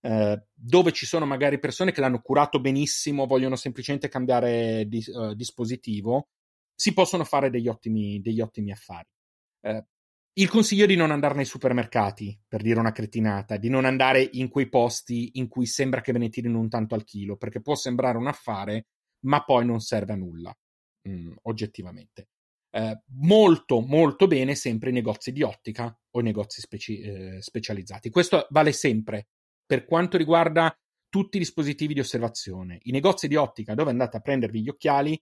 eh, 0.00 0.44
dove 0.54 0.92
ci 0.92 1.06
sono 1.06 1.26
magari 1.26 1.58
persone 1.58 1.92
che 1.92 2.00
l'hanno 2.00 2.20
curato 2.20 2.60
benissimo, 2.60 3.26
vogliono 3.26 3.56
semplicemente 3.56 4.08
cambiare 4.08 4.86
di, 4.86 5.04
uh, 5.06 5.34
dispositivo, 5.34 6.28
si 6.74 6.94
possono 6.94 7.24
fare 7.24 7.50
degli 7.50 7.68
ottimi, 7.68 8.20
degli 8.20 8.40
ottimi 8.40 8.72
affari. 8.72 9.08
Eh, 9.60 9.84
il 10.34 10.48
consiglio 10.48 10.84
è 10.84 10.86
di 10.86 10.96
non 10.96 11.10
andare 11.10 11.34
nei 11.34 11.44
supermercati, 11.44 12.40
per 12.48 12.62
dire 12.62 12.78
una 12.78 12.92
cretinata, 12.92 13.56
di 13.56 13.68
non 13.68 13.84
andare 13.84 14.26
in 14.32 14.48
quei 14.48 14.68
posti 14.68 15.32
in 15.34 15.48
cui 15.48 15.66
sembra 15.66 16.00
che 16.00 16.12
ve 16.12 16.18
ne 16.18 16.28
tirino 16.30 16.58
un 16.58 16.68
tanto 16.68 16.94
al 16.94 17.04
chilo, 17.04 17.36
perché 17.36 17.60
può 17.60 17.74
sembrare 17.74 18.16
un 18.16 18.28
affare, 18.28 18.86
ma 19.26 19.44
poi 19.44 19.66
non 19.66 19.80
serve 19.80 20.14
a 20.14 20.16
nulla, 20.16 20.56
mh, 21.02 21.32
oggettivamente. 21.42 22.28
Eh, 22.70 23.02
molto, 23.16 23.80
molto 23.80 24.28
bene 24.28 24.54
sempre 24.54 24.90
i 24.90 24.92
negozi 24.92 25.32
di 25.32 25.42
ottica 25.42 25.94
o 26.12 26.20
i 26.20 26.22
negozi 26.22 26.60
speci- 26.60 27.00
eh, 27.00 27.42
specializzati. 27.42 28.08
Questo 28.08 28.46
vale 28.50 28.72
sempre 28.72 29.26
per 29.70 29.84
quanto 29.84 30.16
riguarda 30.16 30.76
tutti 31.08 31.36
i 31.36 31.38
dispositivi 31.38 31.94
di 31.94 32.00
osservazione. 32.00 32.80
I 32.82 32.90
negozi 32.90 33.28
di 33.28 33.36
ottica 33.36 33.74
dove 33.74 33.92
andate 33.92 34.16
a 34.16 34.20
prendervi 34.20 34.62
gli 34.62 34.68
occhiali, 34.68 35.16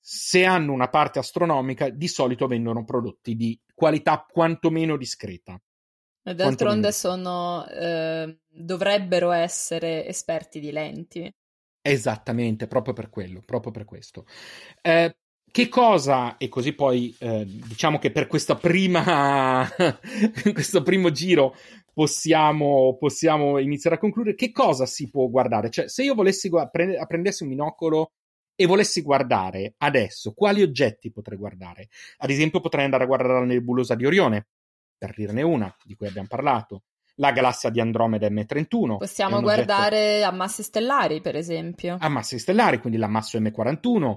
se 0.00 0.44
hanno 0.44 0.72
una 0.72 0.88
parte 0.88 1.20
astronomica, 1.20 1.88
di 1.88 2.08
solito 2.08 2.48
vendono 2.48 2.84
prodotti 2.84 3.36
di 3.36 3.56
qualità 3.72 4.26
quantomeno 4.28 4.96
discreta. 4.96 5.56
E 6.20 6.34
d'altronde 6.34 6.90
sono, 6.90 7.64
eh, 7.68 8.40
dovrebbero 8.48 9.30
essere 9.30 10.04
esperti 10.08 10.58
di 10.58 10.72
lenti. 10.72 11.32
Esattamente, 11.80 12.66
proprio 12.66 12.92
per 12.92 13.08
quello, 13.08 13.40
proprio 13.40 13.70
per 13.70 13.84
questo. 13.84 14.26
Eh, 14.82 15.16
che 15.48 15.68
cosa, 15.68 16.38
e 16.38 16.48
così 16.48 16.72
poi 16.72 17.14
eh, 17.20 17.44
diciamo 17.46 17.98
che 18.00 18.10
per 18.10 18.26
questa 18.26 18.56
prima, 18.56 19.64
questo 20.52 20.82
primo 20.82 21.12
giro 21.12 21.54
possiamo, 21.96 22.94
possiamo 22.98 23.58
iniziare 23.58 23.96
a 23.96 23.98
concludere. 23.98 24.36
Che 24.36 24.52
cosa 24.52 24.84
si 24.84 25.08
può 25.08 25.28
guardare? 25.28 25.70
Cioè, 25.70 25.88
se 25.88 26.02
io 26.02 26.14
volessi 26.14 26.50
gu- 26.50 26.68
prend- 26.70 27.06
prendessi 27.06 27.42
un 27.42 27.48
binocolo 27.48 28.12
e 28.54 28.66
volessi 28.66 29.00
guardare 29.00 29.76
adesso, 29.78 30.34
quali 30.34 30.60
oggetti 30.60 31.10
potrei 31.10 31.38
guardare? 31.38 31.88
Ad 32.18 32.28
esempio, 32.28 32.60
potrei 32.60 32.84
andare 32.84 33.04
a 33.04 33.06
guardare 33.06 33.38
la 33.40 33.46
nebulosa 33.46 33.94
di 33.94 34.04
Orione, 34.04 34.46
per 34.98 35.14
dirne 35.14 35.40
una, 35.40 35.74
di 35.84 35.94
cui 35.94 36.06
abbiamo 36.06 36.28
parlato. 36.28 36.82
La 37.16 37.32
galassia 37.32 37.70
di 37.70 37.80
Andromeda 37.80 38.28
M31. 38.28 38.98
Possiamo 38.98 39.40
guardare 39.40 40.16
oggetto... 40.16 40.28
ammassi 40.28 40.62
stellari, 40.62 41.20
per 41.20 41.36
esempio. 41.36 41.96
Ammassi 41.98 42.38
stellari, 42.38 42.78
quindi 42.78 42.98
l'ammasso 42.98 43.38
M41, 43.38 44.16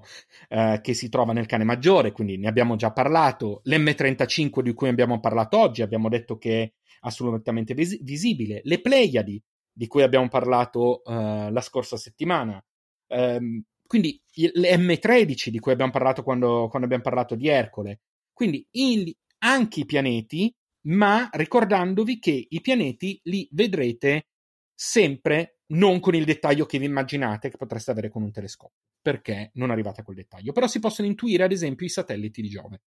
eh, 0.50 0.80
che 0.82 0.94
si 0.94 1.10
trova 1.10 1.34
nel 1.34 1.46
cane 1.46 1.64
maggiore, 1.64 2.12
quindi 2.12 2.38
ne 2.38 2.48
abbiamo 2.48 2.76
già 2.76 2.92
parlato. 2.92 3.62
L'M35 3.66 4.60
di 4.62 4.74
cui 4.74 4.90
abbiamo 4.90 5.20
parlato 5.20 5.58
oggi, 5.58 5.82
abbiamo 5.82 6.10
detto 6.10 6.38
che 6.38 6.74
assolutamente 7.02 7.74
vis- 7.74 8.02
visibile. 8.04 8.62
Le 8.64 8.82
Pleiadi, 8.82 9.42
di 9.72 9.88
cui 9.88 10.04
abbiamo 10.04 10.28
parlato 10.28 11.02
uh, 11.06 11.50
la 11.52 11.62
scorsa 11.62 11.96
settimana. 11.96 12.62
Um, 13.08 13.64
quindi 13.88 14.22
le 14.54 14.76
M13 14.76 15.48
di 15.48 15.60
cui 15.60 15.72
abbiamo 15.72 15.92
parlato 15.92 16.22
quando, 16.22 16.68
quando 16.68 16.86
abbiamo 16.86 17.04
parlato 17.04 17.36
di 17.36 17.48
Ercole. 17.48 18.02
Quindi 18.34 18.66
il, 18.72 19.16
anche 19.40 19.80
i 19.80 19.86
pianeti, 19.86 20.54
ma 20.88 21.30
ricordandovi 21.32 22.20
che 22.20 22.48
i 22.50 22.62
pianeti 22.62 23.20
li 23.24 23.48
vedrete 23.52 24.28
sempre 24.74 25.60
non 25.72 26.00
con 26.00 26.16
il 26.16 26.26
dettaglio 26.26 26.66
che 26.66 26.80
vi 26.80 26.86
immaginate 26.86 27.50
che 27.50 27.58
potreste 27.58 27.92
avere 27.92 28.10
con 28.10 28.24
un 28.24 28.32
telescopio, 28.32 28.78
perché 29.02 29.52
non 29.56 29.72
arrivate 29.72 30.02
a 30.02 30.04
quel 30.04 30.16
dettaglio. 30.18 30.52
Però 30.52 30.68
si 30.68 30.80
possono 30.80 31.08
intuire, 31.08 31.44
ad 31.44 31.52
esempio, 31.52 31.86
i 31.86 31.90
satelliti 31.90 32.42
di 32.42 32.50
Giove, 32.50 32.82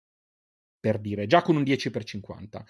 per 0.78 0.98
dire, 0.98 1.26
già 1.26 1.42
con 1.42 1.56
un 1.56 1.62
10x50. 1.62 2.60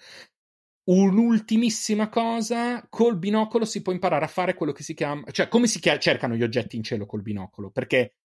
Un'ultimissima 0.89 2.09
cosa, 2.09 2.87
col 2.89 3.17
binocolo 3.17 3.65
si 3.65 3.81
può 3.81 3.91
imparare 3.91 4.25
a 4.25 4.29
fare 4.29 4.55
quello 4.55 4.71
che 4.71 4.81
si 4.81 4.95
chiama, 4.95 5.29
cioè 5.31 5.47
come 5.47 5.67
si 5.67 5.79
chia- 5.79 5.99
cercano 5.99 6.35
gli 6.35 6.41
oggetti 6.41 6.77
in 6.77 6.83
cielo 6.83 7.05
col 7.05 7.21
binocolo, 7.21 7.69
perché 7.69 8.15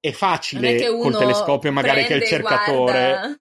è 0.00 0.12
facile 0.12 0.76
è 0.76 0.86
col 0.86 1.16
telescopio 1.16 1.72
magari 1.72 2.04
che 2.04 2.14
il 2.14 2.24
cercatore... 2.24 3.08
Guarda. 3.08 3.38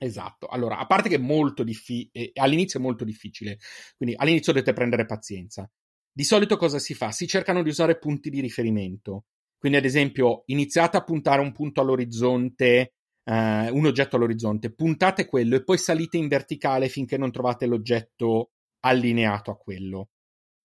Esatto, 0.00 0.46
allora, 0.46 0.78
a 0.78 0.86
parte 0.86 1.08
che 1.08 1.16
è 1.16 1.18
molto 1.18 1.64
difficile, 1.64 2.30
all'inizio 2.34 2.78
è 2.78 2.82
molto 2.82 3.04
difficile, 3.04 3.58
quindi 3.96 4.14
all'inizio 4.16 4.52
dovete 4.52 4.72
prendere 4.72 5.06
pazienza. 5.06 5.68
Di 6.12 6.22
solito 6.22 6.56
cosa 6.56 6.78
si 6.78 6.94
fa? 6.94 7.10
Si 7.10 7.26
cercano 7.26 7.62
di 7.62 7.68
usare 7.68 7.98
punti 7.98 8.30
di 8.30 8.40
riferimento. 8.40 9.24
Quindi, 9.58 9.78
ad 9.78 9.84
esempio, 9.84 10.42
iniziate 10.46 10.96
a 10.96 11.02
puntare 11.02 11.40
un 11.40 11.50
punto 11.50 11.80
all'orizzonte 11.80 12.92
uh, 13.24 13.32
un 13.32 13.86
oggetto 13.86 14.16
all'orizzonte, 14.16 14.72
puntate 14.72 15.26
quello 15.26 15.56
e 15.56 15.64
poi 15.64 15.78
salite 15.78 16.16
in 16.16 16.28
verticale 16.28 16.88
finché 16.88 17.16
non 17.18 17.32
trovate 17.32 17.66
l'oggetto 17.66 18.52
allineato 18.80 19.50
a 19.50 19.56
quello. 19.56 20.10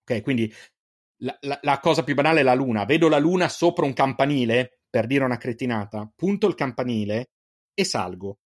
Ok, 0.02 0.22
quindi 0.22 0.52
la, 1.24 1.36
la, 1.41 1.60
la 1.62 1.80
cosa 1.80 2.04
più 2.04 2.13
banale 2.13 2.41
è 2.41 2.43
la 2.43 2.54
luna. 2.54 2.86
Vedo 2.86 3.10
la 3.10 3.20
luna 3.20 3.49
sopra 3.49 3.86
un 3.86 3.93
campanile, 3.93 4.82
per 4.89 5.07
dire 5.07 5.24
una 5.24 5.38
cretinata, 5.38 6.12
punto 6.16 6.47
il 6.47 6.55
campanile 6.55 7.32
e 7.74 7.84
salgo. 7.84 8.38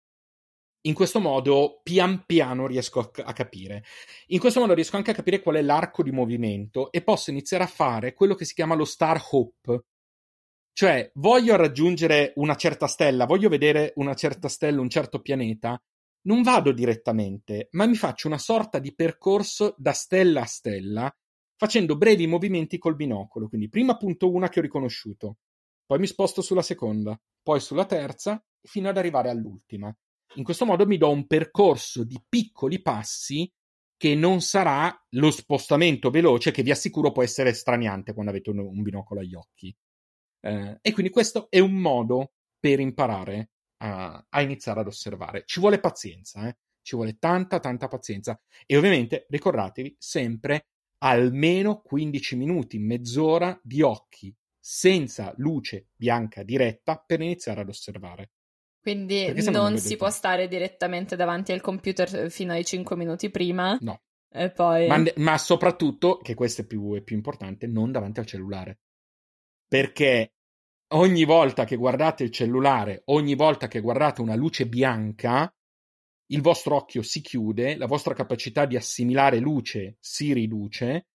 In 0.86 0.94
questo 0.94 1.20
modo, 1.20 1.80
pian 1.82 2.24
piano 2.26 2.66
riesco 2.66 3.00
a, 3.00 3.10
a, 3.24 3.32
capire. 3.32 3.84
In 4.28 4.38
questo 4.38 4.60
modo 4.60 4.74
riesco 4.74 4.96
anche 4.96 5.10
a 5.10 5.14
capire 5.14 5.40
qual 5.40 5.56
è 5.56 5.62
l'arco 5.62 6.02
di 6.02 6.12
movimento 6.12 6.90
e 6.92 7.02
posso 7.02 7.30
iniziare 7.30 7.64
a 7.64 7.68
fare 7.68 8.14
quello 8.14 8.34
che 8.34 8.44
si 8.44 8.54
chiama 8.54 8.74
lo 8.74 8.84
star 8.84 9.20
hop, 9.30 9.84
cioè, 10.78 11.10
voglio 11.14 11.56
raggiungere 11.56 12.34
una 12.36 12.54
certa 12.54 12.86
stella, 12.86 13.24
voglio 13.24 13.48
vedere 13.48 13.94
una 13.96 14.12
certa 14.12 14.46
stella, 14.48 14.82
un 14.82 14.90
certo 14.90 15.22
pianeta, 15.22 15.82
non 16.26 16.42
vado 16.42 16.70
direttamente, 16.70 17.68
ma 17.70 17.86
mi 17.86 17.94
faccio 17.94 18.28
una 18.28 18.36
sorta 18.36 18.78
di 18.78 18.94
percorso 18.94 19.74
da 19.78 19.92
stella 19.92 20.42
a 20.42 20.44
stella, 20.44 21.10
facendo 21.56 21.96
brevi 21.96 22.26
movimenti 22.26 22.76
col 22.76 22.94
binocolo. 22.94 23.48
Quindi 23.48 23.70
prima 23.70 23.96
punto 23.96 24.30
una 24.30 24.50
che 24.50 24.58
ho 24.58 24.62
riconosciuto, 24.62 25.38
poi 25.86 25.98
mi 25.98 26.06
sposto 26.06 26.42
sulla 26.42 26.60
seconda, 26.60 27.18
poi 27.42 27.58
sulla 27.58 27.86
terza, 27.86 28.38
fino 28.60 28.90
ad 28.90 28.98
arrivare 28.98 29.30
all'ultima. 29.30 29.90
In 30.36 30.44
questo 30.44 30.66
modo 30.66 30.86
mi 30.86 30.98
do 30.98 31.10
un 31.10 31.26
percorso 31.26 32.04
di 32.04 32.22
piccoli 32.28 32.82
passi 32.82 33.50
che 33.96 34.14
non 34.14 34.42
sarà 34.42 34.94
lo 35.10 35.30
spostamento 35.30 36.10
veloce 36.10 36.50
che 36.50 36.62
vi 36.62 36.70
assicuro 36.70 37.10
può 37.10 37.22
essere 37.22 37.54
straniante 37.54 38.12
quando 38.12 38.30
avete 38.30 38.50
un, 38.50 38.58
un 38.58 38.82
binocolo 38.82 39.20
agli 39.20 39.34
occhi. 39.34 39.74
Eh, 40.40 40.78
e 40.82 40.92
quindi 40.92 41.10
questo 41.10 41.48
è 41.48 41.58
un 41.58 41.72
modo 41.72 42.32
per 42.60 42.80
imparare 42.80 43.50
a, 43.78 44.26
a 44.28 44.42
iniziare 44.42 44.80
ad 44.80 44.86
osservare. 44.88 45.44
Ci 45.46 45.58
vuole 45.58 45.80
pazienza, 45.80 46.46
eh? 46.46 46.58
ci 46.82 46.96
vuole 46.96 47.16
tanta, 47.18 47.58
tanta 47.58 47.88
pazienza. 47.88 48.38
E 48.66 48.76
ovviamente 48.76 49.24
ricordatevi 49.30 49.96
sempre 49.98 50.66
almeno 50.98 51.80
15 51.80 52.36
minuti, 52.36 52.78
mezz'ora 52.78 53.58
di 53.62 53.80
occhi 53.80 54.34
senza 54.60 55.32
luce 55.36 55.88
bianca 55.94 56.42
diretta 56.42 57.02
per 57.04 57.22
iniziare 57.22 57.60
ad 57.60 57.68
osservare. 57.68 58.32
Quindi 58.86 59.32
non 59.50 59.78
si 59.78 59.96
può 59.96 60.10
stare 60.10 60.46
direttamente 60.46 61.16
davanti 61.16 61.50
al 61.50 61.60
computer 61.60 62.30
fino 62.30 62.52
ai 62.52 62.64
5 62.64 62.94
minuti 62.94 63.30
prima. 63.30 63.76
No. 63.80 64.00
E 64.30 64.52
poi... 64.52 64.86
ma, 64.86 65.02
ma, 65.16 65.38
soprattutto, 65.38 66.18
che 66.18 66.34
questo 66.34 66.60
è 66.60 66.66
più, 66.66 66.94
è 66.94 67.00
più 67.02 67.16
importante, 67.16 67.66
non 67.66 67.90
davanti 67.90 68.20
al 68.20 68.26
cellulare. 68.26 68.78
Perché 69.66 70.34
ogni 70.94 71.24
volta 71.24 71.64
che 71.64 71.74
guardate 71.74 72.22
il 72.22 72.30
cellulare, 72.30 73.02
ogni 73.06 73.34
volta 73.34 73.66
che 73.66 73.80
guardate 73.80 74.20
una 74.20 74.36
luce 74.36 74.68
bianca, 74.68 75.52
il 76.26 76.40
vostro 76.40 76.76
occhio 76.76 77.02
si 77.02 77.20
chiude, 77.22 77.76
la 77.76 77.86
vostra 77.86 78.14
capacità 78.14 78.66
di 78.66 78.76
assimilare 78.76 79.40
luce 79.40 79.96
si 79.98 80.32
riduce 80.32 81.08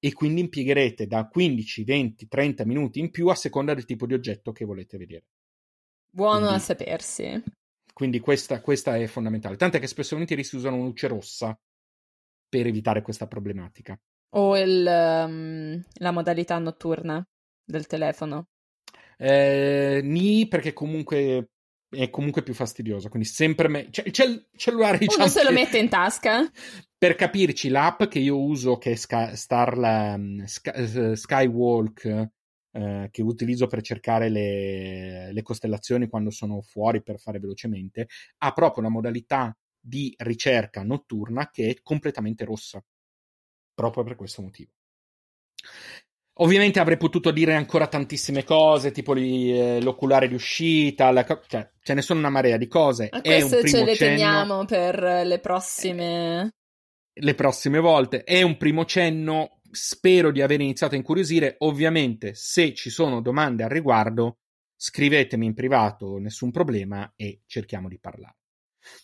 e 0.00 0.12
quindi 0.12 0.40
impiegherete 0.40 1.06
da 1.06 1.28
15, 1.28 1.84
20, 1.84 2.26
30 2.26 2.64
minuti 2.64 2.98
in 2.98 3.12
più 3.12 3.28
a 3.28 3.36
seconda 3.36 3.74
del 3.74 3.84
tipo 3.84 4.06
di 4.06 4.14
oggetto 4.14 4.50
che 4.50 4.64
volete 4.64 4.98
vedere. 4.98 5.26
Buono 6.14 6.46
quindi, 6.46 6.54
a 6.54 6.58
sapersi. 6.58 7.42
Quindi 7.92 8.20
questa, 8.20 8.60
questa, 8.60 8.96
è 8.96 9.06
fondamentale. 9.06 9.56
Tant'è 9.56 9.80
che 9.80 9.86
spesso 9.86 10.10
volentieri 10.10 10.44
si 10.44 10.56
usano 10.56 10.76
luce 10.76 11.08
rossa 11.08 11.58
per 12.48 12.66
evitare 12.66 13.00
questa 13.00 13.26
problematica. 13.26 13.98
O 14.34 14.58
il, 14.58 14.86
um, 14.86 15.82
la 15.94 16.10
modalità 16.10 16.58
notturna 16.58 17.26
del 17.64 17.86
telefono. 17.86 18.48
Eh, 19.16 20.00
ni 20.02 20.46
perché 20.48 20.72
comunque 20.72 21.48
è 21.88 22.10
comunque 22.10 22.42
più 22.42 22.54
fastidioso. 22.54 23.08
Quindi 23.08 23.28
sempre 23.28 23.68
me- 23.68 23.88
cioè, 23.90 24.06
il 24.06 24.12
cell- 24.12 24.46
cellulare 24.54 24.98
diciamo 24.98 25.24
Uno 25.24 25.32
se 25.32 25.44
lo 25.44 25.52
mette 25.52 25.78
in 25.78 25.88
tasca. 25.88 26.50
Per 26.96 27.14
capirci, 27.14 27.68
l'app 27.68 28.04
che 28.04 28.18
io 28.18 28.38
uso, 28.38 28.76
che 28.78 28.92
è 28.92 28.94
Sky, 28.94 29.34
Star, 29.36 29.76
um, 29.76 30.44
Sky, 30.44 31.16
Skywalk, 31.16 32.30
eh, 32.72 33.08
che 33.10 33.22
utilizzo 33.22 33.66
per 33.66 33.82
cercare 33.82 34.28
le, 34.28 35.32
le, 35.32 35.42
costellazioni 35.42 36.08
quando 36.08 36.30
sono 36.30 36.62
fuori 36.62 37.02
per 37.02 37.18
fare 37.18 37.38
velocemente, 37.38 38.08
ha 38.38 38.52
proprio 38.52 38.82
una 38.82 38.92
modalità 38.92 39.56
di 39.78 40.14
ricerca 40.18 40.82
notturna 40.82 41.50
che 41.50 41.68
è 41.68 41.76
completamente 41.82 42.44
rossa. 42.44 42.82
Proprio 43.74 44.04
per 44.04 44.16
questo 44.16 44.42
motivo. 44.42 44.70
Ovviamente 46.36 46.80
avrei 46.80 46.96
potuto 46.96 47.30
dire 47.30 47.54
ancora 47.54 47.86
tantissime 47.88 48.42
cose, 48.42 48.90
tipo 48.90 49.12
li, 49.12 49.52
eh, 49.52 49.82
l'oculare 49.82 50.28
di 50.28 50.34
uscita, 50.34 51.12
co- 51.24 51.42
cioè 51.46 51.70
ce 51.82 51.92
ne 51.92 52.00
sono 52.00 52.20
una 52.20 52.30
marea 52.30 52.56
di 52.56 52.68
cose. 52.68 53.08
Ma 53.12 53.20
queste 53.20 53.68
ce 53.68 53.84
le 53.84 53.94
cenno, 53.94 54.16
teniamo 54.16 54.64
per 54.64 55.26
le 55.26 55.38
prossime... 55.40 56.54
Le 57.14 57.34
prossime 57.34 57.78
volte. 57.80 58.24
È 58.24 58.40
un 58.40 58.56
primo 58.56 58.86
cenno, 58.86 59.60
spero 59.72 60.30
di 60.30 60.42
aver 60.42 60.60
iniziato 60.60 60.94
a 60.94 60.98
incuriosire. 60.98 61.56
Ovviamente, 61.58 62.34
se 62.34 62.74
ci 62.74 62.90
sono 62.90 63.20
domande 63.20 63.64
al 63.64 63.70
riguardo, 63.70 64.38
scrivetemi 64.76 65.46
in 65.46 65.54
privato, 65.54 66.18
nessun 66.18 66.50
problema, 66.50 67.12
e 67.16 67.40
cerchiamo 67.46 67.88
di 67.88 67.98
parlare. 67.98 68.36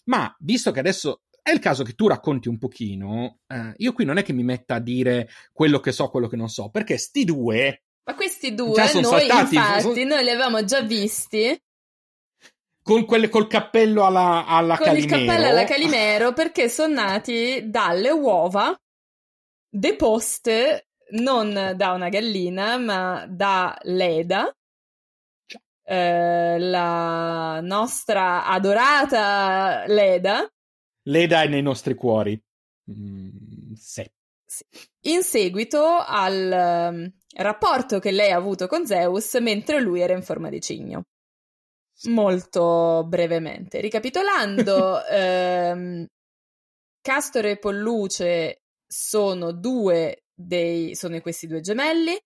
Ma 0.04 0.34
visto 0.40 0.70
che 0.70 0.80
adesso 0.80 1.22
è 1.40 1.50
il 1.50 1.60
caso 1.60 1.82
che 1.82 1.94
tu 1.94 2.06
racconti 2.08 2.48
un 2.48 2.58
pochino, 2.58 3.38
eh, 3.46 3.72
io 3.76 3.92
qui 3.92 4.04
non 4.04 4.18
è 4.18 4.22
che 4.22 4.32
mi 4.32 4.42
metta 4.42 4.76
a 4.76 4.80
dire 4.80 5.28
quello 5.52 5.80
che 5.80 5.92
so, 5.92 6.10
quello 6.10 6.28
che 6.28 6.36
non 6.36 6.48
so, 6.48 6.68
perché 6.70 6.98
sti 6.98 7.24
due... 7.24 7.82
Ma 8.04 8.14
questi 8.14 8.54
due, 8.54 8.74
noi 8.74 9.02
saltati, 9.02 9.54
infatti, 9.54 9.80
sono... 9.82 10.04
noi 10.04 10.24
li 10.24 10.30
avevamo 10.30 10.64
già 10.64 10.80
visti 10.80 11.58
con 12.82 13.04
quelle, 13.04 13.28
col 13.28 13.46
cappello 13.46 14.06
alla, 14.06 14.46
alla 14.46 14.76
con 14.76 14.86
Calimero. 14.86 15.08
Con 15.08 15.20
il 15.20 15.26
cappello 15.26 15.48
alla 15.48 15.64
Calimero 15.64 16.32
perché 16.32 16.70
sono 16.70 16.94
nati 16.94 17.68
dalle 17.68 18.10
uova 18.10 18.74
deposte 19.68 20.88
non 21.10 21.72
da 21.76 21.92
una 21.92 22.08
gallina 22.08 22.76
ma 22.76 23.26
da 23.28 23.78
Leda, 23.82 24.54
eh, 25.84 26.58
la 26.58 27.60
nostra 27.62 28.44
adorata 28.44 29.86
Leda. 29.86 30.46
Leda 31.04 31.42
è 31.42 31.48
nei 31.48 31.62
nostri 31.62 31.94
cuori. 31.94 32.38
Mm, 32.90 33.72
sì. 33.74 34.06
In 35.02 35.22
seguito 35.22 35.82
al 35.98 36.90
um, 36.92 37.12
rapporto 37.36 37.98
che 37.98 38.10
lei 38.10 38.30
ha 38.30 38.36
avuto 38.36 38.66
con 38.66 38.86
Zeus 38.86 39.34
mentre 39.36 39.80
lui 39.80 40.00
era 40.00 40.12
in 40.12 40.22
forma 40.22 40.50
di 40.50 40.60
cigno. 40.60 41.04
Molto 42.04 43.04
brevemente. 43.06 43.80
Ricapitolando, 43.80 45.04
ehm, 45.08 46.06
Castore 47.00 47.52
e 47.52 47.58
Polluce 47.58 48.62
sono 48.88 49.52
due 49.52 50.24
dei, 50.34 50.94
sono 50.94 51.20
questi 51.20 51.46
due 51.46 51.60
gemelli, 51.60 52.18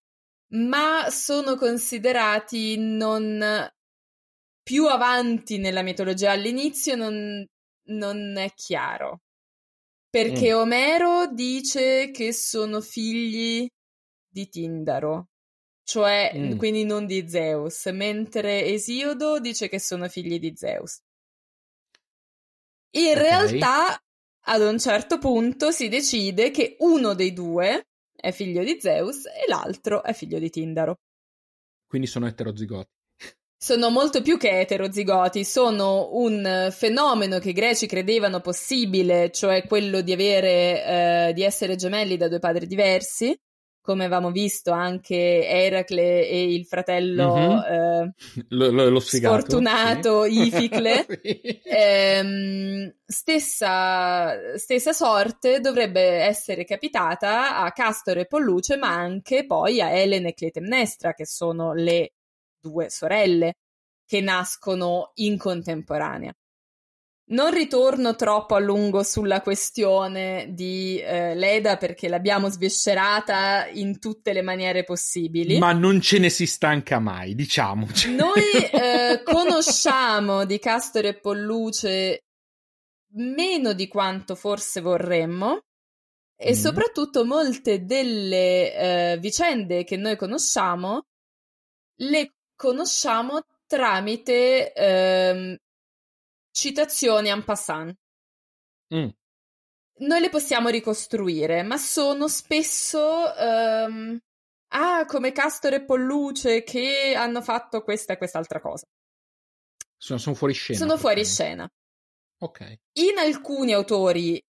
ma 0.54 1.08
sono 1.10 1.56
considerati 1.56 2.76
non 2.78 3.68
più 4.62 4.86
avanti 4.86 5.58
nella 5.58 5.82
mitologia. 5.82 6.30
All'inizio 6.30 6.94
non, 6.94 7.44
non 7.88 8.36
è 8.36 8.52
chiaro. 8.54 9.22
Perché 10.08 10.52
mm. 10.52 10.56
Omero 10.58 11.26
dice 11.32 12.10
che 12.10 12.32
sono 12.34 12.82
figli 12.82 13.66
di 14.28 14.48
Tindaro, 14.48 15.28
cioè 15.84 16.32
mm. 16.34 16.58
quindi 16.58 16.84
non 16.84 17.06
di 17.06 17.26
Zeus, 17.28 17.86
mentre 17.86 18.64
Esiodo 18.66 19.40
dice 19.40 19.68
che 19.68 19.80
sono 19.80 20.08
figli 20.08 20.38
di 20.38 20.52
Zeus. 20.54 21.00
In 22.94 23.08
okay. 23.08 23.22
realtà, 23.22 23.98
ad 24.46 24.60
un 24.60 24.78
certo 24.78 25.18
punto 25.18 25.70
si 25.70 25.88
decide 25.88 26.50
che 26.50 26.76
uno 26.80 27.14
dei 27.14 27.32
due 27.32 27.86
è 28.14 28.32
figlio 28.32 28.62
di 28.62 28.78
Zeus 28.80 29.26
e 29.26 29.44
l'altro 29.48 30.02
è 30.02 30.12
figlio 30.12 30.38
di 30.38 30.50
Tindaro. 30.50 30.96
Quindi 31.86 32.06
sono 32.06 32.26
eterozigoti. 32.26 32.88
Sono 33.62 33.90
molto 33.90 34.22
più 34.22 34.38
che 34.38 34.58
eterozigoti, 34.58 35.44
sono 35.44 36.16
un 36.16 36.68
fenomeno 36.72 37.38
che 37.38 37.50
i 37.50 37.52
greci 37.52 37.86
credevano 37.86 38.40
possibile, 38.40 39.30
cioè 39.30 39.66
quello 39.68 40.00
di 40.00 40.12
avere, 40.12 41.28
eh, 41.28 41.32
di 41.32 41.44
essere 41.44 41.76
gemelli 41.76 42.16
da 42.16 42.26
due 42.26 42.40
padri 42.40 42.66
diversi, 42.66 43.36
come 43.82 44.04
avevamo 44.04 44.30
visto 44.30 44.70
anche 44.70 45.46
Eracle 45.46 46.28
e 46.28 46.54
il 46.54 46.64
fratello 46.64 47.34
mm-hmm. 47.34 47.58
eh, 47.58 48.14
lo, 48.50 48.70
lo, 48.70 48.88
lo 48.88 49.00
sfortunato 49.00 50.24
sì. 50.24 50.46
Ificle. 50.46 51.06
ehm, 51.64 52.94
stessa, 53.04 54.56
stessa, 54.56 54.92
sorte 54.92 55.58
dovrebbe 55.58 56.00
essere 56.00 56.64
capitata 56.64 57.58
a 57.58 57.72
Castor 57.72 58.18
e 58.18 58.26
Polluce, 58.26 58.76
ma 58.76 58.94
anche 58.94 59.44
poi 59.44 59.80
a 59.80 59.90
Elene 59.90 60.28
e 60.28 60.34
Cletemnestra, 60.34 61.12
che 61.12 61.26
sono 61.26 61.74
le 61.74 62.12
due 62.60 62.88
sorelle 62.88 63.54
che 64.06 64.20
nascono 64.20 65.10
in 65.14 65.36
contemporanea. 65.36 66.32
Non 67.32 67.50
ritorno 67.50 68.14
troppo 68.14 68.54
a 68.54 68.58
lungo 68.58 69.02
sulla 69.02 69.40
questione 69.40 70.48
di 70.50 70.98
eh, 70.98 71.34
Leda 71.34 71.78
perché 71.78 72.08
l'abbiamo 72.08 72.48
sviscerata 72.50 73.66
in 73.68 73.98
tutte 73.98 74.34
le 74.34 74.42
maniere 74.42 74.84
possibili. 74.84 75.58
Ma 75.58 75.72
non 75.72 76.00
ce 76.00 76.18
ne 76.18 76.28
si 76.28 76.44
stanca 76.44 76.98
mai, 76.98 77.34
diciamoci. 77.34 78.14
Noi 78.14 78.42
eh, 78.70 79.22
conosciamo 79.24 80.44
di 80.44 80.58
Castore 80.58 81.08
e 81.08 81.20
Polluce 81.20 82.24
meno 83.14 83.72
di 83.72 83.88
quanto 83.88 84.34
forse 84.34 84.80
vorremmo 84.80 85.64
e 86.36 86.50
mm. 86.52 86.54
soprattutto 86.54 87.24
molte 87.24 87.84
delle 87.84 88.74
eh, 89.12 89.18
vicende 89.18 89.84
che 89.84 89.96
noi 89.96 90.16
conosciamo 90.16 91.06
le 91.96 92.32
conosciamo 92.56 93.40
tramite 93.66 94.72
ehm, 94.72 95.56
Citazioni 96.52 97.30
en 97.30 97.42
passant. 97.44 97.92
Mm. 98.94 99.08
Noi 99.98 100.20
le 100.20 100.28
possiamo 100.28 100.68
ricostruire, 100.68 101.62
ma 101.62 101.76
sono 101.76 102.28
spesso 102.28 103.00
um, 103.38 104.18
ah, 104.68 105.04
come 105.06 105.32
Castor 105.32 105.74
e 105.74 105.84
Polluce 105.84 106.62
che 106.62 107.14
hanno 107.16 107.42
fatto 107.42 107.82
questa 107.82 108.14
e 108.14 108.18
quest'altra 108.18 108.60
cosa. 108.60 108.86
Sono, 109.96 110.18
sono 110.18 110.34
fuori 110.34 110.52
scena. 110.52 110.78
Sono 110.78 110.98
fuori 110.98 111.24
scena. 111.24 111.68
Ok. 112.40 112.78
In 112.94 113.18
alcuni 113.18 113.72
autori 113.72 114.42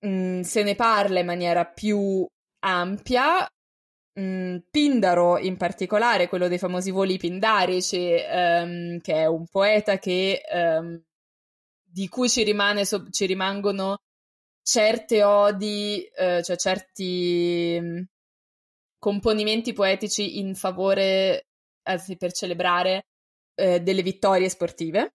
mh, 0.00 0.08
mm, 0.08 0.40
se 0.42 0.62
ne 0.62 0.74
parla 0.74 1.20
in 1.20 1.26
maniera 1.26 1.64
più 1.64 2.26
ampia. 2.60 3.48
Mh, 4.14 4.20
mm, 4.20 4.56
Pindaro, 4.70 5.38
in 5.38 5.56
particolare, 5.56 6.28
quello 6.28 6.48
dei 6.48 6.58
famosi 6.58 6.90
voli 6.90 7.16
pindarici, 7.16 8.14
um, 8.30 9.00
che 9.00 9.14
è 9.14 9.26
un 9.26 9.46
poeta 9.46 9.98
che, 9.98 10.42
um, 10.52 11.00
di 11.98 12.08
cui 12.08 12.28
ci, 12.28 12.44
rimane, 12.44 12.84
so- 12.84 13.10
ci 13.10 13.26
rimangono 13.26 13.98
certe 14.62 15.24
odi, 15.24 16.08
uh, 16.16 16.40
cioè 16.42 16.56
certi 16.56 17.76
um, 17.80 18.04
componimenti 18.98 19.72
poetici 19.72 20.38
in 20.38 20.54
favore, 20.54 21.48
anzi 21.82 22.16
per 22.16 22.32
celebrare, 22.32 23.06
uh, 23.62 23.78
delle 23.78 24.02
vittorie 24.02 24.48
sportive. 24.48 25.14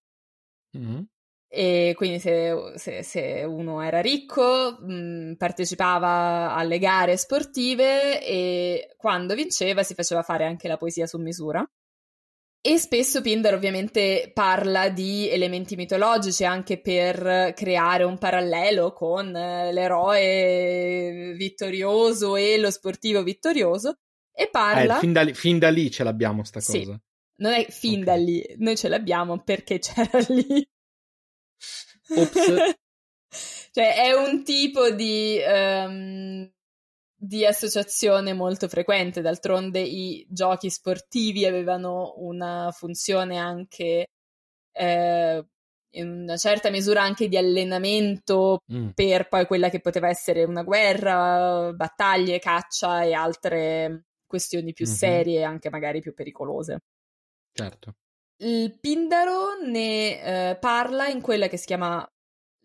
Mm-hmm. 0.77 1.01
E 1.47 1.93
quindi 1.95 2.19
se, 2.19 2.73
se, 2.75 3.03
se 3.03 3.43
uno 3.43 3.81
era 3.81 4.01
ricco 4.01 4.77
mh, 4.81 4.93
mm, 4.93 5.33
partecipava 5.35 6.53
alle 6.53 6.79
gare 6.79 7.15
sportive 7.15 8.21
e 8.25 8.93
quando 8.97 9.35
vinceva 9.35 9.83
si 9.83 9.93
faceva 9.93 10.23
fare 10.23 10.45
anche 10.45 10.67
la 10.67 10.77
poesia 10.77 11.05
su 11.05 11.17
misura. 11.19 11.65
E 12.65 12.77
spesso 12.77 13.19
Pindar 13.19 13.55
ovviamente 13.55 14.31
parla 14.33 14.87
di 14.87 15.29
elementi 15.29 15.75
mitologici 15.75 16.45
anche 16.45 16.79
per 16.79 17.51
creare 17.53 18.05
un 18.05 18.17
parallelo 18.17 18.93
con 18.93 19.33
l'eroe 19.33 21.33
vittorioso 21.35 22.37
e 22.37 22.57
lo 22.57 22.71
sportivo 22.71 23.21
vittorioso. 23.21 23.97
E 24.31 24.47
parla. 24.49 24.95
Eh, 24.95 24.99
fin, 24.99 25.11
da 25.11 25.23
lì, 25.23 25.33
fin, 25.33 25.59
da 25.59 25.69
lì, 25.69 25.91
ce 25.91 26.05
l'abbiamo 26.05 26.45
sta 26.45 26.61
sì. 26.61 26.79
cosa. 26.79 27.01
Non 27.39 27.51
è 27.51 27.65
fin 27.69 28.01
okay. 28.01 28.03
da 28.05 28.15
lì, 28.15 28.55
noi 28.59 28.77
ce 28.77 28.87
l'abbiamo 28.87 29.43
perché 29.43 29.79
c'era 29.79 30.19
lì. 30.29 30.65
Ops. 32.15 32.39
cioè, 33.73 33.95
è 33.95 34.13
un 34.13 34.41
tipo 34.45 34.89
di, 34.89 35.37
um, 35.45 36.49
di 37.23 37.45
associazione 37.45 38.33
molto 38.33 38.67
frequente. 38.67 39.21
D'altronde, 39.21 39.79
i 39.79 40.25
giochi 40.29 40.69
sportivi 40.69 41.45
avevano 41.45 42.15
una 42.17 42.69
funzione 42.71 43.37
anche. 43.37 44.07
Eh, 44.71 45.45
in 45.95 46.09
una 46.09 46.37
certa 46.37 46.71
misura 46.71 47.03
anche 47.03 47.27
di 47.27 47.37
allenamento 47.37 48.61
mm. 48.73 48.89
per 48.95 49.27
poi 49.29 49.45
quella 49.45 49.69
che 49.69 49.79
poteva 49.79 50.09
essere 50.09 50.43
una 50.43 50.63
guerra, 50.63 51.71
battaglie, 51.71 52.39
caccia 52.39 53.03
e 53.03 53.13
altre 53.13 54.05
questioni 54.25 54.73
più 54.73 54.87
mm-hmm. 54.87 54.95
serie 54.95 55.39
e 55.41 55.43
anche 55.43 55.69
magari 55.69 56.01
più 56.01 56.15
pericolose. 56.15 56.79
Certo. 57.51 57.93
Il 58.37 58.79
Pindaro 58.79 59.59
ne 59.63 60.49
eh, 60.49 60.57
parla 60.57 61.07
in 61.07 61.21
quella 61.21 61.47
che 61.47 61.57
si 61.57 61.67
chiama 61.67 62.03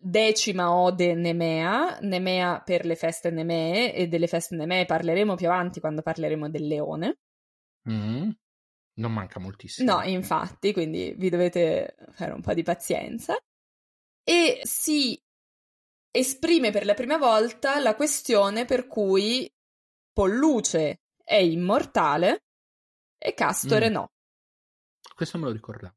decima 0.01 0.73
ode 0.73 1.13
Nemea, 1.13 1.99
Nemea 2.01 2.61
per 2.61 2.85
le 2.85 2.95
feste 2.95 3.29
Nemee, 3.29 3.93
e 3.93 4.07
delle 4.07 4.27
feste 4.27 4.55
Nemee 4.55 4.85
parleremo 4.85 5.35
più 5.35 5.47
avanti 5.47 5.79
quando 5.79 6.01
parleremo 6.01 6.49
del 6.49 6.67
leone. 6.67 7.17
Mm, 7.89 8.29
non 8.95 9.13
manca 9.13 9.39
moltissimo. 9.39 9.91
No, 9.91 10.03
infatti, 10.03 10.71
quindi 10.71 11.13
vi 11.17 11.29
dovete 11.29 11.95
fare 12.11 12.31
un 12.31 12.41
po' 12.41 12.53
di 12.53 12.63
pazienza. 12.63 13.37
E 14.23 14.59
si 14.63 15.19
esprime 16.11 16.71
per 16.71 16.85
la 16.85 16.93
prima 16.93 17.17
volta 17.17 17.79
la 17.79 17.95
questione 17.95 18.65
per 18.65 18.87
cui 18.87 19.51
Polluce 20.11 21.01
è 21.23 21.35
immortale 21.35 22.43
e 23.17 23.33
Castore 23.33 23.89
mm. 23.89 23.93
no. 23.93 24.11
Questo 25.15 25.37
me 25.37 25.45
lo 25.45 25.51
ricordavo. 25.51 25.95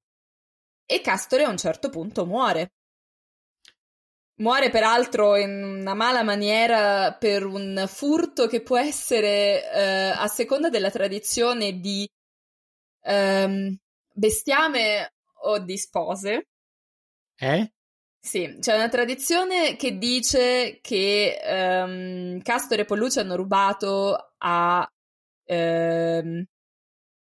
E 0.85 1.01
Castore 1.01 1.45
a 1.45 1.49
un 1.49 1.57
certo 1.57 1.89
punto 1.89 2.27
muore. 2.27 2.73
Muore 4.43 4.71
peraltro 4.71 5.37
in 5.37 5.63
una 5.63 5.95
mala 5.95 6.25
maniera 6.25 7.13
per 7.13 7.47
un 7.47 7.85
furto 7.87 8.49
che 8.49 8.61
può 8.61 8.77
essere, 8.77 9.73
eh, 9.73 10.09
a 10.09 10.27
seconda 10.27 10.69
della 10.69 10.91
tradizione, 10.91 11.79
di 11.79 12.05
ehm, 13.03 13.77
bestiame 14.13 15.13
o 15.45 15.61
di 15.61 15.79
spose. 15.79 16.49
Eh? 17.37 17.73
Sì, 18.19 18.57
c'è 18.59 18.75
una 18.75 18.89
tradizione 18.89 19.77
che 19.77 19.97
dice 19.97 20.81
che 20.81 21.39
ehm, 21.41 22.43
Castore 22.43 22.83
e 22.83 22.85
Polluce 22.85 23.21
hanno 23.21 23.37
rubato 23.37 24.35
a 24.39 24.93
ehm, 25.45 26.45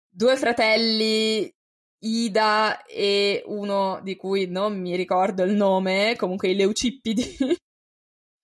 due 0.09 0.37
fratelli 0.37 1.53
Ida 2.01 2.85
e 2.85 3.43
uno 3.47 4.01
di 4.03 4.15
cui 4.17 4.47
non 4.47 4.81
mi 4.81 4.95
ricordo 4.95 5.43
il 5.43 5.55
nome, 5.55 6.15
comunque 6.17 6.49
i 6.49 6.55
Leucippidi, 6.55 7.37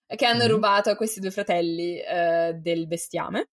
che 0.07 0.27
hanno 0.27 0.45
mm. 0.45 0.49
rubato 0.49 0.91
a 0.91 0.97
questi 0.97 1.21
due 1.21 1.31
fratelli 1.31 1.99
eh, 1.99 2.55
del 2.55 2.87
bestiame. 2.87 3.51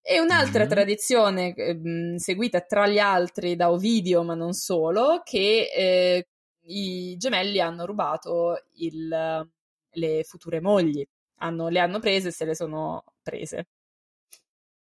E 0.00 0.20
un'altra 0.20 0.66
mm. 0.66 0.68
tradizione 0.68 1.54
eh, 1.54 2.14
seguita 2.18 2.60
tra 2.60 2.86
gli 2.86 2.98
altri 2.98 3.56
da 3.56 3.70
Ovidio, 3.70 4.22
ma 4.22 4.34
non 4.34 4.52
solo, 4.52 5.22
che 5.24 5.70
eh, 5.74 6.28
i 6.66 7.16
gemelli 7.16 7.60
hanno 7.60 7.86
rubato 7.86 8.66
il, 8.74 9.48
le 9.90 10.24
future 10.24 10.60
mogli. 10.60 11.04
Hanno, 11.38 11.68
le 11.68 11.80
hanno 11.80 11.98
prese 11.98 12.28
e 12.28 12.32
se 12.32 12.44
le 12.44 12.54
sono 12.54 13.02
prese. 13.22 13.66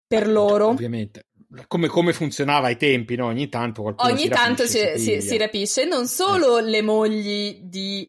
Per 0.05 0.27
loro. 0.27 0.67
Ovviamente 0.67 1.25
come, 1.68 1.88
come, 1.88 2.14
funzionava 2.14 2.68
ai 2.68 2.78
tempi, 2.78 3.16
no? 3.16 3.28
Ogni 3.28 3.50
tanto 3.50 3.82
qualcuno 3.82 4.10
Ogni 4.10 4.24
si 4.24 4.30
tanto 4.30 4.64
rapisce, 4.64 4.98
si, 4.98 5.22
si, 5.22 5.22
si, 5.22 5.38
rapisce. 5.38 5.86
Non 5.86 6.08
solo 6.08 6.58
eh. 6.58 6.64
le 6.64 6.82
mogli 6.82 7.62
di, 7.62 8.08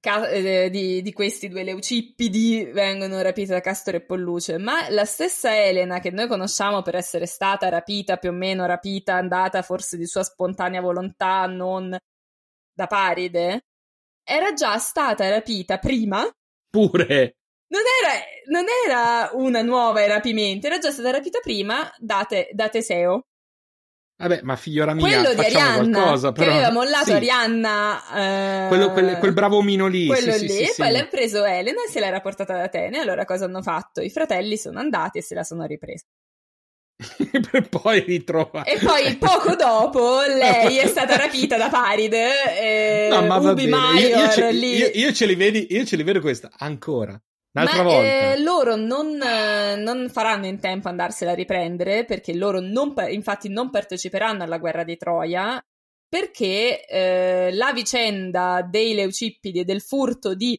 eh, 0.00 0.68
di, 0.70 1.02
di, 1.02 1.12
questi 1.12 1.48
due 1.48 1.62
leucippidi 1.64 2.70
vengono 2.72 3.20
rapite 3.22 3.52
da 3.52 3.60
Castore 3.60 3.98
e 3.98 4.04
Polluce, 4.04 4.58
ma 4.58 4.88
la 4.90 5.04
stessa 5.04 5.56
Elena 5.56 5.98
che 5.98 6.10
noi 6.10 6.28
conosciamo 6.28 6.82
per 6.82 6.96
essere 6.96 7.26
stata 7.26 7.68
rapita, 7.68 8.16
più 8.16 8.30
o 8.30 8.34
meno 8.34 8.66
rapita, 8.66 9.14
andata 9.14 9.62
forse 9.62 9.96
di 9.96 10.06
sua 10.06 10.22
spontanea 10.22 10.80
volontà, 10.80 11.46
non 11.46 11.96
da 12.72 12.86
Paride, 12.86 13.64
era 14.22 14.52
già 14.52 14.78
stata 14.78 15.28
rapita 15.28 15.78
prima. 15.78 16.28
Pure! 16.70 17.34
Non 17.70 17.82
era, 18.02 18.22
non 18.46 18.64
era 18.86 19.30
una 19.34 19.62
nuova 19.62 20.00
ai 20.00 20.08
rapimenti, 20.08 20.66
era 20.66 20.78
già 20.78 20.90
stata 20.90 21.10
rapita 21.10 21.40
prima 21.40 21.92
da, 21.98 22.24
te, 22.26 22.48
da 22.52 22.68
Teseo. 22.68 23.26
Vabbè, 24.20 24.40
ma 24.42 24.56
figliora 24.56 24.94
mia, 24.94 25.06
quello 25.06 25.32
di 25.32 25.46
Arianna, 25.46 26.00
qualcosa, 26.00 26.32
però... 26.32 26.46
che 26.46 26.56
aveva 26.56 26.72
mollato 26.72 27.04
sì. 27.04 27.12
Arianna... 27.12 28.64
Eh... 28.64 28.68
Quello, 28.68 28.90
quel, 28.90 29.16
quel, 29.18 29.32
bravo 29.32 29.58
omino 29.58 29.86
lì. 29.86 30.06
Quello 30.06 30.32
sì, 30.32 30.46
lì, 30.46 30.48
sì, 30.48 30.72
poi 30.76 30.90
l'ha 30.90 31.06
preso 31.06 31.44
Elena 31.44 31.84
e 31.84 31.88
se 31.88 32.00
l'era 32.00 32.20
portata 32.20 32.54
ad 32.54 32.60
Atene. 32.62 32.98
Allora 32.98 33.24
cosa 33.24 33.44
hanno 33.44 33.62
fatto? 33.62 34.00
I 34.00 34.10
fratelli 34.10 34.56
sono 34.56 34.80
andati 34.80 35.18
e 35.18 35.22
se 35.22 35.36
la 35.36 35.44
sono 35.44 35.66
ripresa. 35.66 36.04
per 37.50 37.68
poi 37.68 38.00
ritrovare. 38.00 38.72
E 38.72 38.78
poi 38.84 39.16
poco 39.18 39.54
dopo 39.54 40.20
lei 40.22 40.78
è 40.78 40.86
stata 40.88 41.16
rapita 41.16 41.56
da 41.56 41.68
Paride 41.68 42.58
e 42.60 43.08
no, 43.08 43.24
ma 43.24 43.36
Ubi 43.36 43.68
Maior 43.68 44.00
io, 44.00 44.18
io, 44.18 44.30
ce, 44.32 44.50
io, 44.50 44.90
io, 44.90 45.66
io 45.68 45.84
ce 45.84 45.96
li 45.96 46.02
vedo 46.02 46.20
questa 46.20 46.50
ancora. 46.56 47.16
Un'altra 47.52 47.82
Ma, 47.82 47.88
volta. 47.88 48.32
Eh, 48.32 48.40
loro 48.40 48.76
non, 48.76 49.20
eh, 49.20 49.76
non, 49.76 50.08
faranno 50.10 50.46
in 50.46 50.60
tempo 50.60 50.88
andarsela 50.88 51.32
a 51.32 51.34
riprendere 51.34 52.04
perché 52.04 52.34
loro 52.34 52.60
non, 52.60 52.94
infatti 53.08 53.48
non 53.48 53.70
parteciperanno 53.70 54.42
alla 54.42 54.58
guerra 54.58 54.84
di 54.84 54.96
Troia 54.96 55.62
perché 56.08 56.86
eh, 56.86 57.50
la 57.52 57.72
vicenda 57.72 58.66
dei 58.68 58.94
Leucippidi 58.94 59.60
e 59.60 59.64
del 59.64 59.82
furto 59.82 60.34
di 60.34 60.58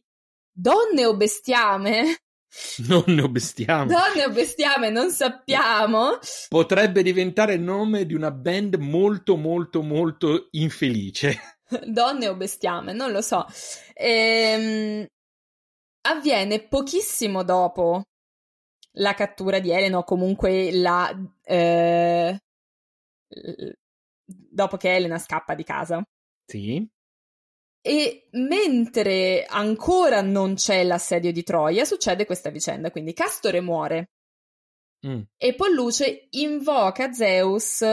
donne 0.52 1.06
o 1.06 1.16
bestiame 1.16 2.16
Donne 2.78 3.22
o 3.22 3.28
bestiame. 3.28 3.86
Donne 3.86 4.24
o 4.24 4.30
bestiame, 4.30 4.90
non 4.90 5.10
sappiamo. 5.10 6.18
Potrebbe 6.48 7.02
diventare 7.02 7.54
il 7.54 7.60
nome 7.60 8.06
di 8.06 8.14
una 8.14 8.30
band 8.30 8.74
molto, 8.76 9.36
molto, 9.36 9.82
molto 9.82 10.48
infelice. 10.52 11.38
Donne 11.86 12.28
o 12.28 12.34
bestiame, 12.34 12.92
non 12.92 13.12
lo 13.12 13.20
so. 13.20 13.46
Ehm, 13.94 15.06
avviene 16.02 16.66
pochissimo 16.66 17.42
dopo 17.42 18.04
la 18.94 19.14
cattura 19.14 19.58
di 19.58 19.70
Elena 19.70 19.98
o 19.98 20.04
comunque 20.04 20.72
la... 20.72 21.14
Eh, 21.42 22.38
dopo 24.24 24.76
che 24.76 24.94
Elena 24.94 25.18
scappa 25.18 25.54
di 25.54 25.64
casa. 25.64 26.02
Sì. 26.46 26.86
E 27.82 28.28
mentre 28.32 29.44
ancora 29.44 30.20
non 30.20 30.54
c'è 30.54 30.84
l'assedio 30.84 31.32
di 31.32 31.42
Troia, 31.42 31.84
succede 31.84 32.26
questa 32.26 32.50
vicenda. 32.50 32.90
Quindi 32.90 33.12
Castore 33.12 33.60
muore. 33.60 34.10
Mm. 35.06 35.22
E 35.36 35.54
Polluce 35.54 36.26
invoca 36.30 37.12
Zeus 37.12 37.84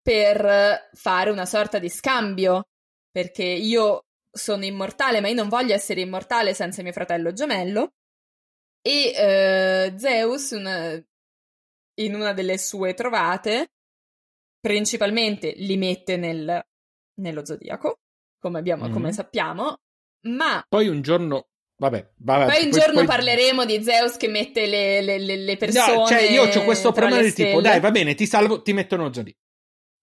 per 0.00 0.90
fare 0.92 1.30
una 1.30 1.46
sorta 1.46 1.78
di 1.78 1.88
scambio. 1.88 2.64
Perché 3.10 3.44
io 3.44 4.04
sono 4.38 4.64
immortale, 4.64 5.20
ma 5.20 5.28
io 5.28 5.34
non 5.34 5.48
voglio 5.48 5.74
essere 5.74 6.00
immortale 6.00 6.54
senza 6.54 6.82
mio 6.82 6.92
fratello 6.92 7.32
gemello. 7.32 7.92
E 8.80 9.12
eh, 9.14 9.94
Zeus, 9.98 10.50
una, 10.52 10.94
in 12.00 12.14
una 12.14 12.32
delle 12.32 12.56
sue 12.56 12.94
trovate, 12.94 13.72
principalmente 14.60 15.52
li 15.56 15.76
mette 15.76 16.16
nel, 16.16 16.64
nello 17.20 17.44
zodiaco, 17.44 18.00
come, 18.38 18.58
abbiamo, 18.58 18.84
mm-hmm. 18.84 18.92
come 18.92 19.12
sappiamo, 19.12 19.80
Ma 20.28 20.64
poi 20.68 20.88
un 20.88 21.02
giorno 21.02 21.48
Vabbè, 21.80 22.10
vabbè, 22.16 22.46
poi 22.52 22.64
un 22.64 22.70
giorno 22.72 22.94
poi... 22.94 23.06
parleremo 23.06 23.64
di 23.64 23.80
Zeus 23.84 24.16
che 24.16 24.26
mette 24.26 24.66
le, 24.66 25.00
le, 25.00 25.18
le 25.18 25.56
persone. 25.56 25.94
No, 25.94 26.06
cioè, 26.06 26.22
io 26.22 26.42
ho 26.42 26.64
questo 26.64 26.90
problema 26.90 27.22
del 27.22 27.32
tipo: 27.32 27.60
dai, 27.60 27.78
va 27.78 27.92
bene, 27.92 28.16
ti 28.16 28.26
salvo, 28.26 28.62
ti 28.62 28.72
mettono 28.72 29.10
già 29.10 29.22
lì. 29.22 29.32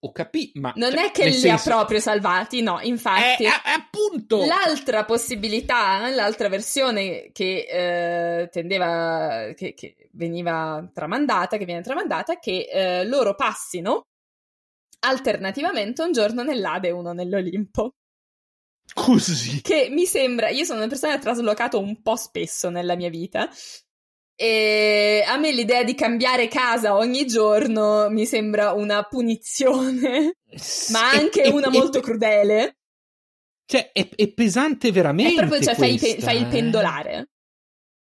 Ho 0.05 0.11
capito, 0.11 0.59
ma. 0.59 0.71
Non 0.75 0.91
cioè, 0.91 1.07
è 1.07 1.11
che 1.11 1.25
li 1.25 1.33
senso... 1.33 1.71
ha 1.71 1.75
proprio 1.75 1.99
salvati, 1.99 2.61
no, 2.61 2.79
infatti. 2.79 3.45
È, 3.45 3.47
è, 3.47 3.71
appunto. 3.75 4.45
L'altra 4.45 5.03
possibilità, 5.03 6.07
l'altra 6.11 6.47
versione 6.47 7.31
che 7.31 7.65
eh, 7.67 8.49
tendeva, 8.49 9.51
che, 9.55 9.73
che, 9.73 10.09
veniva 10.11 10.87
tramandata, 10.93 11.57
che 11.57 11.65
viene 11.65 11.81
tramandata, 11.81 12.33
è 12.33 12.39
che 12.39 12.67
eh, 12.71 13.05
loro 13.05 13.33
passino 13.33 14.03
alternativamente 14.99 16.03
un 16.03 16.11
giorno 16.11 16.43
nell'Ade 16.43 16.89
e 16.89 16.91
uno 16.91 17.11
nell'Olimpo. 17.11 17.95
Così. 18.93 19.61
Che 19.61 19.87
mi 19.89 20.05
sembra, 20.05 20.49
io 20.49 20.65
sono 20.65 20.79
una 20.79 20.87
persona 20.87 21.13
che 21.13 21.17
ha 21.17 21.21
traslocato 21.21 21.79
un 21.79 22.03
po' 22.03 22.15
spesso 22.15 22.69
nella 22.69 22.95
mia 22.95 23.09
vita. 23.09 23.49
E 24.37 25.23
a 25.25 25.37
me 25.37 25.51
l'idea 25.53 25.83
di 25.83 25.95
cambiare 25.95 26.49
casa 26.49 26.95
ogni 26.95 27.25
giorno 27.25 28.09
mi 28.09 28.25
sembra 28.25 28.73
una 28.73 29.03
punizione, 29.03 30.39
ma 30.91 31.09
anche 31.11 31.47
una 31.47 31.67
e, 31.67 31.71
molto 31.71 32.01
crudele. 32.01 32.77
Cioè, 33.65 33.91
è, 33.93 34.09
è, 34.13 34.33
pesante 34.33 34.91
veramente. 34.91 35.33
È 35.33 35.35
proprio, 35.35 35.61
cioè, 35.61 35.75
fai, 35.75 35.97
pe- 35.97 36.17
fai, 36.19 36.39
il 36.39 36.47
pendolare. 36.47 37.29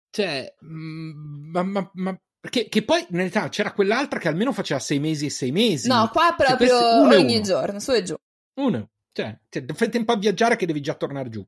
Cioè, 0.10 0.56
mm, 0.66 1.52
ma, 1.52 1.64
ma, 1.64 1.92
ma 1.94 2.20
che, 2.50 2.70
che, 2.70 2.84
poi 2.84 3.06
in 3.10 3.18
realtà 3.18 3.50
c'era 3.50 3.72
quell'altra 3.72 4.20
che 4.20 4.28
almeno 4.28 4.52
faceva 4.52 4.80
sei 4.80 5.00
mesi 5.00 5.28
e 5.28 5.30
sei 5.30 5.52
mesi. 5.52 5.88
No, 5.88 6.10
qua 6.12 6.36
cioè, 6.38 6.48
proprio 6.48 6.80
cioè, 6.80 7.18
ogni 7.18 7.42
giorno, 7.44 7.80
su 7.80 7.92
e 7.92 8.04
giù. 8.04 8.16
Uno. 8.56 8.90
Cioè, 9.12 9.40
cioè, 9.48 9.64
fai 9.74 9.90
tempo 9.90 10.12
a 10.12 10.18
viaggiare 10.18 10.56
che 10.56 10.66
devi 10.66 10.82
già 10.82 10.96
tornare 10.96 11.30
giù. 11.30 11.46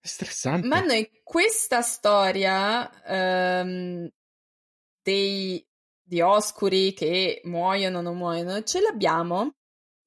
Stressante. 0.00 0.66
Ma 0.66 0.80
noi 0.80 1.08
questa 1.22 1.82
storia 1.82 2.90
um, 3.06 4.08
dei 5.02 5.66
dioscuri 6.02 6.94
che 6.94 7.40
muoiono 7.44 7.98
o 7.98 8.02
non 8.02 8.16
muoiono, 8.16 8.62
ce 8.62 8.80
l'abbiamo, 8.80 9.56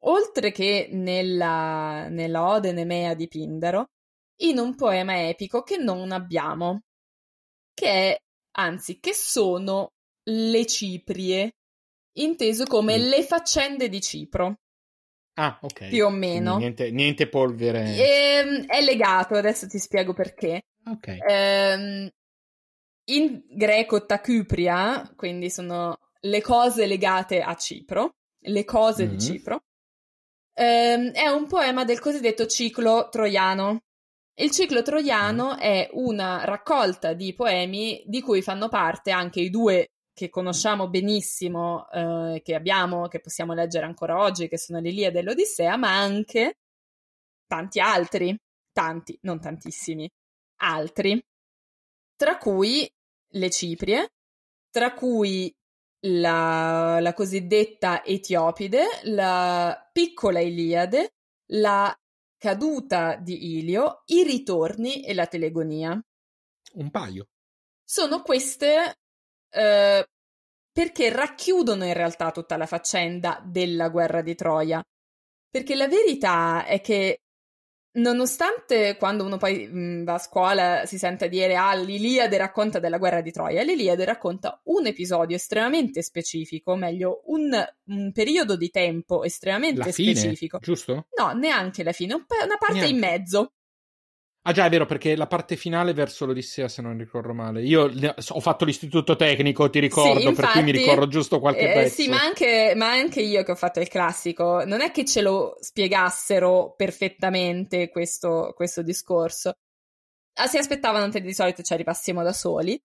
oltre 0.06 0.52
che 0.52 0.90
nella, 0.92 2.08
nella 2.10 2.48
Ode 2.48 2.72
Nemea 2.72 3.14
di 3.14 3.28
Pindaro, 3.28 3.90
in 4.42 4.58
un 4.58 4.76
poema 4.76 5.28
epico 5.28 5.62
che 5.62 5.78
non 5.78 6.12
abbiamo, 6.12 6.82
che 7.74 7.88
è, 7.88 8.18
anzi, 8.58 9.00
che 9.00 9.14
sono 9.14 9.92
le 10.24 10.66
Ciprie, 10.66 11.52
inteso 12.18 12.66
come 12.66 12.98
mm. 12.98 13.02
le 13.02 13.24
faccende 13.24 13.90
di 13.90 14.02
Cipro. 14.02 14.61
Ah, 15.42 15.58
ok. 15.60 15.88
Più 15.88 16.06
o 16.06 16.10
meno. 16.12 16.58
Niente, 16.58 16.92
niente, 16.92 17.28
polvere. 17.28 17.96
E, 17.96 18.44
ehm, 18.44 18.66
è 18.68 18.80
legato, 18.82 19.34
adesso 19.34 19.68
ti 19.68 19.80
spiego 19.80 20.14
perché. 20.14 20.62
Ok. 20.86 21.18
Ehm, 21.28 22.08
in 23.06 23.42
greco 23.50 24.06
tacupria, 24.06 25.12
quindi 25.16 25.50
sono 25.50 25.98
le 26.20 26.42
cose 26.42 26.86
legate 26.86 27.42
a 27.42 27.56
Cipro, 27.56 28.12
le 28.42 28.64
cose 28.64 29.06
mm-hmm. 29.06 29.16
di 29.16 29.20
Cipro, 29.20 29.64
ehm, 30.54 31.12
è 31.12 31.28
un 31.28 31.48
poema 31.48 31.86
del 31.86 32.00
cosiddetto 32.00 32.46
ciclo 32.46 33.10
troiano. 33.10 33.80
Il 34.36 34.52
ciclo 34.52 34.84
troiano 34.84 35.56
mm. 35.56 35.58
è 35.58 35.90
una 35.94 36.46
raccolta 36.46 37.14
di 37.14 37.34
poemi 37.34 38.04
di 38.06 38.22
cui 38.22 38.44
fanno 38.44 38.70
parte 38.70 39.10
anche 39.10 39.40
i 39.40 39.50
due 39.50 39.88
che 40.22 40.30
conosciamo 40.30 40.88
benissimo, 40.88 41.90
eh, 41.90 42.42
che 42.44 42.54
abbiamo, 42.54 43.08
che 43.08 43.20
possiamo 43.20 43.54
leggere 43.54 43.88
ancora 43.88 44.20
oggi, 44.20 44.48
che 44.48 44.60
sono 44.60 44.80
l'Iliade 44.80 45.18
e 45.18 45.22
l'Odissea, 45.24 45.78
ma 45.78 45.98
anche 45.98 46.60
tanti 47.48 47.80
altri, 47.80 48.38
tanti, 48.72 49.18
non 49.24 49.42
tantissimi, 49.42 50.08
altri, 50.58 51.20
tra 52.16 52.38
cui 52.38 52.88
le 53.30 53.50
Ciprie, 53.50 54.12
tra 54.70 54.94
cui 54.94 55.52
la, 56.02 57.00
la 57.00 57.14
cosiddetta 57.14 58.06
Etiopide, 58.06 58.86
la 59.06 59.90
piccola 59.92 60.40
Iliade, 60.40 61.16
la 61.54 61.92
caduta 62.38 63.16
di 63.16 63.58
Ilio, 63.58 64.04
i 64.06 64.24
ritorni 64.24 65.04
e 65.04 65.16
la 65.16 65.26
telegonia. 65.26 66.00
Un 66.74 66.92
paio. 66.92 67.30
Sono 67.84 68.22
queste 68.22 69.01
eh, 69.52 70.06
perché 70.72 71.10
racchiudono 71.10 71.86
in 71.86 71.94
realtà 71.94 72.32
tutta 72.32 72.58
la 72.58 72.66
faccenda 72.66 73.42
della 73.46 73.90
guerra 73.90 74.22
di 74.22 74.36
Troia. 74.36 74.82
Perché 75.50 75.76
la 75.76 75.88
verità 75.88 76.66
è 76.66 76.80
che 76.80 77.22
nonostante 77.94 78.96
quando 78.98 79.26
uno 79.26 79.36
poi 79.38 79.68
mh, 79.68 80.04
va 80.06 80.14
a 80.14 80.18
scuola 80.18 80.86
si 80.86 80.98
senta 80.98 81.28
dire 81.28 81.56
ah 81.56 81.74
l'Iliade 81.74 82.38
racconta 82.38 82.80
della 82.80 82.98
guerra 82.98 83.22
di 83.22 83.32
Troia, 83.32 83.64
l'Iliade 83.64 84.06
racconta 84.06 84.62
un 84.66 84.86
episodio 84.86 85.36
estremamente 85.36 86.02
specifico, 86.02 86.72
o 86.72 86.76
meglio 86.76 87.22
un, 87.26 87.52
un, 87.88 88.12
periodo 88.14 88.56
di 88.56 88.70
tempo 88.70 89.24
estremamente 89.24 89.80
la 89.80 89.92
fine, 89.92 90.16
specifico. 90.16 90.60
Giusto? 90.60 91.08
No, 91.18 91.32
neanche 91.34 91.84
la 91.84 91.92
fine, 91.92 92.14
una 92.14 92.58
parte 92.58 92.76
neanche. 92.76 92.94
in 92.94 93.00
mezzo. 93.00 93.54
Ah 94.44 94.54
già, 94.54 94.66
è 94.66 94.70
vero, 94.70 94.88
perché 94.88 95.16
la 95.16 95.28
parte 95.28 95.56
finale 95.56 95.94
verso 95.94 96.26
l'Odissea, 96.26 96.68
se 96.68 96.82
non 96.82 96.98
ricordo 96.98 97.32
male. 97.32 97.62
Io 97.62 97.92
ho 98.30 98.40
fatto 98.40 98.66
l'istituto 98.66 99.16
tecnico, 99.16 99.70
ti 99.70 99.80
ricordo, 99.80 100.20
sì, 100.20 100.26
infatti, 100.26 100.42
per 100.42 100.52
cui 100.52 100.64
mi 100.64 100.72
ricordo 100.72 101.08
giusto 101.08 101.40
qualche 101.40 101.70
eh, 101.70 101.74
pezzo. 101.74 102.02
Sì, 102.02 102.10
ma 102.10 102.22
anche, 102.22 102.74
ma 102.76 102.90
anche, 102.90 103.22
io 103.22 103.44
che 103.44 103.52
ho 103.52 103.56
fatto 103.56 103.80
il 103.80 103.88
classico, 103.88 104.66
non 104.66 104.82
è 104.82 104.90
che 104.90 105.06
ce 105.06 105.22
lo 105.22 105.58
spiegassero 105.60 106.74
perfettamente 106.76 107.90
questo, 107.90 108.54
questo 108.56 108.82
discorso. 108.82 109.54
Ah, 110.40 110.48
si 110.48 110.58
aspettavano 110.58 111.12
che 111.12 111.22
di 111.22 111.36
solito 111.36 111.62
ci 111.62 111.74
arrivassimo 111.74 112.24
da 112.24 112.34
soli. 112.34 112.82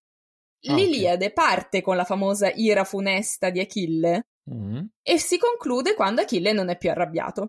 Ah, 0.69 0.75
L'Iliade 0.75 1.27
okay. 1.27 1.33
parte 1.33 1.81
con 1.81 1.97
la 1.97 2.05
famosa 2.05 2.51
ira 2.51 2.85
funesta 2.85 3.49
di 3.49 3.61
Achille 3.61 4.27
mm. 4.53 4.85
e 5.03 5.19
si 5.19 5.39
conclude 5.39 5.95
quando 5.95 6.21
Achille 6.21 6.53
non 6.53 6.69
è 6.69 6.77
più 6.77 6.91
arrabbiato. 6.91 7.47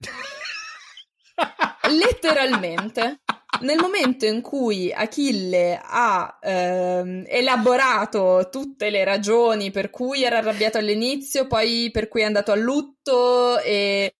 letteralmente 1.90 3.20
nel 3.60 3.78
momento 3.78 4.26
in 4.26 4.40
cui 4.40 4.92
Achille 4.92 5.80
ha 5.82 6.38
ehm, 6.40 7.24
elaborato 7.26 8.48
tutte 8.50 8.90
le 8.90 9.04
ragioni 9.04 9.70
per 9.70 9.90
cui 9.90 10.24
era 10.24 10.38
arrabbiato 10.38 10.78
all'inizio, 10.78 11.46
poi 11.46 11.90
per 11.92 12.08
cui 12.08 12.22
è 12.22 12.24
andato 12.24 12.52
a 12.52 12.56
lutto 12.56 13.58
e 13.60 14.16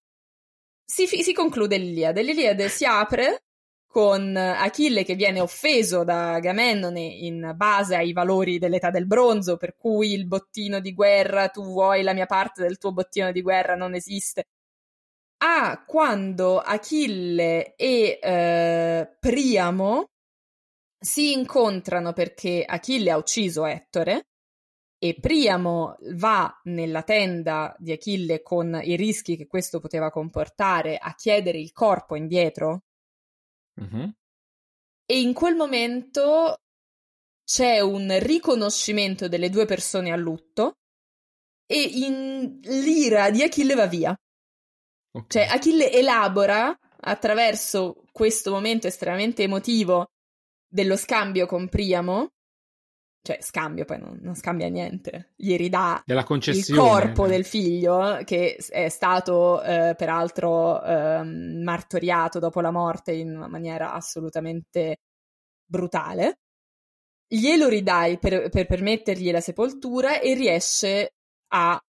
si, 0.84 1.06
si 1.06 1.32
conclude 1.32 1.76
l'Iliade. 1.76 2.22
L'Iliade 2.22 2.68
si 2.68 2.84
apre 2.84 3.44
con 3.86 4.36
Achille 4.36 5.04
che 5.04 5.14
viene 5.14 5.40
offeso 5.40 6.04
da 6.04 6.34
Agamennone 6.34 7.00
in 7.00 7.52
base 7.54 7.94
ai 7.96 8.12
valori 8.12 8.58
dell'età 8.58 8.90
del 8.90 9.06
bronzo, 9.06 9.56
per 9.56 9.76
cui 9.76 10.12
il 10.12 10.26
bottino 10.26 10.80
di 10.80 10.94
guerra, 10.94 11.48
tu 11.48 11.62
vuoi 11.62 12.02
la 12.02 12.14
mia 12.14 12.26
parte 12.26 12.62
del 12.62 12.78
tuo 12.78 12.92
bottino 12.92 13.32
di 13.32 13.42
guerra, 13.42 13.74
non 13.74 13.94
esiste 13.94 14.46
a 15.44 15.82
quando 15.84 16.58
Achille 16.60 17.74
e 17.74 18.18
eh, 18.22 19.16
Priamo 19.18 20.06
si 20.98 21.32
incontrano 21.32 22.12
perché 22.12 22.64
Achille 22.64 23.10
ha 23.10 23.16
ucciso 23.16 23.66
Ettore 23.66 24.28
e 24.98 25.18
Priamo 25.18 25.96
va 26.12 26.60
nella 26.64 27.02
tenda 27.02 27.74
di 27.78 27.90
Achille 27.90 28.40
con 28.42 28.80
i 28.84 28.94
rischi 28.94 29.36
che 29.36 29.48
questo 29.48 29.80
poteva 29.80 30.12
comportare 30.12 30.96
a 30.96 31.12
chiedere 31.16 31.58
il 31.58 31.72
corpo 31.72 32.14
indietro. 32.14 32.84
Mm-hmm. 33.80 34.08
E 35.06 35.20
in 35.20 35.32
quel 35.32 35.56
momento 35.56 36.58
c'è 37.44 37.80
un 37.80 38.16
riconoscimento 38.20 39.26
delle 39.26 39.50
due 39.50 39.64
persone 39.64 40.12
a 40.12 40.16
lutto 40.16 40.74
e 41.66 41.82
in 41.82 42.60
l'ira 42.62 43.30
di 43.30 43.42
Achille 43.42 43.74
va 43.74 43.86
via. 43.86 44.16
Okay. 45.14 45.26
Cioè, 45.28 45.54
Achille 45.54 45.92
elabora 45.92 46.76
attraverso 47.00 48.02
questo 48.12 48.50
momento 48.50 48.86
estremamente 48.86 49.42
emotivo 49.42 50.10
dello 50.66 50.96
scambio 50.96 51.46
con 51.46 51.68
Priamo, 51.68 52.30
cioè 53.22 53.38
scambio, 53.40 53.84
poi 53.84 53.98
non, 53.98 54.18
non 54.22 54.34
scambia 54.34 54.68
niente, 54.68 55.32
gli 55.36 55.54
ridà 55.56 56.02
il 56.06 56.74
corpo 56.74 57.26
del 57.26 57.44
figlio 57.44 58.20
che 58.24 58.56
è 58.56 58.88
stato 58.88 59.62
eh, 59.62 59.94
peraltro 59.96 60.82
eh, 60.82 61.22
martoriato 61.22 62.38
dopo 62.38 62.60
la 62.60 62.70
morte 62.70 63.12
in 63.12 63.36
una 63.36 63.48
maniera 63.48 63.92
assolutamente 63.92 64.96
brutale. 65.64 66.38
Glielo 67.26 67.68
ridai 67.68 68.18
per, 68.18 68.48
per 68.48 68.66
permettergli 68.66 69.30
la 69.30 69.40
sepoltura 69.40 70.20
e 70.20 70.34
riesce 70.34 71.14
a, 71.48 71.80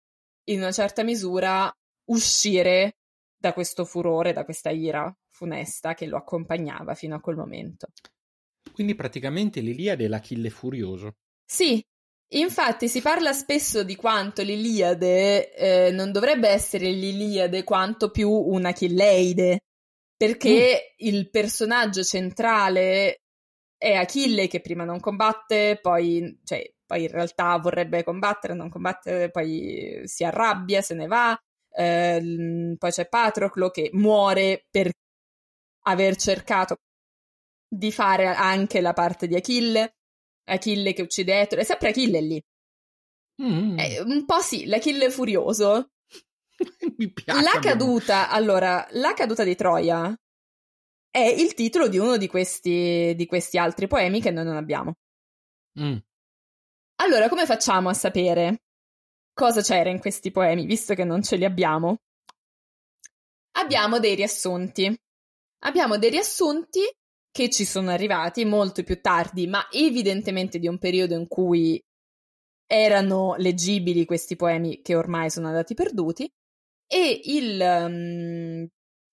in 0.51 0.59
una 0.61 0.73
certa 0.73 1.03
misura, 1.03 1.73
uscire 2.11 2.97
da 3.43 3.53
questo 3.53 3.84
furore, 3.84 4.32
da 4.32 4.45
questa 4.45 4.70
ira 4.70 5.12
funesta 5.28 5.95
che 5.95 6.07
lo 6.07 6.16
accompagnava 6.16 6.95
fino 6.95 7.16
a 7.16 7.20
quel 7.20 7.34
momento. 7.34 7.88
Quindi 8.72 8.95
praticamente 8.95 9.61
l'Iliade 9.61 10.05
è 10.05 10.09
l'Achille 10.09 10.49
furioso. 10.49 11.16
Sì, 11.45 11.84
infatti 12.34 12.86
si 12.86 13.03
parla 13.03 13.32
spesso 13.32 13.82
di 13.82 13.97
quanto 13.97 14.43
l'Iliade 14.43 15.53
eh, 15.55 15.90
non 15.90 16.12
dovrebbe 16.12 16.49
essere 16.49 16.88
l'Iliade 16.93 17.64
quanto 17.64 18.12
più 18.12 18.30
un'Achilleide, 18.30 19.59
perché 20.16 20.95
mm. 21.03 21.07
il 21.09 21.28
personaggio 21.28 22.05
centrale 22.05 23.22
è 23.76 23.95
Achille 23.95 24.47
che 24.47 24.61
prima 24.61 24.84
non 24.84 25.01
combatte, 25.01 25.80
poi, 25.82 26.38
cioè, 26.45 26.62
poi 26.86 27.03
in 27.03 27.09
realtà 27.09 27.57
vorrebbe 27.57 28.05
combattere, 28.05 28.55
non 28.55 28.70
combattere, 28.70 29.32
poi 29.32 30.03
si 30.05 30.22
arrabbia, 30.22 30.80
se 30.80 30.95
ne 30.95 31.09
va. 31.09 31.36
Eh, 31.75 32.77
poi 32.79 32.91
c'è 32.91 33.09
Patroclo 33.09 33.70
che 33.70 33.91
muore 33.93 34.66
per 34.70 34.91
aver 35.85 36.16
cercato 36.16 36.77
di 37.68 37.91
fare 37.91 38.27
anche 38.27 38.81
la 38.81 38.93
parte 38.93 39.27
di 39.27 39.35
Achille. 39.35 39.97
Achille 40.45 40.93
che 40.93 41.03
uccide 41.03 41.41
Ettore, 41.41 41.62
è 41.62 41.64
sempre 41.64 41.89
Achille 41.89 42.20
lì. 42.20 42.43
Mm. 43.43 43.79
Eh, 43.79 44.01
un 44.01 44.25
po' 44.25 44.41
sì, 44.41 44.66
l'Achille 44.66 45.11
furioso. 45.11 45.93
Mi 46.97 47.12
piace. 47.12 47.43
La 47.43 47.59
caduta, 47.61 48.29
allora, 48.29 48.87
la 48.91 49.14
caduta 49.14 49.45
di 49.45 49.55
Troia 49.55 50.14
è 51.11 51.18
il 51.18 51.55
titolo 51.55 51.89
di 51.89 51.99
uno 51.99 52.16
di 52.16 52.27
questi, 52.27 53.14
di 53.16 53.27
questi 53.27 53.59
altri 53.59 53.87
poemi 53.87 54.20
che 54.20 54.31
noi 54.31 54.45
non 54.45 54.57
abbiamo. 54.57 54.95
Mm. 55.81 55.97
Allora, 56.97 57.29
come 57.29 57.47
facciamo 57.47 57.89
a 57.89 57.95
sapere 57.95 58.62
cosa 59.43 59.61
c'era 59.61 59.90
in 59.90 59.99
questi 59.99 60.30
poemi, 60.30 60.66
visto 60.66 60.95
che 60.95 61.03
non 61.03 61.20
ce 61.20 61.34
li 61.34 61.45
abbiamo? 61.45 61.97
Abbiamo 63.57 63.99
dei 63.99 64.14
riassunti. 64.14 64.97
Abbiamo 65.64 65.99
dei 65.99 66.11
riassunti 66.11 66.80
che 67.28 67.51
ci 67.51 67.64
sono 67.64 67.90
arrivati 67.90 68.45
molto 68.45 68.84
più 68.84 69.01
tardi, 69.01 69.49
ma 69.49 69.66
evidentemente 69.72 70.61
di 70.61 70.68
un 70.68 70.78
periodo 70.78 71.16
in 71.16 71.26
cui 71.26 71.82
erano 72.68 73.34
leggibili 73.36 74.05
questi 74.05 74.36
poemi 74.36 74.80
che 74.80 74.95
ormai 74.95 75.28
sono 75.28 75.49
andati 75.49 75.74
perduti 75.74 76.30
e 76.86 77.20
il, 77.24 77.61
um, 77.61 78.66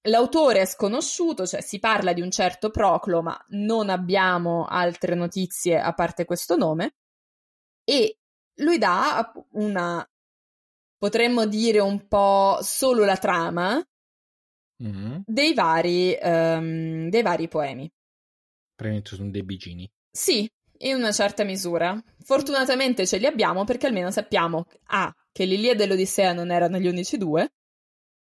l'autore 0.09 0.61
è 0.61 0.65
sconosciuto, 0.65 1.47
cioè 1.47 1.61
si 1.61 1.79
parla 1.79 2.13
di 2.13 2.21
un 2.21 2.29
certo 2.29 2.69
Proclo, 2.69 3.23
ma 3.23 3.35
non 3.47 3.89
abbiamo 3.89 4.65
altre 4.65 5.15
notizie 5.15 5.79
a 5.79 5.91
parte 5.93 6.25
questo 6.25 6.55
nome 6.55 6.97
e 7.83 8.19
lui 8.59 8.77
dà 8.77 9.31
una 9.53 10.07
potremmo 10.99 11.47
dire 11.47 11.79
un 11.79 12.07
po' 12.07 12.59
solo 12.61 13.05
la 13.05 13.17
trama 13.17 13.83
mm-hmm. 14.83 15.21
dei, 15.25 15.53
vari, 15.53 16.17
um, 16.21 17.09
dei 17.09 17.21
vari 17.23 17.47
poemi. 17.47 17.91
Praticamente 18.75 19.15
sono 19.15 19.31
dei 19.31 19.43
bigini. 19.43 19.89
Sì, 20.11 20.47
in 20.79 20.95
una 20.95 21.11
certa 21.11 21.43
misura. 21.43 21.99
Fortunatamente 22.23 23.07
ce 23.07 23.17
li 23.17 23.25
abbiamo 23.25 23.63
perché 23.63 23.87
almeno 23.87 24.11
sappiamo 24.11 24.65
A. 24.87 25.11
che 25.31 25.45
l'Iliade 25.45 25.83
e 25.83 25.87
l'Odissea 25.87 26.33
non 26.33 26.51
erano 26.51 26.77
gli 26.77 26.87
unici 26.87 27.17
due, 27.17 27.53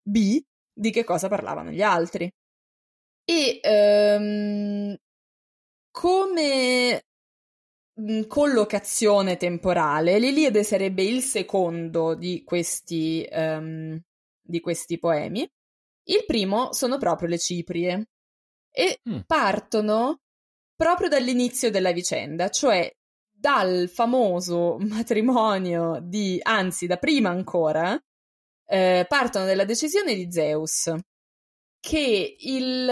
B. 0.03 0.41
di 0.73 0.91
che 0.91 1.05
cosa 1.05 1.29
parlavano 1.29 1.71
gli 1.71 1.83
altri. 1.83 2.31
E 3.25 3.61
um, 3.65 4.97
come 5.91 7.05
collocazione 8.27 9.37
temporale, 9.37 10.19
l'Iliade 10.19 10.63
sarebbe 10.63 11.03
il 11.03 11.23
secondo 11.23 12.15
di 12.15 12.43
questi, 12.45 13.27
um, 13.31 13.99
di 14.43 14.61
questi 14.61 14.99
poemi. 14.99 15.49
Il 16.09 16.25
primo 16.27 16.73
sono 16.73 16.99
proprio 16.99 17.29
le 17.29 17.39
Ciprie 17.39 18.09
e 18.71 19.01
mm. 19.09 19.21
partono 19.27 20.21
proprio 20.77 21.09
dall'inizio 21.09 21.71
della 21.71 21.93
vicenda, 21.93 22.51
cioè 22.51 22.91
dal 23.33 23.89
famoso 23.89 24.77
matrimonio 24.87 25.99
di, 26.03 26.39
anzi 26.43 26.87
da 26.87 26.99
prima 26.99 27.31
ancora, 27.31 27.99
eh, 28.69 29.07
partono 29.09 29.47
dalla 29.47 29.65
decisione 29.65 30.15
di 30.15 30.31
Zeus 30.31 30.93
che 31.81 32.37
il, 32.39 32.89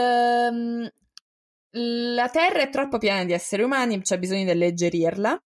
um, 0.51 0.89
la 1.77 2.29
Terra 2.29 2.61
è 2.61 2.71
troppo 2.71 2.99
piena 2.99 3.25
di 3.25 3.33
esseri 3.33 3.63
umani, 3.63 4.01
c'è 4.01 4.19
bisogno 4.19 4.45
di 4.45 4.51
alleggerirla 4.51 5.43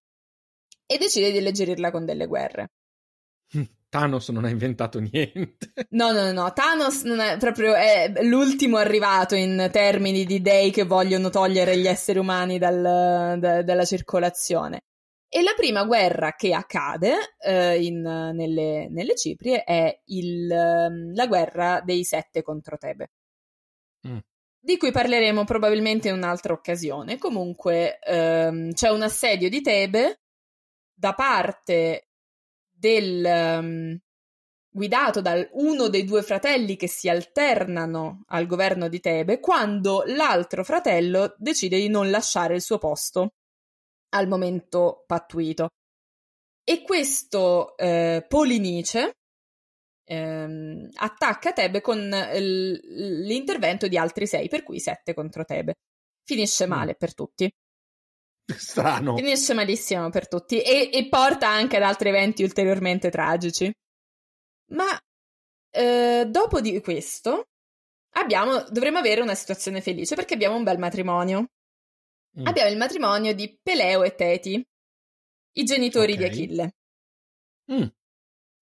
e 0.86 0.98
decide 0.98 1.30
di 1.32 1.38
alleggerirla 1.38 1.90
con 1.90 2.04
delle 2.04 2.26
guerre. 2.26 2.70
Thanos 3.88 4.28
non 4.28 4.44
ha 4.44 4.50
inventato 4.50 4.98
niente. 5.00 5.72
No, 5.90 6.12
no, 6.12 6.30
no, 6.32 6.52
Thanos 6.52 7.02
non 7.04 7.20
è 7.20 7.38
proprio 7.38 7.74
è 7.74 8.12
l'ultimo 8.22 8.76
arrivato 8.76 9.34
in 9.34 9.68
termini 9.72 10.24
di 10.24 10.42
dei 10.42 10.70
che 10.70 10.84
vogliono 10.84 11.30
togliere 11.30 11.78
gli 11.78 11.86
esseri 11.86 12.18
umani 12.18 12.58
dal, 12.58 13.38
da, 13.38 13.62
dalla 13.62 13.84
circolazione. 13.84 14.82
E 15.30 15.42
la 15.42 15.52
prima 15.56 15.84
guerra 15.84 16.34
che 16.34 16.54
accade 16.54 17.36
eh, 17.38 17.82
in, 17.82 18.00
nelle, 18.00 18.88
nelle, 18.90 19.14
Ciprie 19.14 19.62
è 19.62 20.00
il, 20.06 20.50
ehm, 20.50 21.14
la 21.14 21.26
guerra 21.26 21.82
dei 21.84 22.02
sette 22.04 22.42
contro 22.42 22.76
Tebe. 22.78 23.10
Mm. 24.06 24.18
Di 24.68 24.76
cui 24.76 24.92
parleremo 24.92 25.44
probabilmente 25.44 26.08
in 26.08 26.14
un'altra 26.14 26.52
occasione. 26.52 27.16
Comunque 27.16 27.98
ehm, 28.00 28.74
c'è 28.74 28.90
un 28.90 29.00
assedio 29.00 29.48
di 29.48 29.62
Tebe 29.62 30.20
da 30.92 31.14
parte 31.14 32.10
del, 32.70 33.24
um, 33.24 33.98
guidato 34.68 35.22
da 35.22 35.42
uno 35.52 35.88
dei 35.88 36.04
due 36.04 36.22
fratelli 36.22 36.76
che 36.76 36.86
si 36.86 37.08
alternano 37.08 38.24
al 38.26 38.44
governo 38.44 38.88
di 38.88 39.00
Tebe, 39.00 39.40
quando 39.40 40.02
l'altro 40.04 40.62
fratello 40.64 41.34
decide 41.38 41.78
di 41.78 41.88
non 41.88 42.10
lasciare 42.10 42.54
il 42.54 42.60
suo 42.60 42.76
posto 42.76 43.36
al 44.10 44.28
momento 44.28 45.02
pattuito. 45.06 45.68
E 46.62 46.82
questo 46.82 47.74
eh, 47.78 48.22
Polinice 48.28 49.14
ehm, 50.08 50.88
attacca 50.94 51.52
Tebe 51.52 51.80
con 51.80 51.98
l- 51.98 52.80
l'intervento 53.24 53.86
di 53.86 53.98
altri 53.98 54.26
sei, 54.26 54.48
per 54.48 54.62
cui 54.62 54.80
sette 54.80 55.14
contro 55.14 55.44
Tebe. 55.44 55.74
Finisce 56.24 56.66
mm. 56.66 56.70
male 56.70 56.94
per 56.94 57.14
tutti. 57.14 57.50
Strano. 58.56 59.16
Finisce 59.16 59.52
malissimo 59.52 60.08
per 60.08 60.26
tutti 60.26 60.60
e, 60.62 60.90
e 60.92 61.08
porta 61.08 61.48
anche 61.48 61.76
ad 61.76 61.82
altri 61.82 62.08
eventi 62.08 62.42
ulteriormente 62.42 63.10
tragici. 63.10 63.70
Ma 64.72 64.98
eh, 65.70 66.26
dopo 66.26 66.60
di 66.60 66.80
questo 66.80 67.48
abbiamo, 68.14 68.62
dovremmo 68.70 68.98
avere 68.98 69.20
una 69.20 69.34
situazione 69.34 69.82
felice 69.82 70.14
perché 70.14 70.34
abbiamo 70.34 70.56
un 70.56 70.64
bel 70.64 70.78
matrimonio. 70.78 71.46
Mm. 72.40 72.46
Abbiamo 72.46 72.70
il 72.70 72.76
matrimonio 72.78 73.34
di 73.34 73.58
Peleo 73.62 74.02
e 74.02 74.14
Teti, 74.14 74.66
i 75.52 75.64
genitori 75.64 76.12
okay. 76.12 76.24
di 76.24 76.30
Achille. 76.30 76.72
Mm. 77.72 77.86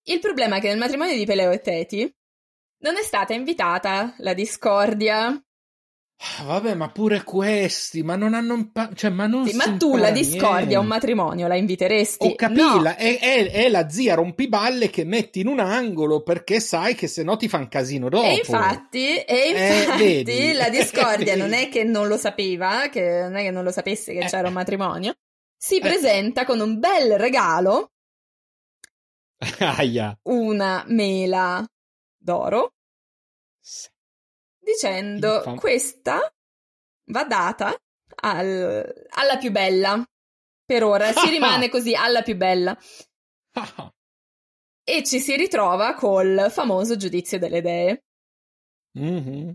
Il 0.09 0.21
problema 0.21 0.57
è 0.57 0.61
che 0.61 0.69
nel 0.69 0.79
matrimonio 0.79 1.17
di 1.17 1.25
Peleo 1.25 1.51
e 1.51 1.61
Teti 1.61 2.15
non 2.79 2.97
è 2.97 3.03
stata 3.03 3.35
invitata 3.35 4.15
la 4.19 4.35
discordia, 4.35 5.41
Ah, 6.19 6.45
vabbè, 6.45 6.75
ma 6.75 6.89
pure 6.89 7.23
questi, 7.25 8.03
ma 8.03 8.17
non 8.17 8.33
hanno. 8.33 8.55
Impa- 8.55 8.91
cioè, 8.95 9.11
ma 9.11 9.27
non 9.27 9.47
sì, 9.47 9.55
ma 9.55 9.77
tu 9.77 9.97
la 9.97 10.11
discordia 10.11 10.79
a 10.79 10.81
un 10.81 10.87
matrimonio 10.87 11.47
la 11.47 11.57
inviteresti? 11.57 12.27
Ho 12.27 12.35
capito, 12.35 12.81
no. 12.81 12.89
è, 12.89 13.19
è, 13.19 13.51
è, 13.51 13.69
la 13.69 13.91
zia 13.91 14.15
rompiballe 14.15 14.89
che 14.89 15.05
metti 15.05 15.41
in 15.41 15.47
un 15.47 15.59
angolo 15.61 16.23
perché 16.23 16.59
sai 16.59 16.95
che 16.95 17.07
se 17.07 17.23
no 17.23 17.37
ti 17.37 17.49
fa 17.49 17.59
un 17.59 17.69
casino 17.69 18.09
dopo. 18.09 18.25
E 18.25 18.37
infatti, 18.37 19.17
e 19.17 19.25
eh, 19.27 19.79
infatti 19.83 20.23
eh, 20.23 20.55
la 20.55 20.71
discordia 20.71 21.37
non 21.37 21.53
è 21.53 21.69
che 21.69 21.85
non 21.85 22.09
lo 22.09 22.17
sapeva, 22.17 22.89
che 22.89 23.21
non 23.21 23.37
è 23.37 23.43
che 23.43 23.51
non 23.51 23.63
lo 23.63 23.71
sapesse 23.71 24.15
che 24.15 24.21
eh. 24.21 24.27
c'era 24.27 24.49
un 24.49 24.55
matrimonio. 24.55 25.13
Si 25.55 25.77
eh. 25.77 25.81
presenta 25.81 26.47
con 26.47 26.61
un 26.61 26.79
bel 26.79 27.19
regalo. 27.19 27.91
Aia. 29.61 30.19
Una 30.23 30.85
mela 30.87 31.67
d'oro. 32.17 32.75
Sì 33.61 33.89
dicendo 34.67 35.37
Infam. 35.37 35.57
questa 35.57 36.35
va 37.13 37.25
data 37.25 37.81
al, 38.23 39.07
alla 39.11 39.37
più 39.39 39.53
bella. 39.53 40.05
Per 40.65 40.83
ora 40.83 41.13
si 41.13 41.29
rimane 41.31 41.69
così 41.69 41.95
alla 41.95 42.23
più 42.23 42.37
bella. 42.37 42.77
e 44.85 45.05
ci 45.05 45.21
si 45.21 45.37
ritrova 45.37 45.95
col 45.95 46.49
famoso 46.51 46.97
giudizio 46.97 47.39
delle 47.39 47.61
dee. 47.63 48.05
Mm-hmm. 48.99 49.51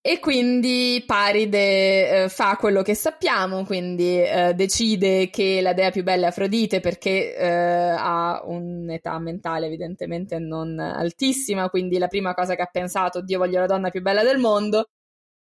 E 0.00 0.20
quindi 0.20 1.02
Paride 1.04 2.24
eh, 2.24 2.28
fa 2.28 2.56
quello 2.56 2.82
che 2.82 2.94
sappiamo, 2.94 3.64
quindi 3.64 4.22
eh, 4.22 4.54
decide 4.54 5.28
che 5.28 5.60
la 5.60 5.74
dea 5.74 5.90
più 5.90 6.04
bella 6.04 6.26
è 6.26 6.28
Afrodite 6.28 6.80
perché 6.80 7.36
eh, 7.36 7.46
ha 7.46 8.40
un'età 8.44 9.18
mentale 9.18 9.66
evidentemente 9.66 10.38
non 10.38 10.78
altissima, 10.78 11.68
quindi 11.68 11.98
la 11.98 12.06
prima 12.06 12.32
cosa 12.32 12.54
che 12.54 12.62
ha 12.62 12.70
pensato, 12.70 13.22
Dio 13.22 13.38
voglio 13.38 13.58
la 13.58 13.66
donna 13.66 13.90
più 13.90 14.00
bella 14.00 14.22
del 14.22 14.38
mondo, 14.38 14.86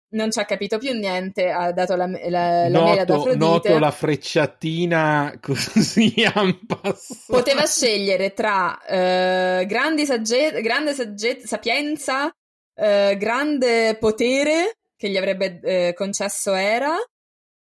non 0.10 0.32
ci 0.32 0.40
ha 0.40 0.46
capito 0.46 0.78
più 0.78 0.94
niente, 0.94 1.50
ha 1.50 1.74
dato 1.74 1.96
la, 1.96 2.08
la, 2.08 2.70
la 2.70 2.70
noto, 2.70 3.02
ad 3.02 3.10
Afrodite. 3.10 3.38
Noto 3.38 3.80
la 3.80 3.92
frecciatina 3.92 5.38
così 5.42 6.14
Poteva 7.28 7.66
scegliere 7.66 8.32
tra 8.32 8.80
eh, 8.86 9.66
grande 9.66 10.06
sagge- 10.06 11.46
sapienza 11.46 12.34
eh, 12.78 13.16
grande 13.18 13.98
potere 14.00 14.78
che 14.96 15.10
gli 15.10 15.18
avrebbe 15.18 15.60
eh, 15.62 15.94
concesso 15.96 16.54
Era, 16.54 16.96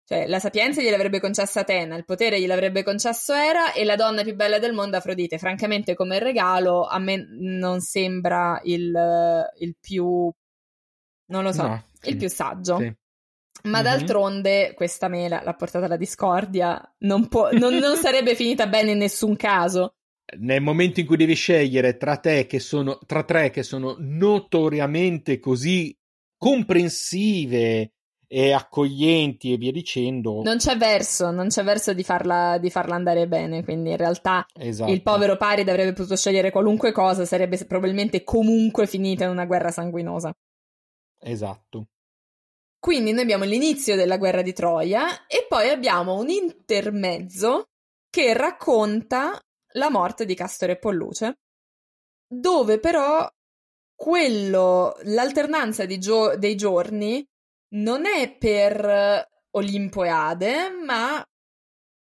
cioè 0.05 0.27
la 0.27 0.39
sapienza 0.41 0.81
gliel'avrebbe 0.83 1.21
concessa 1.21 1.61
Atena, 1.61 1.97
il 1.97 2.05
potere 2.05 2.41
gliel'avrebbe 2.41 2.83
concesso 2.83 3.33
Era 3.33 3.73
e 3.73 3.85
la 3.85 3.97
donna 3.97 4.23
più 4.23 4.35
bella 4.35 4.59
del 4.59 4.73
mondo 4.73 4.97
Afrodite. 4.97 5.39
Francamente 5.39 5.95
come 5.95 6.19
regalo 6.19 6.87
a 6.87 6.99
me 6.99 7.27
non 7.39 7.81
sembra 7.81 8.61
il, 8.65 8.93
il 9.59 9.77
più... 9.81 10.31
non 11.27 11.43
lo 11.43 11.53
so. 11.53 11.63
No. 11.67 11.85
il 12.05 12.17
più 12.17 12.29
saggio. 12.29 12.77
Sì. 12.79 12.93
Ma 13.65 13.79
Mhm. 13.79 13.85
d'altronde 13.85 14.75
questa 14.75 15.07
mela 15.07 15.41
l'ha 15.45 15.55
portata 15.55 15.85
alla 15.87 15.97
discordia, 15.97 16.81
non, 17.01 17.29
può- 17.29 17.51
non- 17.53 17.75
non 17.77 17.97
sarebbe 17.97 18.35
finita 18.35 18.67
bene 18.67 18.91
in 18.91 18.99
nessun 18.99 19.37
caso. 19.37 19.95
Nel 20.39 20.63
momento 20.63 21.01
in 21.01 21.07
cui 21.07 21.17
devi 21.17 21.35
scegliere 21.35 21.97
tra 21.97 22.17
te 22.17 22.47
che 22.47 22.59
sono 22.59 22.99
tra 23.07 23.23
tre 23.23 23.51
che 23.51 23.63
sono 23.63 23.97
notoriamente 23.99 25.39
così 25.39 25.95
comprensive 26.37 27.93
e 28.27 28.53
accoglienti 28.53 29.53
e 29.53 29.57
via 29.59 29.71
dicendo. 29.71 30.41
Non 30.43 30.57
c'è 30.57 30.77
verso, 30.79 31.31
non 31.31 31.49
c'è 31.49 31.63
verso 31.63 31.93
di 31.93 32.03
farla, 32.03 32.57
di 32.57 32.71
farla 32.71 32.95
andare 32.95 33.29
bene, 33.29 33.63
quindi 33.63 33.91
in 33.91 33.99
realtà 33.99 34.47
Esatto. 34.59 34.91
il 34.91 35.03
povero 35.03 35.37
Parid 35.37 35.69
avrebbe 35.69 35.93
potuto 35.93 36.17
scegliere 36.17 36.51
qualunque 36.51 36.93
cosa, 36.93 37.27
sarebbe 37.27 37.63
probabilmente 37.67 38.25
comunque 38.25 38.87
finita 38.87 39.25
in 39.25 39.31
una 39.31 39.45
guerra 39.45 39.71
sanguinosa. 39.71 40.33
Esatto. 41.21 41.89
Quindi 42.79 43.13
noi 43.13 43.23
abbiamo 43.23 43.45
l'inizio 43.45 43.97
della 43.97 44.17
guerra 44.17 44.41
di 44.41 44.55
Troia 44.55 45.27
e 45.27 45.45
poi 45.47 45.69
abbiamo 45.69 46.19
un 46.19 46.31
intermezzo 46.31 47.67
che 48.09 48.33
racconta 48.33 49.39
la 49.73 49.91
morte 49.91 50.25
di 50.25 50.35
Castore 50.35 50.73
e 50.73 50.79
Polluce, 50.79 51.39
dove 52.27 52.79
però 52.79 53.31
quello, 53.95 54.97
l'alternanza 55.05 55.87
gio- 55.87 56.37
dei 56.37 56.57
giorni 56.57 57.25
non 57.75 58.07
è 58.07 58.37
per 58.37 59.29
Olimpo 59.51 60.05
e 60.05 60.09
Ade, 60.09 60.71
ma 60.85 61.25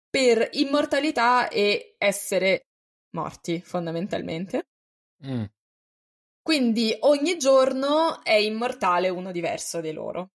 per 0.08 0.48
immortalità 0.52 1.48
e 1.48 1.94
essere 1.98 2.66
morti, 3.10 3.60
fondamentalmente. 3.60 4.68
Mm. 5.26 5.44
Quindi 6.42 6.94
ogni 7.00 7.38
giorno 7.38 8.22
è 8.22 8.34
immortale 8.34 9.08
uno 9.08 9.32
diverso 9.32 9.80
di 9.80 9.92
loro. 9.92 10.30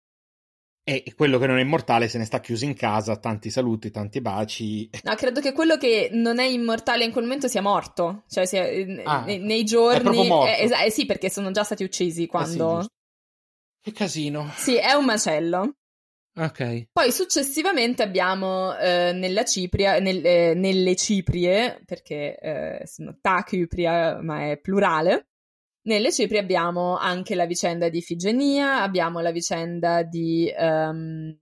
E 0.91 1.13
quello 1.15 1.39
che 1.39 1.47
non 1.47 1.59
è 1.59 1.61
immortale 1.61 2.09
se 2.09 2.17
ne 2.17 2.25
sta 2.25 2.41
chiuso 2.41 2.65
in 2.65 2.75
casa. 2.75 3.17
Tanti 3.19 3.51
saluti, 3.51 3.91
tanti 3.91 4.21
baci. 4.23 4.89
No, 5.03 5.15
credo 5.17 5.41
che 5.41 5.53
quello 5.53 5.77
che 5.77 6.09
non 6.13 6.39
è 6.39 6.45
immortale 6.47 7.05
in 7.05 7.13
quel 7.13 7.25
momento 7.25 7.47
sia 7.47 7.61
morto. 7.61 8.23
Cioè, 8.29 8.47
sia, 8.47 8.65
eh, 8.67 9.03
Ah, 9.05 9.23
nei, 9.25 9.39
nei 9.39 9.61
è 9.61 9.65
giorni. 9.65 10.27
morto. 10.27 10.47
eh, 10.47 10.87
eh 10.87 10.91
sì, 10.91 11.05
perché 11.05 11.29
sono 11.29 11.51
già 11.51 11.63
stati 11.63 11.85
uccisi 11.85 12.21
Eh 12.21 12.23
sì, 12.25 12.27
quando. 12.29 12.87
che 13.83 13.93
casino. 13.93 14.51
sì, 14.57 14.77
è 14.77 14.93
un 14.93 15.05
macello. 15.05 15.75
Ok. 16.39 16.87
Poi 16.93 17.11
successivamente 17.13 18.03
abbiamo 18.03 18.77
eh, 18.79 19.13
nella 19.13 19.45
Cipria, 19.45 19.99
nel- 19.99 20.25
eh, 20.25 20.55
nelle 20.55 20.95
Ciprie, 20.97 21.83
perché 21.85 22.81
sono 22.87 23.19
Tacipria, 23.21 24.21
ma 24.23 24.51
è 24.51 24.57
plurale. 24.59 25.28
Nelle 25.89 26.13
Ciprie 26.13 26.41
abbiamo 26.41 26.99
anche 26.99 27.35
la 27.35 27.47
vicenda 27.47 27.89
di 27.89 27.97
Ifigenia, 27.97 28.83
abbiamo 28.83 29.21
la 29.21 29.31
vicenda 29.31 30.03
di, 30.03 30.53
ehm, 30.55 31.35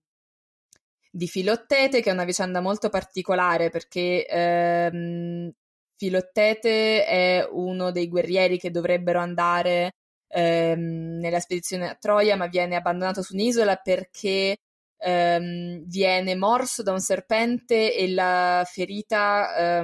di 1.11 1.27
Filottete, 1.27 2.01
che 2.01 2.11
è 2.11 2.13
una 2.13 2.25
vicenda 2.25 2.61
molto 2.61 2.89
particolare 2.89 3.71
perché 3.71 4.25
ehm, 4.25 5.51
Filottete 5.97 7.05
è 7.05 7.49
uno 7.51 7.91
dei 7.91 8.07
guerrieri 8.09 8.57
che 8.57 8.71
dovrebbero 8.71 9.19
andare 9.19 9.95
ehm, 10.29 11.19
nella 11.19 11.41
spedizione 11.41 11.89
a 11.89 11.97
Troia, 11.99 12.37
ma 12.37 12.47
viene 12.47 12.77
abbandonato 12.77 13.23
su 13.23 13.35
un'isola 13.35 13.77
perché 13.77 14.59
viene 14.99 16.35
morso 16.37 16.83
da 16.83 16.93
un 16.93 17.01
serpente 17.01 17.95
e 17.95 18.11
la 18.13 18.65
ferita 18.67 19.83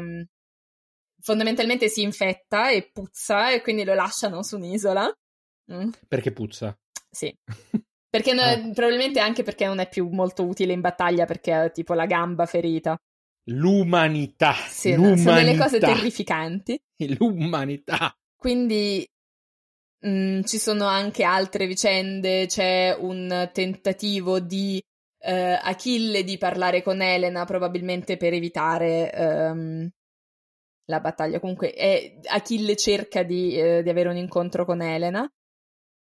fondamentalmente 1.23 1.89
si 1.89 2.03
infetta 2.03 2.71
e 2.71 2.91
puzza 2.93 3.51
e 3.53 3.63
quindi 3.63 3.85
lo 3.85 3.95
lasciano 3.95 4.43
su 4.43 4.57
un'isola. 4.57 5.11
Mm, 5.73 5.89
Perché 6.09 6.33
puzza. 6.33 6.77
sì. 7.11 7.35
Perché 8.13 8.35
no- 8.35 8.43
Ah. 8.43 8.59
probabilmente 8.75 9.21
anche 9.21 9.43
perché 9.43 9.65
non 9.65 9.79
è 9.79 9.89
più 9.89 10.07
molto 10.11 10.45
utile 10.45 10.75
in 10.75 10.83
battaglia 10.83 11.25
perché 11.25 11.51
ha 11.53 11.71
tipo 11.71 11.95
la 11.95 12.05
gamba 12.05 12.45
ferita. 12.45 12.95
L'umanità. 13.47 14.53
Sì, 14.53 14.91
no, 14.91 14.97
L'umanità. 14.97 15.23
sono 15.23 15.35
delle 15.37 15.57
cose 15.57 15.79
terrificanti. 15.79 16.79
L'umanità. 17.19 18.15
Quindi 18.37 19.09
mm, 20.07 20.43
ci 20.43 20.59
sono 20.59 20.87
anche 20.87 21.25
altre 21.25 21.67
vicende, 21.67 22.45
c'è 22.47 22.95
un 22.99 23.49
tentativo 23.53 24.41
di 24.41 24.79
eh, 25.25 25.59
Achille 25.63 26.23
di 26.23 26.37
parlare 26.37 26.83
con 26.83 27.01
Elena, 27.01 27.45
probabilmente 27.47 28.17
per 28.19 28.35
evitare 28.35 29.11
ehm, 29.13 29.89
la 30.87 31.01
battaglia. 31.01 31.41
Comunque 31.41 31.73
è- 31.73 32.19
Achille 32.27 32.77
cerca 32.77 33.23
di, 33.23 33.57
eh, 33.57 33.83
di 33.83 33.89
avere 33.89 34.09
un 34.09 34.17
incontro 34.17 34.65
con 34.65 34.83
Elena. 34.83 35.29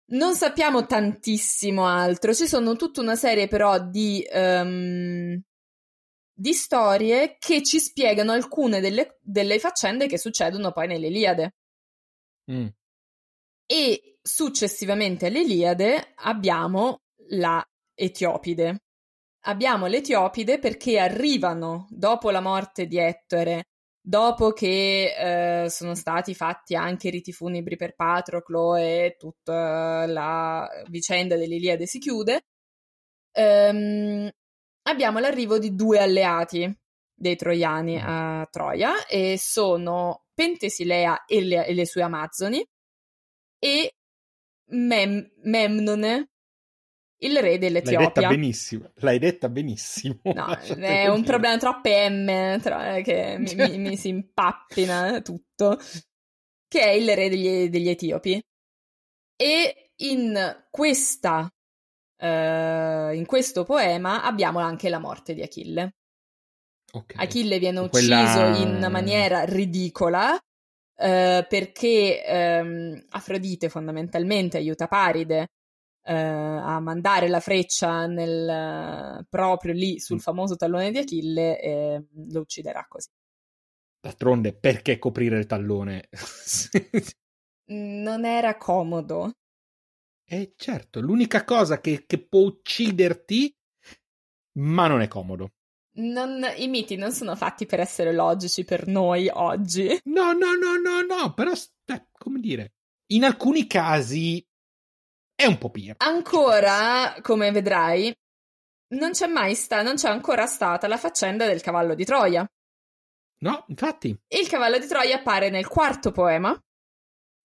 Non 0.09 0.35
sappiamo 0.35 0.85
tantissimo 0.85 1.85
altro, 1.85 2.33
ci 2.33 2.47
sono 2.47 2.75
tutta 2.77 3.01
una 3.01 3.15
serie 3.15 3.47
però 3.47 3.77
di, 3.79 4.25
ehm, 4.29 5.41
di 6.33 6.53
storie 6.53 7.35
che 7.39 7.63
ci 7.63 7.79
spiegano 7.79 8.31
alcune 8.31 8.79
delle, 8.79 9.17
delle 9.21 9.59
faccende 9.59 10.07
che 10.07 10.17
succedono 10.17 10.71
poi 10.71 10.87
nell'Iliade. 10.87 11.55
Mm. 12.51 12.67
E 13.65 14.17
successivamente 14.21 15.25
all'Iliade 15.25 16.13
abbiamo 16.15 17.01
la 17.29 17.61
Etiopide. 17.93 18.83
Abbiamo 19.45 19.87
l'Etiopide 19.87 20.59
perché 20.59 20.99
arrivano 20.99 21.87
dopo 21.89 22.29
la 22.29 22.41
morte 22.41 22.85
di 22.85 22.97
Ettore, 22.97 23.65
dopo 24.07 24.53
che 24.53 25.63
eh, 25.65 25.69
sono 25.69 25.93
stati 25.93 26.33
fatti 26.33 26.75
anche 26.75 27.09
i 27.09 27.11
riti 27.11 27.33
funebri 27.33 27.75
per 27.75 27.93
Patroclo 27.93 28.75
e 28.77 29.17
tutta 29.19 30.05
la 30.05 30.65
vicenda 30.87 31.35
dell'Iliade 31.35 31.85
si 31.85 31.99
chiude. 31.99 32.43
ehm, 33.33 34.29
abbiamo 34.83 35.19
l'arrivo 35.19 35.59
di 35.59 35.75
due 35.75 35.99
alleati 35.99 36.73
dei 37.13 37.35
troiani 37.35 37.99
a 38.01 38.47
Troia 38.49 39.05
e 39.07 39.37
sono 39.37 40.25
Pentesilea 40.33 41.25
e 41.25 41.41
le, 41.43 41.65
e 41.65 41.73
le 41.73 41.85
sue 41.85 42.01
amazzoni 42.03 42.65
e 43.59 43.95
Mem- 44.71 45.31
Memnone, 45.43 46.29
il 47.19 47.35
re 47.35 47.41
L'hai 47.41 47.57
detta 47.57 47.81
dell'Etiopia. 47.81 48.27
benissimo. 48.27 48.91
L'hai 48.95 49.19
detta 49.19 49.49
benissimo. 49.49 50.19
No, 50.23 50.47
Lasciate 50.47 50.81
è 50.85 51.07
un 51.07 51.23
problema 51.23 51.57
troppe 51.57 52.09
M 52.09 52.59
tra- 52.61 53.01
che 53.01 53.37
mi, 53.39 53.55
mi- 53.55 53.77
mi 53.77 53.97
si 53.97 54.09
impappina 54.09 55.21
tutto. 55.21 55.79
Che 56.67 56.79
è 56.81 56.89
il 56.89 57.15
re 57.15 57.29
degli, 57.29 57.69
degli 57.69 57.89
Etiopi. 57.89 58.41
E 59.35 59.91
in 59.97 60.65
questa 60.69 61.49
eh, 62.19 63.11
in 63.15 63.25
questo 63.25 63.63
poema 63.63 64.23
abbiamo 64.23 64.59
anche 64.59 64.89
la 64.89 64.99
morte 64.99 65.33
di 65.33 65.41
Achille. 65.41 65.95
Ok. 66.93 67.13
Achille 67.17 67.59
viene 67.59 67.79
ucciso 67.79 68.07
Quella- 68.07 68.57
in 68.57 68.87
maniera 68.89 69.43
ridicola 69.43 70.37
eh, 70.99 71.45
perché 71.47 72.23
ehm, 72.25 73.05
Afrodite 73.09 73.69
fondamentalmente 73.69 74.57
aiuta 74.57 74.87
Paride 74.87 75.47
eh, 76.07 76.13
a 76.13 76.79
mandare 76.79 77.27
la 77.27 77.39
freccia 77.39 78.05
nel, 78.07 79.25
proprio 79.29 79.73
lì 79.73 79.99
sul 79.99 80.17
Mm. 80.17 80.19
famoso 80.19 80.55
tallone 80.55 80.91
di 80.91 80.97
Achille 80.99 81.59
e 81.61 82.05
lo 82.29 82.39
ucciderà 82.41 82.85
così. 82.87 83.09
D'altronde, 83.99 84.53
perché 84.53 84.97
coprire 84.99 85.37
il 85.37 85.45
tallone? 85.45 86.09
Non 87.69 88.25
era 88.25 88.57
comodo. 88.57 89.31
Eh 90.29 90.53
certo, 90.55 90.99
l'unica 91.01 91.43
cosa 91.43 91.79
che, 91.81 92.05
che 92.05 92.19
può 92.25 92.41
ucciderti, 92.41 93.53
ma 94.59 94.87
non 94.87 95.01
è 95.01 95.07
comodo. 95.07 95.51
Non- 95.97 96.45
I 96.55 96.67
miti 96.67 96.95
non 96.95 97.11
sono 97.11 97.35
fatti 97.35 97.65
per 97.65 97.79
essere 97.81 98.13
logici 98.13 98.63
per 98.63 98.87
noi 98.87 99.29
oggi. 99.31 99.99
No, 100.05 100.31
no, 100.31 100.53
no, 100.55 100.75
no, 100.77 101.01
no, 101.01 101.33
però, 101.33 101.51
eh, 101.51 102.07
come 102.11 102.39
dire, 102.39 102.75
in 103.07 103.23
alcuni 103.25 103.67
casi 103.67 104.46
è 105.37 105.45
un 105.45 105.57
po' 105.59 105.69
pia. 105.69 105.93
Ancora, 105.99 107.15
come 107.21 107.51
vedrai, 107.51 108.11
non 108.95 109.11
c'è 109.11 109.27
mai 109.27 109.53
sta- 109.53 109.83
non 109.83 109.95
c'è 109.95 110.09
ancora 110.09 110.45
stata 110.47 110.87
la 110.87 110.97
faccenda 110.97 111.45
del 111.45 111.61
cavallo 111.61 111.93
di 111.93 112.03
Troia. 112.05 112.45
No, 113.39 113.65
infatti. 113.67 114.17
Il 114.29 114.47
cavallo 114.47 114.79
di 114.79 114.87
Troia 114.87 115.17
appare 115.17 115.49
nel 115.51 115.67
quarto 115.67 116.11
poema, 116.11 116.59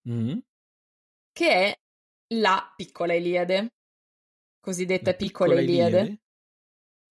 Mm. 0.08 0.38
che 1.32 1.48
è 1.50 1.76
la 2.34 2.72
piccola 2.74 3.12
Iliade, 3.14 3.74
cosiddetta 4.60 5.10
La 5.10 5.16
piccola, 5.16 5.60
Iliade. 5.60 6.20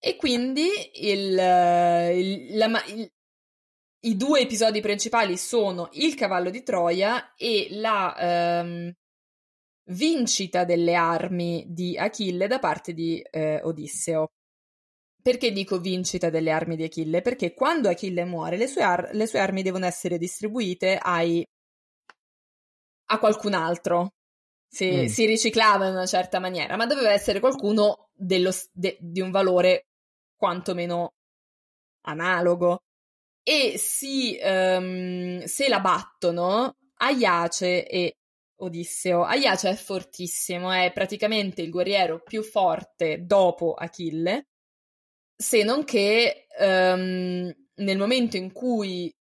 E 0.04 0.16
quindi 0.16 0.68
il, 0.96 1.38
eh, 1.38 2.20
il- 2.20 2.58
la 2.58 2.84
il- 2.88 3.12
i 4.06 4.18
due 4.18 4.40
episodi 4.42 4.82
principali 4.82 5.38
sono 5.38 5.90
il 5.94 6.16
cavallo 6.16 6.50
di 6.50 6.64
Troia 6.64 7.36
e 7.36 7.68
la 7.70 8.16
ehm, 8.18 8.92
vincita 9.92 10.64
delle 10.64 10.96
armi 10.96 11.66
di 11.68 11.98
Achille 11.98 12.48
da 12.48 12.60
parte 12.60 12.94
di 12.94 13.22
eh, 13.22 13.62
Odisseo. 13.64 14.32
Perché 15.22 15.52
dico 15.52 15.80
vincita 15.80 16.30
delle 16.30 16.52
armi 16.52 16.76
di 16.76 16.84
Achille? 16.84 17.22
Perché 17.22 17.54
quando 17.54 17.90
Achille 17.90 18.26
muore, 18.26 18.58
le 18.58 18.68
sue, 18.68 18.82
ar- 18.82 19.10
le 19.14 19.28
sue 19.28 19.40
armi 19.40 19.62
devono 19.62 19.86
essere 19.86 20.18
distribuite 20.18 20.98
ai- 20.98 21.46
a 23.06 23.20
qualcun 23.20 23.54
altro. 23.54 24.14
si, 24.68 25.04
mm. 25.04 25.06
si, 25.06 25.26
riciclava 25.26 25.88
in 25.88 25.94
una 25.94 26.06
certa 26.06 26.40
maniera, 26.40 26.78
ma 26.78 26.86
doveva 26.86 27.12
essere 27.12 27.40
qualcuno 27.40 28.10
dello, 28.14 28.52
de, 28.72 28.98
di 29.02 29.20
un 29.22 29.30
valore 29.30 29.88
quantomeno 30.36 31.14
analogo. 32.06 32.84
E 33.44 33.78
si, 33.78 34.40
um, 34.42 35.44
se 35.44 35.68
la 35.68 35.80
battono 35.80 36.78
Aiace 36.98 37.88
e 37.88 38.21
Odisseo. 38.64 39.24
Aiace 39.24 39.70
è 39.70 39.76
fortissimo, 39.76 40.72
è 40.72 40.92
praticamente 40.94 41.62
il 41.62 41.70
guerriero 41.70 42.22
più 42.22 42.44
forte 42.44 43.26
dopo 43.26 43.74
Achille, 43.74 44.48
se 45.36 45.64
non 45.64 45.84
che 45.84 46.48
um, 46.60 47.52
nel 47.76 47.98
momento 47.98 48.38
in 48.38 48.52
cui 48.52 49.14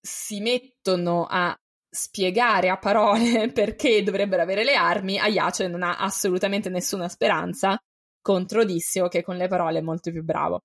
si 0.00 0.40
mettono 0.40 1.26
a 1.28 1.54
spiegare 1.88 2.68
a 2.68 2.78
parole 2.78 3.50
perché 3.52 4.02
dovrebbero 4.02 4.42
avere 4.42 4.64
le 4.64 4.74
armi, 4.74 5.18
Aiace 5.18 5.68
non 5.68 5.82
ha 5.82 5.98
assolutamente 5.98 6.68
nessuna 6.68 7.08
speranza 7.08 7.78
contro 8.20 8.62
Odisseo, 8.62 9.08
che 9.08 9.22
con 9.22 9.36
le 9.36 9.48
parole 9.48 9.78
è 9.78 9.82
molto 9.82 10.10
più 10.10 10.22
bravo. 10.22 10.62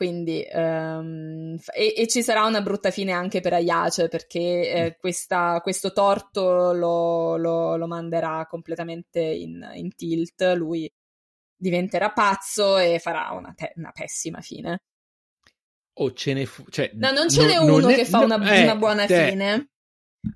Quindi, 0.00 0.42
um, 0.50 1.58
e, 1.74 1.92
e, 1.94 2.06
ci 2.06 2.22
sarà 2.22 2.46
una 2.46 2.62
brutta 2.62 2.90
fine 2.90 3.12
anche 3.12 3.40
per 3.40 3.52
Aiace 3.52 4.08
perché 4.08 4.72
eh, 4.72 4.84
mm. 4.84 4.98
questa, 4.98 5.60
questo 5.60 5.92
torto 5.92 6.72
lo, 6.72 7.36
lo, 7.36 7.76
lo 7.76 7.86
manderà 7.86 8.46
completamente 8.48 9.20
in, 9.20 9.62
in, 9.74 9.94
tilt. 9.94 10.54
Lui 10.56 10.90
diventerà 11.54 12.12
pazzo 12.12 12.78
e 12.78 12.98
farà 12.98 13.30
una, 13.32 13.52
te- 13.54 13.74
una 13.76 13.90
pessima 13.92 14.40
fine. 14.40 14.84
O 15.98 16.14
ce 16.14 16.32
ne 16.32 16.46
fu. 16.46 16.64
Cioè, 16.70 16.92
no, 16.94 17.10
non 17.10 17.28
ce 17.28 17.44
n'è 17.44 17.58
uno 17.58 17.88
che 17.88 18.06
fa 18.06 18.20
no, 18.20 18.36
una, 18.36 18.54
eh, 18.54 18.62
una, 18.62 18.76
buona 18.76 19.04
te, 19.04 19.28
fine. 19.28 19.70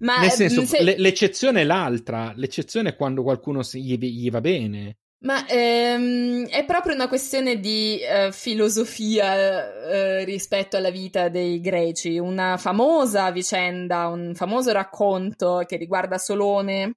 Ma, 0.00 0.20
nel 0.20 0.30
senso, 0.30 0.66
se... 0.66 0.82
l'eccezione 0.98 1.62
è 1.62 1.64
l'altra. 1.64 2.34
L'eccezione 2.36 2.90
è 2.90 2.96
quando 2.96 3.22
qualcuno 3.22 3.62
gli, 3.62 3.96
gli 3.96 4.30
va 4.30 4.42
bene. 4.42 4.98
Ma 5.24 5.46
ehm, 5.48 6.46
è 6.48 6.66
proprio 6.66 6.94
una 6.94 7.08
questione 7.08 7.58
di 7.58 7.98
eh, 7.98 8.30
filosofia 8.30 9.72
eh, 9.88 10.24
rispetto 10.24 10.76
alla 10.76 10.90
vita 10.90 11.30
dei 11.30 11.60
greci. 11.60 12.18
Una 12.18 12.58
famosa 12.58 13.30
vicenda, 13.30 14.08
un 14.08 14.34
famoso 14.34 14.70
racconto 14.72 15.62
che 15.66 15.76
riguarda 15.76 16.18
Solone, 16.18 16.96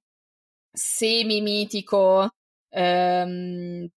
semi-mitico 0.70 2.28
ehm, 2.68 3.88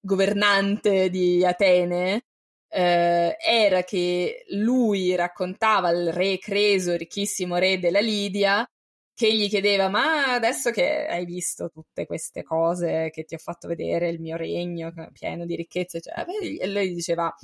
governante 0.00 1.08
di 1.10 1.44
Atene, 1.44 2.22
eh, 2.68 3.36
era 3.38 3.82
che 3.84 4.44
lui 4.50 5.14
raccontava 5.14 5.88
al 5.88 6.06
re 6.12 6.38
Creso, 6.38 6.96
ricchissimo 6.96 7.56
re 7.58 7.78
della 7.78 8.00
Lidia, 8.00 8.68
che 9.16 9.34
gli 9.34 9.48
chiedeva: 9.48 9.88
Ma 9.88 10.34
adesso 10.34 10.70
che 10.70 11.06
hai 11.06 11.24
visto 11.24 11.70
tutte 11.70 12.04
queste 12.06 12.42
cose 12.42 13.08
che 13.10 13.24
ti 13.24 13.34
ho 13.34 13.38
fatto 13.38 13.66
vedere, 13.66 14.10
il 14.10 14.20
mio 14.20 14.36
regno 14.36 14.92
pieno 15.12 15.46
di 15.46 15.56
ricchezze, 15.56 16.00
cioè, 16.02 16.24
e 16.60 16.66
lui 16.68 16.92
diceva: 16.92 17.34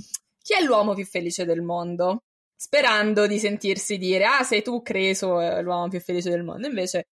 Chi 0.42 0.54
è 0.54 0.62
l'uomo 0.62 0.94
più 0.94 1.06
felice 1.06 1.46
del 1.46 1.62
mondo? 1.62 2.24
Sperando 2.54 3.26
di 3.26 3.38
sentirsi 3.38 3.96
dire: 3.96 4.24
Ah, 4.26 4.42
sei 4.44 4.62
tu, 4.62 4.82
Creso, 4.82 5.40
eh, 5.40 5.62
l'uomo 5.62 5.88
più 5.88 6.00
felice 6.00 6.28
del 6.30 6.42
mondo. 6.44 6.66
Invece, 6.66 7.06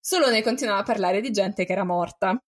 solo 0.00 0.30
ne 0.30 0.42
continuava 0.42 0.80
a 0.80 0.84
parlare 0.84 1.20
di 1.20 1.30
gente 1.32 1.64
che 1.64 1.72
era 1.72 1.84
morta. 1.84 2.40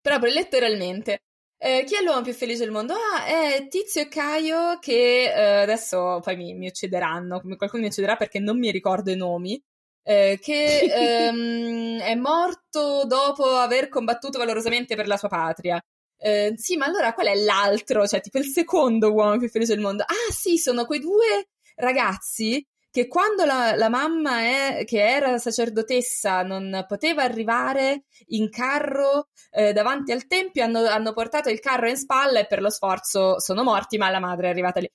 Proprio 0.00 0.32
letteralmente. 0.32 1.20
Eh, 1.58 1.84
chi 1.86 1.94
è 1.94 2.02
l'uomo 2.02 2.22
più 2.22 2.32
felice 2.32 2.64
del 2.64 2.72
mondo? 2.72 2.94
Ah, 2.94 3.24
è 3.24 3.68
Tizio 3.68 4.02
e 4.02 4.08
Caio 4.08 4.78
che 4.80 5.32
eh, 5.32 5.62
adesso 5.62 6.18
poi 6.20 6.36
mi, 6.36 6.54
mi 6.54 6.66
uccideranno, 6.66 7.40
qualcuno 7.56 7.82
mi 7.82 7.88
ucciderà 7.88 8.16
perché 8.16 8.40
non 8.40 8.58
mi 8.58 8.72
ricordo 8.72 9.12
i 9.12 9.16
nomi, 9.16 9.62
eh, 10.02 10.38
che 10.40 10.80
ehm, 11.28 12.00
è 12.00 12.14
morto 12.14 13.04
dopo 13.06 13.44
aver 13.56 13.88
combattuto 13.88 14.38
valorosamente 14.38 14.96
per 14.96 15.06
la 15.06 15.16
sua 15.16 15.28
patria. 15.28 15.80
Eh, 16.18 16.54
sì, 16.56 16.76
ma 16.76 16.86
allora 16.86 17.12
qual 17.14 17.26
è 17.26 17.34
l'altro? 17.34 18.06
Cioè, 18.06 18.20
tipo 18.20 18.38
il 18.38 18.46
secondo 18.46 19.12
uomo 19.12 19.38
più 19.38 19.48
felice 19.48 19.74
del 19.74 19.82
mondo. 19.82 20.04
Ah, 20.04 20.32
sì, 20.32 20.56
sono 20.58 20.84
quei 20.86 21.00
due 21.00 21.48
ragazzi 21.76 22.64
che 22.92 23.08
quando 23.08 23.46
la, 23.46 23.74
la 23.74 23.88
mamma 23.88 24.40
è, 24.40 24.84
che 24.84 25.02
era 25.02 25.38
sacerdotessa 25.38 26.42
non 26.42 26.84
poteva 26.86 27.22
arrivare 27.22 28.04
in 28.28 28.50
carro 28.50 29.28
eh, 29.50 29.72
davanti 29.72 30.12
al 30.12 30.26
tempio, 30.26 30.62
hanno, 30.62 30.84
hanno 30.86 31.14
portato 31.14 31.48
il 31.48 31.58
carro 31.58 31.88
in 31.88 31.96
spalla 31.96 32.40
e 32.40 32.46
per 32.46 32.60
lo 32.60 32.68
sforzo 32.68 33.40
sono 33.40 33.62
morti, 33.62 33.96
ma 33.96 34.10
la 34.10 34.20
madre 34.20 34.48
è 34.48 34.50
arrivata 34.50 34.80
lì. 34.80 34.90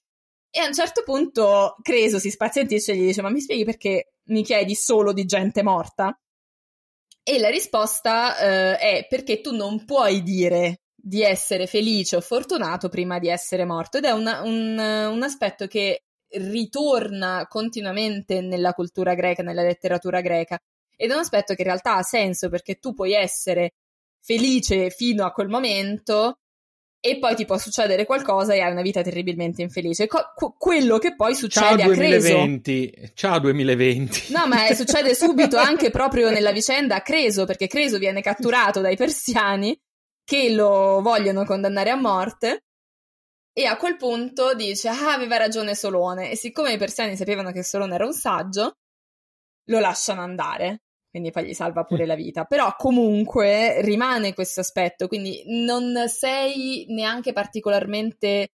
E 0.52 0.60
a 0.60 0.68
un 0.68 0.74
certo 0.74 1.02
punto 1.04 1.76
Creso 1.82 2.20
si 2.20 2.30
spazientisce 2.30 2.92
e 2.92 2.98
gli 2.98 3.06
dice: 3.08 3.22
Ma 3.24 3.30
mi 3.30 3.42
spieghi 3.42 3.66
perché 3.66 4.14
mi 4.28 4.44
chiedi 4.44 4.76
solo 4.76 5.14
di 5.14 5.26
gente 5.26 5.64
morta? 5.64 6.18
E 7.24 7.40
la 7.40 7.50
risposta 7.50 8.38
eh, 8.38 8.78
è 8.78 9.08
perché 9.10 9.42
tu 9.42 9.54
non 9.54 9.84
puoi 9.86 10.24
dire 10.24 10.82
di 10.96 11.22
essere 11.24 11.68
felice 11.68 12.16
o 12.16 12.22
fortunato 12.22 12.90
prima 12.90 13.20
di 13.20 13.30
essere 13.30 13.66
morto 13.66 13.98
ed 13.98 14.06
è 14.06 14.12
una, 14.12 14.42
un, 14.42 14.78
un 14.78 15.24
aspetto 15.24 15.68
che 15.68 16.04
ritorna 16.30 17.46
continuamente 17.48 18.42
nella 18.42 18.74
cultura 18.74 19.14
greca, 19.14 19.44
nella 19.44 19.62
letteratura 19.62 20.22
greca 20.22 20.60
ed 20.96 21.12
è 21.12 21.14
un 21.14 21.20
aspetto 21.20 21.54
che 21.54 21.62
in 21.62 21.68
realtà 21.68 21.96
ha 21.96 22.04
senso 22.04 22.50
perché 22.50 22.76
tu 22.76 22.94
puoi 22.94 23.14
essere 23.14 23.76
felice 24.20 24.90
fino 24.90 25.26
a 25.26 25.32
quel 25.32 25.48
momento 25.48 26.40
e 27.00 27.20
poi 27.20 27.36
ti 27.36 27.46
può 27.46 27.58
succedere 27.58 28.06
qualcosa 28.06 28.54
e 28.54 28.62
hai 28.62 28.72
una 28.72 28.82
vita 28.82 29.02
terribilmente 29.02 29.62
infelice. 29.62 30.08
Co- 30.08 30.34
quello 30.58 30.98
che 30.98 31.16
poi 31.16 31.36
succede 31.36 31.78
Ciao 31.84 31.94
2020. 31.94 32.72
a 32.72 32.92
Creso. 32.92 33.14
Ciao 33.14 33.40
2020. 33.40 34.34
No, 34.34 34.48
ma 34.48 34.66
succede 34.74 35.16
subito 35.16 35.58
anche 35.58 35.90
proprio 35.90 36.30
nella 36.30 36.52
vicenda 36.52 36.96
a 36.96 37.02
Creso, 37.02 37.46
perché 37.46 37.68
Creso 37.68 37.98
viene 37.98 38.22
catturato 38.22 38.82
dai 38.82 38.96
persiani 38.96 39.80
che 40.24 40.50
lo 40.50 41.00
vogliono 41.02 41.46
condannare 41.46 41.90
a 41.90 41.96
morte. 41.96 42.64
E 43.54 43.66
a 43.66 43.78
quel 43.78 43.96
punto 43.96 44.54
dice: 44.54 44.90
Ah, 44.90 45.14
aveva 45.14 45.38
ragione 45.38 45.76
Solone. 45.76 46.32
E 46.32 46.36
siccome 46.36 46.74
i 46.74 46.78
persiani 46.78 47.16
sapevano 47.16 47.52
che 47.52 47.64
Solone 47.64 47.96
era 47.96 48.06
un 48.06 48.14
saggio, 48.14 48.78
lo 49.70 49.80
lasciano 49.80 50.22
andare 50.22 50.82
quindi 51.18 51.32
poi 51.32 51.46
gli 51.46 51.54
salva 51.54 51.84
pure 51.84 52.06
la 52.06 52.16
vita. 52.16 52.46
Però 52.46 52.76
comunque 52.78 53.82
rimane 53.82 54.34
questo 54.34 54.60
aspetto, 54.60 55.08
quindi 55.08 55.44
non 55.48 56.08
sei 56.08 56.86
neanche 56.90 57.34
particolarmente 57.34 58.50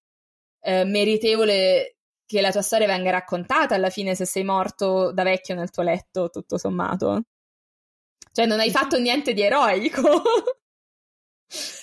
eh, 0.62 0.86
meritevole 0.86 1.98
che 2.26 2.42
la 2.42 2.52
tua 2.52 2.62
storia 2.62 2.88
venga 2.88 3.12
raccontata 3.12 3.76
alla 3.76 3.90
fine 3.90 4.16
se 4.16 4.26
sei 4.26 4.44
morto 4.44 5.12
da 5.12 5.24
vecchio 5.24 5.56
nel 5.56 5.70
tuo 5.70 5.84
letto, 5.84 6.30
tutto 6.30 6.58
sommato. 6.58 7.24
Cioè 8.32 8.46
non 8.46 8.60
hai 8.60 8.72
fatto 8.72 8.98
niente 8.98 9.34
di 9.34 9.42
eroico. 9.42 10.02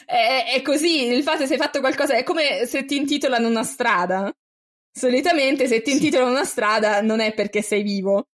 è, 0.07 0.53
è, 0.55 0.63
così, 0.63 1.07
il 1.07 1.23
fatto 1.23 1.41
che 1.41 1.47
sei 1.47 1.59
fatto 1.59 1.81
qualcosa, 1.81 2.17
è 2.17 2.25
come 2.25 2.67
se 2.67 2.85
ti 2.87 2.97
intitolano 2.97 3.47
una 3.47 3.65
strada. 3.65 4.35
Solitamente 4.93 5.69
se 5.69 5.83
ti 5.83 5.93
intitolano 5.93 6.31
una 6.31 6.45
strada 6.45 7.01
non 7.03 7.21
è 7.21 7.33
perché 7.35 7.63
sei 7.63 7.83
vivo. 7.83 8.29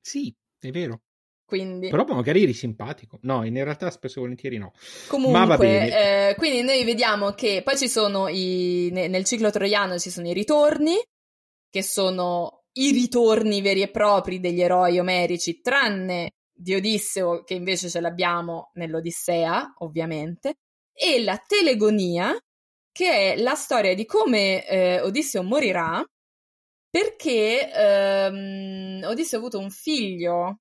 Sì, 0.00 0.32
è 0.60 0.70
vero. 0.70 1.03
Quindi... 1.44 1.88
Però 1.88 2.04
magari 2.06 2.42
eri 2.42 2.54
simpatico. 2.54 3.18
No, 3.22 3.44
in 3.44 3.54
realtà 3.62 3.90
spesso 3.90 4.18
e 4.18 4.22
volentieri 4.22 4.58
no. 4.58 4.72
Comunque. 5.08 6.30
Eh, 6.30 6.34
quindi 6.36 6.62
noi 6.62 6.84
vediamo 6.84 7.32
che 7.32 7.62
poi 7.62 7.76
ci 7.76 7.88
sono 7.88 8.28
i, 8.28 8.90
nel 8.92 9.24
ciclo 9.24 9.50
troiano 9.50 9.98
ci 9.98 10.10
sono 10.10 10.28
i 10.28 10.32
ritorni, 10.32 10.96
che 11.70 11.82
sono 11.82 12.64
i 12.72 12.90
ritorni 12.90 13.60
veri 13.60 13.82
e 13.82 13.90
propri 13.90 14.40
degli 14.40 14.60
eroi 14.60 14.98
omerici, 14.98 15.60
tranne 15.60 16.32
di 16.52 16.74
Odisseo, 16.74 17.42
che 17.44 17.54
invece 17.54 17.88
ce 17.88 18.00
l'abbiamo 18.00 18.70
nell'Odissea, 18.74 19.74
ovviamente, 19.78 20.54
e 20.92 21.22
la 21.22 21.40
telegonia, 21.46 22.36
che 22.90 23.34
è 23.34 23.36
la 23.36 23.54
storia 23.54 23.94
di 23.94 24.06
come 24.06 24.66
eh, 24.66 25.00
Odisseo 25.00 25.42
morirà 25.42 26.04
perché 26.88 27.72
ehm, 27.72 29.02
Odisseo 29.04 29.38
ha 29.38 29.40
avuto 29.40 29.58
un 29.58 29.70
figlio 29.70 30.60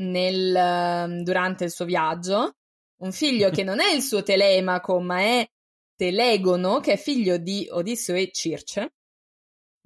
nel, 0.00 0.54
ehm, 0.54 1.22
durante 1.22 1.64
il 1.64 1.70
suo 1.70 1.84
viaggio, 1.84 2.56
un 3.00 3.12
figlio 3.12 3.50
che 3.50 3.62
non 3.62 3.80
è 3.80 3.92
il 3.92 4.02
suo 4.02 4.22
Telemaco, 4.22 5.00
ma 5.00 5.20
è 5.20 5.48
Telegono, 5.94 6.80
che 6.80 6.92
è 6.92 6.96
figlio 6.96 7.36
di 7.36 7.66
Odisseo 7.70 8.16
e 8.16 8.30
Circe. 8.32 8.94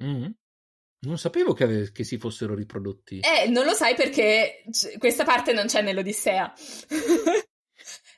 Mm. 0.02 0.26
Non 1.00 1.18
sapevo 1.18 1.52
che, 1.52 1.64
ave- 1.64 1.92
che, 1.92 2.04
si 2.04 2.18
fossero 2.18 2.54
riprodotti. 2.54 3.20
Eh, 3.20 3.48
non 3.48 3.64
lo 3.64 3.74
sai 3.74 3.94
perché 3.94 4.64
c- 4.70 4.96
questa 4.98 5.24
parte 5.24 5.52
non 5.52 5.66
c'è 5.66 5.82
nell'Odissea. 5.82 6.52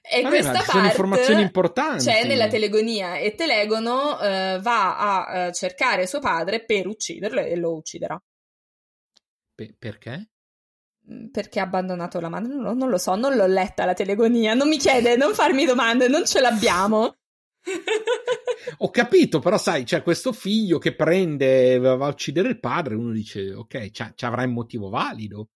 e 0.09 0.22
Vabbè, 0.22 0.28
questa 0.28 0.53
parte 0.53 0.70
sono 0.70 0.86
informazioni 0.86 1.42
importanti. 1.42 2.05
C'è 2.05 2.26
nella 2.26 2.47
telegonia 2.47 3.16
e 3.16 3.34
Telegono 3.34 4.12
uh, 4.12 4.61
va 4.61 4.99
a 4.99 5.49
uh, 5.49 5.53
cercare 5.53 6.07
suo 6.07 6.20
padre 6.20 6.64
per 6.64 6.86
ucciderlo 6.86 7.40
e 7.40 7.57
lo 7.57 7.74
ucciderà. 7.74 8.22
Pe- 9.55 9.74
perché? 9.76 10.30
Mm, 11.12 11.26
perché 11.26 11.61
ha 11.61 11.64
abbandonato 11.64 12.18
la 12.20 12.28
madre? 12.28 12.54
Non, 12.54 12.76
non, 12.76 12.88
lo 12.88 12.98
so, 12.98 13.14
non 13.14 13.36
l'ho 13.36 13.46
letta 13.46 13.84
la 13.84 13.94
telegonia. 13.94 14.54
Non 14.54 14.68
mi 14.68 14.78
chiede, 14.78 15.16
non 15.16 15.34
farmi 15.34 15.64
domande, 15.64 16.09
non 16.09 16.26
ce 16.26 16.40
l'abbiamo. 16.40 17.16
Ho 18.78 18.90
capito, 18.90 19.38
però 19.38 19.59
sai, 19.59 19.84
c'è 19.84 20.02
questo 20.02 20.32
figlio 20.32 20.78
che 20.78 20.94
prende, 20.94 21.78
va 21.78 21.92
a 21.92 22.09
uccidere 22.09 22.48
il 22.48 22.59
padre, 22.59 22.94
uno 22.94 23.12
dice, 23.12 23.52
ok, 23.52 23.90
ci 23.90 24.24
avrà 24.24 24.42
un 24.42 24.52
motivo 24.52 24.88
valido. 24.88 25.48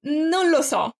Non 0.00 0.48
lo 0.50 0.62
so. 0.62 0.92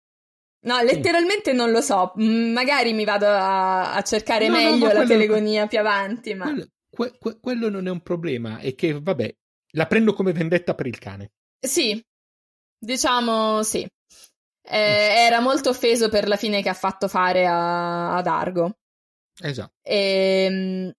No, 0.61 0.83
letteralmente 0.83 1.53
non 1.53 1.71
lo 1.71 1.81
so. 1.81 2.13
Mm, 2.21 2.53
magari 2.53 2.93
mi 2.93 3.05
vado 3.05 3.27
a, 3.27 3.95
a 3.95 4.03
cercare 4.03 4.49
no, 4.49 4.55
meglio 4.55 4.87
no, 4.87 4.93
la 4.93 5.05
quello, 5.05 5.07
telegonia 5.07 5.67
più 5.67 5.79
avanti, 5.79 6.35
ma... 6.35 6.45
Quello, 6.45 6.67
que, 6.91 7.19
que, 7.19 7.39
quello 7.41 7.69
non 7.69 7.87
è 7.87 7.91
un 7.91 8.01
problema, 8.01 8.59
è 8.59 8.75
che, 8.75 8.99
vabbè, 8.99 9.37
la 9.73 9.87
prendo 9.87 10.15
come 10.15 10.33
vendetta 10.33 10.75
per 10.75 10.87
il 10.87 10.99
cane. 10.99 11.33
Sì, 11.61 12.03
diciamo 12.79 13.63
sì. 13.63 13.87
Eh, 14.71 14.77
era 15.27 15.41
molto 15.41 15.71
offeso 15.71 16.09
per 16.11 16.29
la 16.29 16.37
fine 16.37 16.63
che 16.63 16.69
ha 16.69 16.75
fatto 16.75 17.09
fare 17.09 17.47
a, 17.47 18.17
ad 18.17 18.27
Argo. 18.27 18.77
Esatto. 19.41 19.73
E, 19.83 20.47
um, 20.51 20.93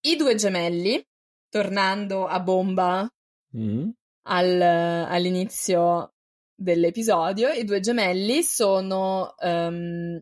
I 0.00 0.16
due 0.16 0.34
gemelli, 0.34 1.00
tornando 1.48 2.26
a 2.26 2.40
bomba 2.40 3.08
mm. 3.56 3.88
al, 4.28 4.60
all'inizio 4.60 6.14
dell'episodio, 6.54 7.50
i 7.50 7.64
due 7.64 7.80
gemelli 7.80 8.42
sono 8.42 9.34
um, 9.38 10.18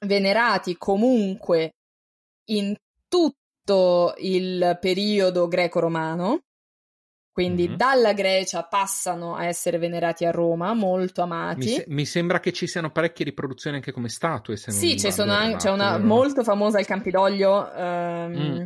venerati 0.00 0.76
comunque 0.76 1.72
in 2.50 2.74
tutto 3.08 4.14
il 4.18 4.76
periodo 4.80 5.48
greco-romano 5.48 6.40
quindi 7.34 7.66
mm-hmm. 7.66 7.76
dalla 7.76 8.12
Grecia 8.12 8.62
passano 8.62 9.34
a 9.34 9.46
essere 9.46 9.76
venerati 9.78 10.24
a 10.24 10.30
Roma, 10.30 10.72
molto 10.72 11.20
amati. 11.20 11.66
Mi, 11.66 11.66
se- 11.66 11.84
mi 11.88 12.06
sembra 12.06 12.38
che 12.38 12.52
ci 12.52 12.68
siano 12.68 12.92
parecchie 12.92 13.24
riproduzioni 13.24 13.74
anche 13.74 13.90
come 13.90 14.08
statue. 14.08 14.56
sì, 14.56 14.96
an- 15.32 15.56
c'è 15.56 15.70
una 15.70 15.98
molto 15.98 16.44
famosa 16.44 16.78
al 16.78 16.86
Campidoglio, 16.86 17.72
um, 17.74 18.36
mm. 18.36 18.62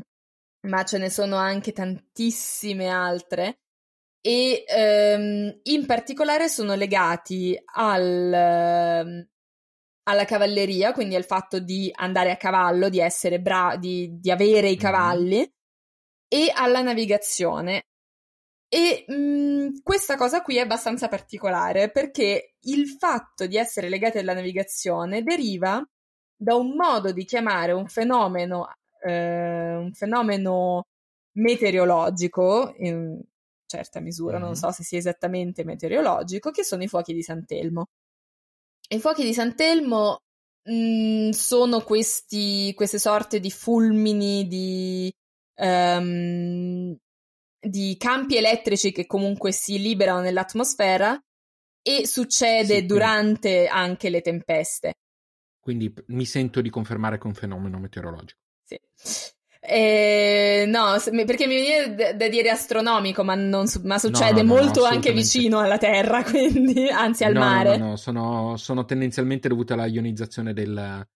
ma 0.68 0.84
ce 0.84 0.98
ne 0.98 1.08
sono 1.08 1.36
anche 1.36 1.72
tantissime 1.72 2.88
altre. 2.88 3.60
E 4.20 4.64
um, 5.16 5.60
in 5.62 5.86
particolare 5.86 6.50
sono 6.50 6.74
legati 6.74 7.58
al, 7.72 9.02
um, 9.06 9.26
alla 10.02 10.24
cavalleria, 10.26 10.92
quindi 10.92 11.14
al 11.14 11.24
fatto 11.24 11.58
di 11.58 11.90
andare 11.94 12.32
a 12.32 12.36
cavallo, 12.36 12.90
di 12.90 13.00
essere 13.00 13.40
bravi, 13.40 13.78
di, 13.78 14.20
di 14.20 14.30
avere 14.30 14.68
i 14.68 14.76
cavalli, 14.76 15.38
mm. 15.38 15.52
e 16.28 16.52
alla 16.54 16.82
navigazione 16.82 17.84
e 18.68 19.04
mh, 19.06 19.14
mhmm, 19.14 19.82
questa 19.82 20.16
cosa 20.16 20.42
qui 20.42 20.56
è 20.56 20.60
abbastanza 20.60 21.08
particolare 21.08 21.90
perché 21.90 22.54
il 22.60 22.88
fatto 22.88 23.46
di 23.46 23.56
essere 23.56 23.88
legati 23.88 24.18
alla 24.18 24.34
navigazione 24.34 25.22
deriva 25.22 25.82
da 26.36 26.54
un 26.54 26.74
modo 26.76 27.10
di 27.12 27.24
chiamare 27.24 27.72
un 27.72 27.88
fenomeno, 27.88 28.68
eh, 29.02 29.74
un 29.76 29.92
fenomeno 29.92 30.86
meteorologico, 31.32 32.74
in 32.78 33.20
certa 33.66 34.00
misura, 34.00 34.38
mm. 34.38 34.42
non 34.42 34.54
so 34.54 34.70
se 34.70 34.82
sia 34.84 34.98
esattamente 34.98 35.64
meteorologico, 35.64 36.50
che 36.50 36.64
sono 36.64 36.82
i 36.82 36.88
fuochi 36.88 37.12
di 37.14 37.22
Sant'Elmo. 37.22 37.86
I 38.90 39.00
fuochi 39.00 39.24
di 39.24 39.34
Sant'Elmo 39.34 40.18
mh, 40.64 40.72
mhmm, 40.72 41.30
sono 41.30 41.80
questi, 41.82 42.72
queste 42.74 42.98
sorte 42.98 43.40
di 43.40 43.50
fulmini, 43.50 44.46
di, 44.46 45.12
um, 45.56 46.96
di 47.60 47.96
campi 47.98 48.36
elettrici 48.36 48.92
che 48.92 49.06
comunque 49.06 49.52
si 49.52 49.80
liberano 49.80 50.20
nell'atmosfera 50.20 51.20
e 51.82 52.06
succede 52.06 52.76
sì, 52.76 52.86
durante 52.86 53.50
quindi. 53.50 53.68
anche 53.68 54.10
le 54.10 54.20
tempeste. 54.20 54.92
Quindi 55.60 55.92
mi 56.06 56.24
sento 56.24 56.60
di 56.60 56.70
confermare 56.70 57.16
che 57.18 57.24
è 57.24 57.26
un 57.26 57.34
fenomeno 57.34 57.78
meteorologico. 57.78 58.40
Sì. 58.64 58.78
Eh, 59.60 60.64
no, 60.68 60.94
perché 61.26 61.46
mi 61.46 61.56
viene 61.56 62.14
da 62.16 62.28
dire 62.28 62.48
astronomico, 62.48 63.24
ma, 63.24 63.34
non, 63.34 63.66
ma 63.82 63.98
succede 63.98 64.42
no, 64.42 64.54
no, 64.54 64.60
molto 64.60 64.80
no, 64.80 64.86
anche 64.86 65.12
vicino 65.12 65.58
alla 65.58 65.78
Terra, 65.78 66.22
quindi, 66.24 66.88
anzi 66.88 67.24
al 67.24 67.34
mare. 67.34 67.76
No, 67.76 67.88
no, 67.88 67.96
sono, 67.96 68.56
sono, 68.56 68.84
tendenzialmente 68.84 69.48
dovute 69.48 69.72
alla 69.72 69.86
ionizzazione 69.86 70.52
del, 70.52 71.06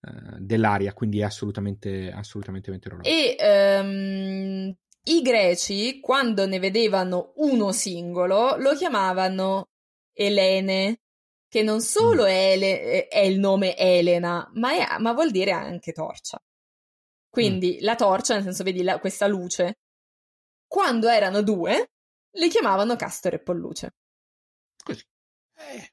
uh, 0.00 0.36
dell'aria, 0.38 0.92
quindi 0.94 1.20
è 1.20 1.24
assolutamente, 1.24 2.10
assolutamente 2.10 2.70
meteorologico. 2.70 3.14
E 3.14 3.80
um, 3.80 4.74
i 5.04 5.20
greci, 5.20 6.00
quando 6.00 6.46
ne 6.46 6.58
vedevano 6.58 7.32
uno 7.36 7.72
singolo, 7.72 8.56
lo 8.56 8.74
chiamavano 8.74 9.70
Elene, 10.12 11.00
che 11.48 11.62
non 11.62 11.80
solo 11.80 12.24
è, 12.24 12.52
Ele- 12.52 13.08
è 13.08 13.18
il 13.18 13.38
nome 13.38 13.76
Elena, 13.76 14.48
ma, 14.54 14.72
è, 14.72 14.98
ma, 14.98 15.12
vuol 15.12 15.30
dire 15.30 15.50
anche 15.50 15.92
torcia. 15.92 16.40
Quindi 17.28 17.78
mm. 17.80 17.84
la 17.84 17.96
torcia, 17.96 18.34
nel 18.34 18.42
senso, 18.44 18.62
vedi 18.62 18.82
la, 18.82 18.98
questa 19.00 19.26
luce. 19.26 19.78
Quando 20.66 21.08
erano 21.08 21.42
due, 21.42 21.90
li 22.36 22.48
chiamavano 22.48 22.96
Castore 22.96 23.36
e 23.36 23.42
Polluce. 23.42 23.94
Così. 24.82 25.02
Eh. 25.56 25.92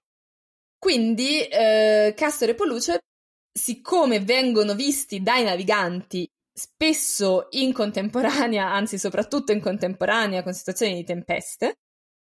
Quindi 0.78 1.46
eh, 1.48 2.14
Castore 2.16 2.52
e 2.52 2.56
Polluce, 2.56 3.00
siccome 3.52 4.20
vengono 4.20 4.76
visti 4.76 5.22
dai 5.22 5.44
naviganti 5.44 6.30
spesso 6.60 7.48
in 7.52 7.72
contemporanea, 7.72 8.70
anzi 8.70 8.98
soprattutto 8.98 9.54
in 9.54 9.62
contemporanea 9.62 10.44
con 10.44 10.54
situazioni 10.54 10.94
di 10.96 11.06
tempeste, 11.06 11.80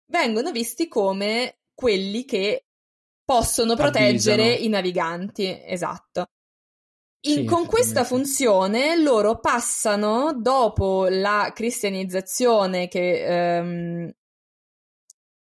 vengono 0.07 0.53
visti 0.53 0.87
come 0.87 1.59
quelli 1.75 2.25
che 2.25 2.67
possono 3.25 3.75
proteggere 3.75 4.43
Avvisano. 4.43 4.65
i 4.65 4.69
naviganti. 4.69 5.61
Esatto. 5.65 6.27
In, 7.25 7.35
sì, 7.35 7.45
con 7.45 7.67
questa 7.67 8.05
funzione 8.05 9.01
loro 9.01 9.41
passano 9.41 10.33
dopo 10.35 11.07
la 11.09 11.51
cristianizzazione 11.53 12.87
che 12.87 13.57
ehm, 13.57 14.13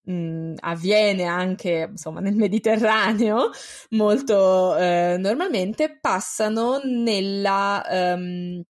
mh, 0.05 0.55
avviene 0.61 1.25
anche 1.25 1.89
insomma 1.91 2.21
nel 2.21 2.35
Mediterraneo 2.35 3.51
molto 3.91 4.77
eh, 4.77 5.17
normalmente 5.19 5.99
passano 6.01 6.81
nella, 6.83 7.85
um, 7.89 8.63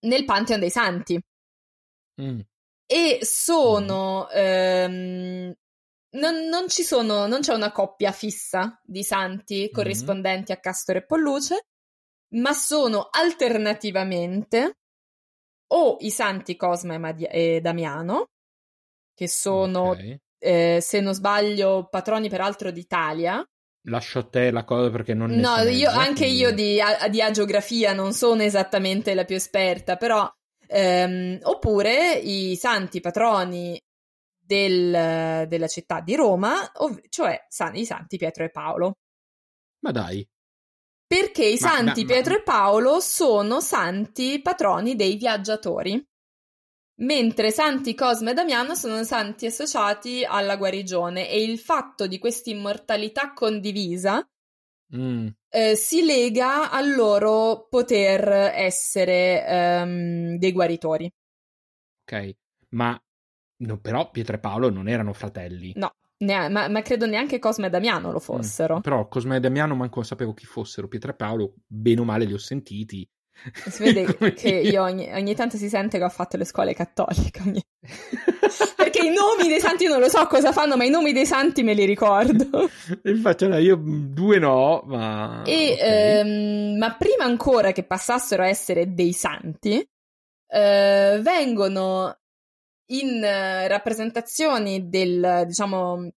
nel 0.00 0.24
Pantheon 0.24 0.60
dei 0.60 0.70
Santi 0.70 1.20
mm. 2.20 2.40
e 2.86 3.18
sono 3.22 4.28
mm. 4.34 4.84
um, 4.84 5.54
non, 6.14 6.46
non, 6.48 6.68
ci 6.68 6.82
sono, 6.82 7.26
non 7.26 7.40
c'è 7.40 7.54
una 7.54 7.72
coppia 7.72 8.12
fissa 8.12 8.78
di 8.82 9.02
santi 9.02 9.68
mm. 9.68 9.74
corrispondenti 9.74 10.52
mm. 10.52 10.54
a 10.54 10.58
Castore 10.58 10.98
e 10.98 11.06
Polluce, 11.06 11.66
ma 12.34 12.52
sono 12.52 13.08
alternativamente 13.10 14.76
o 15.68 15.96
i 16.00 16.10
santi 16.10 16.54
Cosma 16.54 16.92
e, 16.92 16.98
Madi- 16.98 17.24
e 17.24 17.60
Damiano, 17.62 18.26
che 19.14 19.26
sono 19.26 19.92
okay 19.92 20.20
eh, 20.42 20.78
se 20.80 21.00
non 21.00 21.14
sbaglio, 21.14 21.86
patroni 21.88 22.28
peraltro 22.28 22.72
d'Italia. 22.72 23.44
Lascio 23.86 24.20
a 24.20 24.28
te 24.28 24.50
la 24.50 24.64
cosa 24.64 24.90
perché 24.90 25.14
non 25.14 25.30
No, 25.30 25.56
io, 25.62 25.90
anche 25.90 26.26
io 26.26 26.52
di, 26.52 26.80
a, 26.80 27.08
di 27.08 27.22
agiografia 27.22 27.92
non 27.92 28.12
sono 28.12 28.42
esattamente 28.42 29.14
la 29.14 29.24
più 29.24 29.36
esperta, 29.36 29.96
però... 29.96 30.28
Ehm, 30.74 31.38
oppure 31.42 32.14
i 32.14 32.56
santi 32.56 33.00
patroni 33.00 33.78
del, 34.38 35.46
della 35.46 35.66
città 35.68 36.00
di 36.00 36.14
Roma, 36.14 36.70
ov- 36.76 37.08
cioè 37.08 37.44
san- 37.48 37.76
i 37.76 37.84
santi 37.84 38.16
Pietro 38.16 38.44
e 38.44 38.50
Paolo. 38.50 38.94
Ma 39.80 39.90
dai. 39.90 40.26
Perché 41.06 41.44
i 41.44 41.58
ma, 41.60 41.68
santi 41.68 42.00
ma, 42.04 42.06
Pietro 42.06 42.32
ma... 42.32 42.38
e 42.38 42.42
Paolo 42.42 43.00
sono 43.00 43.60
santi 43.60 44.40
patroni 44.40 44.96
dei 44.96 45.16
viaggiatori 45.16 46.02
mentre 47.02 47.50
Santi 47.50 47.94
Cosme 47.94 48.32
e 48.32 48.34
Damiano 48.34 48.74
sono 48.74 49.02
santi 49.04 49.46
associati 49.46 50.24
alla 50.24 50.56
guarigione 50.56 51.28
e 51.28 51.42
il 51.42 51.58
fatto 51.58 52.06
di 52.06 52.18
questa 52.18 52.50
immortalità 52.50 53.32
condivisa 53.32 54.26
mm. 54.96 55.26
eh, 55.48 55.76
si 55.76 56.04
lega 56.04 56.70
al 56.70 56.94
loro 56.94 57.66
poter 57.68 58.28
essere 58.54 59.82
um, 59.82 60.36
dei 60.36 60.52
guaritori. 60.52 61.10
Ok, 62.04 62.36
ma 62.70 63.00
no, 63.58 63.78
però 63.78 64.10
Pietro 64.10 64.36
e 64.36 64.40
Paolo 64.40 64.70
non 64.70 64.88
erano 64.88 65.12
fratelli. 65.12 65.72
No, 65.76 65.94
ne- 66.18 66.48
ma, 66.48 66.68
ma, 66.68 66.82
credo 66.82 67.06
neanche 67.06 67.38
Cosme 67.38 67.66
e 67.66 67.70
Damiano 67.70 68.10
lo 68.10 68.18
mm. 68.18 68.20
fossero. 68.20 68.76
Mm. 68.78 68.80
Però 68.80 69.08
Cosme 69.08 69.36
e 69.36 69.40
Damiano 69.40 69.74
manco 69.74 70.02
sapevo 70.02 70.34
chi 70.34 70.46
fossero. 70.46 70.88
Pietro 70.88 71.10
e 71.10 71.14
Paolo, 71.14 71.54
bene 71.66 72.00
o 72.00 72.04
male, 72.04 72.24
li 72.24 72.32
ho 72.32 72.38
sentiti 72.38 73.08
si 73.68 73.82
vede 73.82 74.16
che 74.34 74.48
io 74.48 74.82
ogni, 74.82 75.10
ogni, 75.12 75.34
tanto 75.34 75.56
si 75.56 75.68
sente 75.68 75.98
che 75.98 76.04
ho 76.04 76.08
fatto 76.08 76.36
le 76.36 76.44
scuole 76.44 76.74
cattoliche. 76.74 77.40
Ogni... 77.44 77.62
Perché 78.76 79.06
i 79.06 79.10
nomi 79.10 79.48
dei 79.48 79.60
santi 79.60 79.86
non 79.86 80.00
lo 80.00 80.08
so 80.08 80.26
cosa 80.26 80.52
fanno, 80.52 80.76
ma 80.76 80.84
i 80.84 80.90
nomi 80.90 81.12
dei 81.12 81.26
santi 81.26 81.62
me 81.62 81.74
li 81.74 81.84
ricordo. 81.84 82.68
Infatti, 83.04 83.48
no, 83.48 83.58
io 83.58 83.76
due 83.76 84.38
no, 84.38 84.82
ma. 84.86 85.42
E, 85.44 85.72
okay. 85.72 85.78
ehm, 85.78 86.78
ma 86.78 86.94
prima 86.96 87.24
ancora 87.24 87.72
che 87.72 87.84
passassero 87.84 88.42
a 88.42 88.48
essere 88.48 88.94
dei 88.94 89.12
santi, 89.12 89.84
eh, 90.48 91.18
vengono 91.22 92.16
in 92.92 93.16
uh, 93.16 93.66
rappresentazioni 93.68 94.88
del, 94.88 95.44
diciamo, 95.46 96.10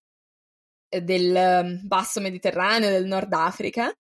del 0.89 1.80
basso 1.84 2.19
Mediterraneo, 2.19 2.89
del 2.89 3.06
Nord 3.06 3.31
Africa, 3.31 3.93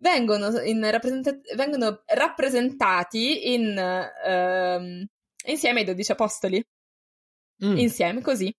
vengono, 0.00 0.50
rappresenta- 0.90 1.38
vengono 1.54 2.02
rappresentati 2.06 3.52
in, 3.52 3.76
uh, 3.76 5.50
insieme 5.50 5.80
ai 5.80 5.84
dodici 5.84 6.12
apostoli. 6.12 6.62
Mm. 7.64 7.76
Insieme, 7.76 8.20
così. 8.22 8.52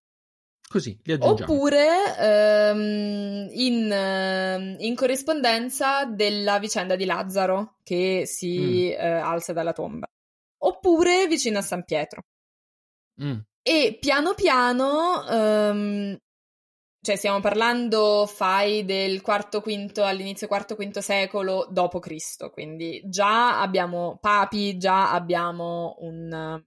Così 0.72 0.98
li 1.04 1.12
aggiungiamo. 1.12 1.52
Oppure 1.52 2.18
ehm, 2.18 3.50
in, 3.52 3.92
ehm, 3.92 4.76
in, 4.80 4.96
corrispondenza 4.96 6.06
della 6.06 6.60
vicenda 6.60 6.96
di 6.96 7.04
Lazzaro 7.04 7.76
che 7.84 8.24
si 8.26 8.88
mm. 8.88 9.02
eh, 9.02 9.10
alza 9.10 9.52
dalla 9.52 9.74
tomba. 9.74 10.08
Oppure 10.64 11.28
vicino 11.28 11.58
a 11.58 11.62
San 11.62 11.84
Pietro. 11.84 12.22
Mm. 13.22 13.40
E 13.64 13.98
piano 14.00 14.34
piano, 14.34 15.28
ehm, 15.28 16.18
cioè 17.02 17.16
stiamo 17.16 17.40
parlando, 17.40 18.28
fai 18.28 18.86
del 18.86 19.22
quarto, 19.22 19.62
quinto, 19.62 20.04
all'inizio 20.04 20.48
quarto, 20.48 20.76
quinto 20.76 21.02
secolo 21.02 21.68
dopo 21.70 22.00
Cristo, 22.00 22.52
quindi 22.52 23.02
già 23.06 23.60
abbiamo 23.60 24.18
papi, 24.22 24.78
già 24.78 25.12
abbiamo 25.12 25.96
un, 26.00 26.64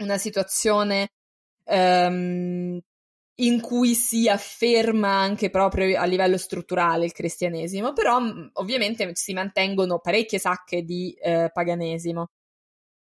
una 0.00 0.18
situazione 0.18 1.08
ehm, 1.64 2.78
in 3.38 3.60
cui 3.60 3.94
si 3.94 4.28
afferma 4.28 5.08
anche 5.10 5.50
proprio 5.50 5.98
a 6.00 6.04
livello 6.04 6.38
strutturale 6.38 7.06
il 7.06 7.12
cristianesimo, 7.12 7.92
però 7.92 8.18
ovviamente 8.54 9.10
si 9.14 9.32
mantengono 9.32 10.00
parecchie 10.00 10.38
sacche 10.38 10.82
di 10.82 11.12
eh, 11.20 11.50
paganesimo. 11.52 12.28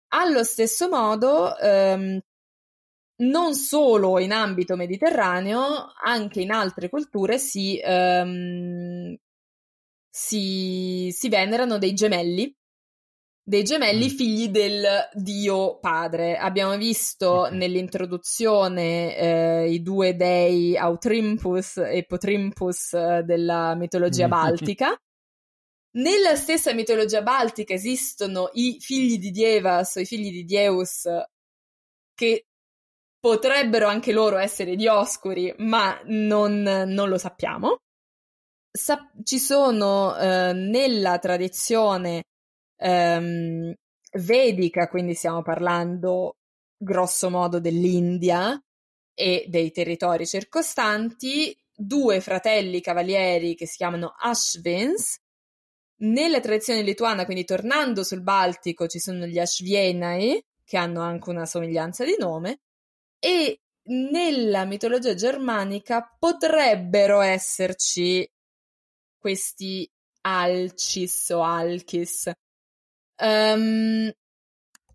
Allo 0.10 0.44
stesso 0.44 0.90
modo, 0.90 1.58
ehm, 1.58 2.20
non 3.18 3.56
solo 3.56 4.20
in 4.20 4.32
ambito 4.32 4.76
mediterraneo, 4.76 5.94
anche 6.04 6.42
in 6.42 6.52
altre 6.52 6.90
culture 6.90 7.38
si, 7.38 7.80
ehm, 7.84 9.16
si, 10.10 11.10
si 11.12 11.30
venerano 11.30 11.78
dei 11.78 11.94
gemelli 11.94 12.56
dei 13.46 13.64
gemelli 13.64 14.06
mm. 14.06 14.16
figli 14.16 14.48
del 14.48 14.86
dio 15.14 15.78
padre. 15.80 16.38
Abbiamo 16.38 16.78
visto 16.78 17.50
nell'introduzione 17.52 19.18
eh, 19.18 19.70
i 19.70 19.82
due 19.82 20.16
dei 20.16 20.78
Autrimpus 20.78 21.78
e 21.78 22.06
Potrimpus 22.08 22.94
eh, 22.94 23.24
della 23.26 23.76
mitologia 23.76 24.28
baltica. 24.30 24.98
Nella 25.96 26.36
stessa 26.36 26.74
mitologia 26.74 27.22
baltica 27.22 27.74
esistono 27.74 28.50
i 28.54 28.78
figli 28.80 29.20
di 29.20 29.30
Dievas 29.30 29.96
o 29.98 30.00
i 30.00 30.06
figli 30.06 30.32
di 30.32 30.44
Dieus 30.44 31.08
che 32.16 32.46
potrebbero 33.24 33.88
anche 33.88 34.12
loro 34.12 34.36
essere 34.36 34.76
dioscuri, 34.76 35.54
ma 35.60 35.98
non, 36.08 36.62
non 36.62 37.08
lo 37.08 37.18
sappiamo. 37.18 37.78
Sa- 38.70 39.10
ci 39.24 39.40
sono 39.40 40.14
eh, 40.18 40.52
nella 40.52 41.20
tradizione 41.20 42.24
ehm, 42.76 43.74
vedica, 44.18 44.90
quindi 44.90 45.14
stiamo 45.14 45.42
parlando 45.42 46.34
grosso 46.78 47.30
modo 47.30 47.62
dell'India 47.62 48.62
e 49.14 49.46
dei 49.48 49.72
territori 49.72 50.28
circostanti, 50.28 51.58
due 51.74 52.20
fratelli 52.20 52.82
cavalieri 52.82 53.56
che 53.56 53.66
si 53.68 53.78
chiamano 53.78 54.16
Ashvins. 54.18 55.16
Nella 56.02 56.42
tradizione 56.42 56.82
lituana, 56.82 57.24
quindi 57.24 57.46
tornando 57.46 58.04
sul 58.04 58.22
Baltico, 58.22 58.88
ci 58.88 59.00
sono 59.00 59.26
gli 59.26 59.40
Ashvienai, 59.40 60.44
che 60.66 60.76
hanno 60.76 61.00
anche 61.00 61.30
una 61.30 61.46
somiglianza 61.46 62.04
di 62.04 62.18
nome, 62.20 62.60
e 63.24 63.60
nella 63.86 64.66
mitologia 64.66 65.14
germanica 65.14 66.16
potrebbero 66.18 67.22
esserci 67.22 68.28
questi 69.18 69.90
Alcis 70.22 71.30
o 71.30 71.42
Alkis, 71.42 72.32
Um, 73.16 74.12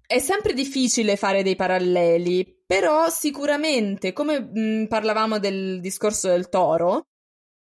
è 0.06 0.18
sempre 0.18 0.52
difficile 0.52 1.16
fare 1.16 1.42
dei 1.42 1.54
paralleli, 1.54 2.62
però 2.66 3.08
sicuramente, 3.08 4.12
come 4.12 4.40
mh, 4.40 4.86
parlavamo 4.88 5.38
del 5.38 5.80
discorso 5.80 6.28
del 6.28 6.48
toro, 6.48 7.08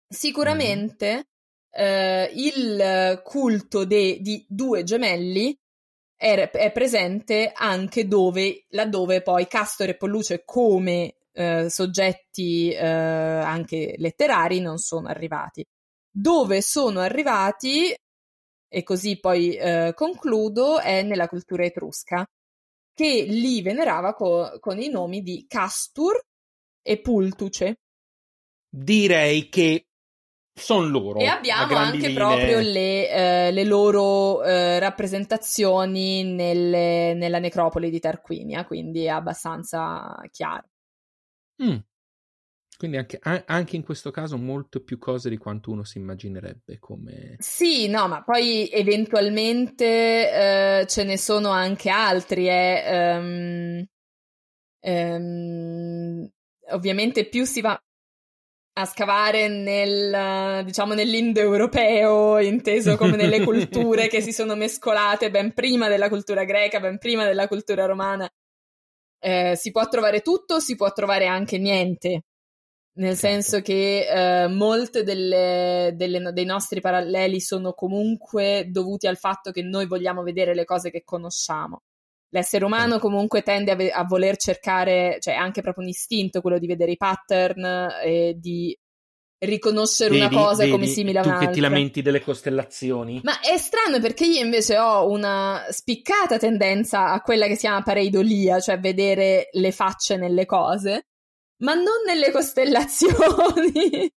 sicuramente 0.08 1.16
mm. 1.18 1.82
eh, 1.84 2.32
il 2.34 3.22
culto 3.24 3.86
de, 3.86 4.20
di 4.22 4.46
due 4.48 4.84
gemelli 4.84 5.56
è, 6.22 6.52
è, 6.52 6.72
presente 6.72 7.52
anche 7.52 8.08
dove, 8.08 8.66
laddove 8.70 9.24
poi 9.24 9.48
Castore 9.48 9.92
e 9.92 9.98
Polluce 9.98 10.44
come 10.46 11.16
eh, 11.32 11.68
soggetti 11.68 12.70
eh, 12.70 12.86
anche 12.86 13.96
letterari 13.98 14.60
non 14.60 14.78
sono 14.78 15.08
arrivati. 15.08 15.66
Dove 16.14 16.62
sono 16.62 17.00
arrivati 17.00 17.92
e 18.74 18.84
così 18.84 19.20
poi 19.20 19.56
eh, 19.56 19.94
concludo, 19.96 20.80
è 20.80 21.02
nella 21.02 21.28
cultura 21.28 21.66
etrusca, 21.66 22.24
che 22.94 23.26
li 23.28 23.64
venerava 23.64 24.14
co- 24.14 24.60
con 24.60 24.80
i 24.80 24.90
nomi 24.90 25.24
di 25.24 25.46
Castur 25.48 26.22
e 26.84 27.02
Pultuce. 27.02 27.78
Direi 28.70 29.50
che 29.50 29.88
sono 30.62 30.88
loro. 30.88 31.20
E 31.20 31.26
abbiamo 31.26 31.76
anche 31.76 31.98
linee. 31.98 32.14
proprio 32.14 32.60
le, 32.60 33.10
eh, 33.10 33.52
le 33.52 33.64
loro 33.64 34.44
eh, 34.44 34.80
rappresentazioni 34.80 36.24
nelle, 36.24 37.14
nella 37.14 37.40
necropoli 37.40 37.90
di 37.90 38.00
Tarquinia, 38.00 38.66
quindi 38.66 39.06
è 39.06 39.10
abbastanza 39.10 40.20
chiaro. 40.32 40.68
Mm. 41.64 41.78
Quindi 42.78 42.98
anche, 42.98 43.20
anche, 43.22 43.76
in 43.76 43.84
questo 43.84 44.10
caso 44.10 44.38
molto 44.38 44.82
più 44.82 44.98
cose 44.98 45.30
di 45.30 45.38
quanto 45.38 45.70
uno 45.70 45.84
si 45.84 46.00
immaginerebbe 46.00 46.80
come... 46.80 47.36
Sì, 47.38 47.88
no, 47.88 48.08
ma 48.08 48.24
poi 48.24 48.68
eventualmente 48.72 50.80
eh, 50.80 50.88
ce 50.88 51.04
ne 51.04 51.16
sono 51.16 51.50
anche 51.50 51.92
altri. 51.92 52.50
Eh, 52.50 53.18
um, 53.18 53.86
um, 54.80 56.28
ovviamente 56.72 57.30
più 57.30 57.46
si 57.46 57.62
va 57.62 57.80
a 58.74 58.86
scavare 58.86 59.48
nel, 59.48 60.64
diciamo, 60.66 60.94
nell'indoeuropeo, 60.94 62.40
inteso 62.40 62.96
come 62.98 63.16
nelle 63.16 63.44
culture 63.46 64.08
che 64.08 64.22
si 64.22 64.32
sono 64.32 64.56
mescolate 64.56 65.30
ben 65.30 65.54
prima 65.54 65.88
della 65.88 66.10
cultura 66.10 66.44
greca, 66.44 66.80
ben 66.80 66.98
prima 66.98 67.26
della 67.26 67.48
cultura 67.48 67.86
romana. 67.86 68.30
Eh, 69.20 69.56
si 69.56 69.72
può 69.72 69.88
trovare 69.88 70.22
tutto, 70.22 70.60
si 70.60 70.76
può 70.76 70.92
trovare 70.94 71.28
anche 71.28 71.58
niente 71.58 72.24
nel 72.94 73.18
certo. 73.18 73.28
senso 73.28 73.62
che 73.62 74.08
eh, 74.44 74.48
molte 74.48 75.04
delle, 75.04 75.94
delle, 75.96 76.34
dei 76.34 76.46
nostri 76.46 76.82
paralleli 76.82 77.40
sono 77.40 77.74
comunque 77.74 78.66
dovuti 78.70 79.08
al 79.08 79.18
fatto 79.18 79.52
che 79.52 79.62
noi 79.62 79.88
vogliamo 79.88 80.24
vedere 80.24 80.54
le 80.54 80.66
cose 80.66 80.92
che 80.92 81.04
conosciamo. 81.04 81.84
L'essere 82.34 82.66
umano 82.66 82.94
certo. 82.94 83.08
comunque 83.08 83.42
tende 83.42 83.72
a, 83.72 83.76
ve- 83.76 83.92
a, 83.92 84.06
voler 84.06 84.38
cercare, 84.38 85.18
cioè 85.20 85.34
è 85.34 85.38
anche 85.38 85.62
proprio 85.62 85.84
un 85.84 85.90
istinto 85.90 86.42
quello 86.42 86.60
di 86.60 86.68
vedere 86.68 86.92
i 86.92 86.98
pattern 86.98 87.90
e 88.04 88.36
di 88.38 88.76
riconoscere 89.44 90.12
vedi, 90.12 90.22
una 90.22 90.44
cosa 90.44 90.64
vedi, 90.64 90.72
come 90.72 90.86
simile 90.86 91.20
a 91.20 91.24
un'altra. 91.24 91.46
Tu 91.46 91.52
che 91.52 91.56
ti 91.56 91.62
lamenti 91.62 92.02
delle 92.02 92.22
costellazioni. 92.22 93.20
Ma 93.24 93.40
è 93.42 93.58
strano 93.58 94.00
perché 94.00 94.26
io 94.26 94.44
invece 94.44 94.78
ho 94.78 95.10
una 95.10 95.66
spiccata 95.70 96.38
tendenza 96.38 97.12
a 97.12 97.22
quella 97.22 97.48
che 97.48 97.56
si 97.56 97.62
chiama 97.62 97.82
pareidolia, 97.82 98.60
cioè 98.60 98.80
vedere 98.80 99.50
le 99.52 99.72
facce 99.72 100.16
nelle 100.16 100.46
cose 100.46 101.08
ma 101.62 101.74
non 101.74 102.04
nelle 102.06 102.32
costellazioni. 102.32 104.12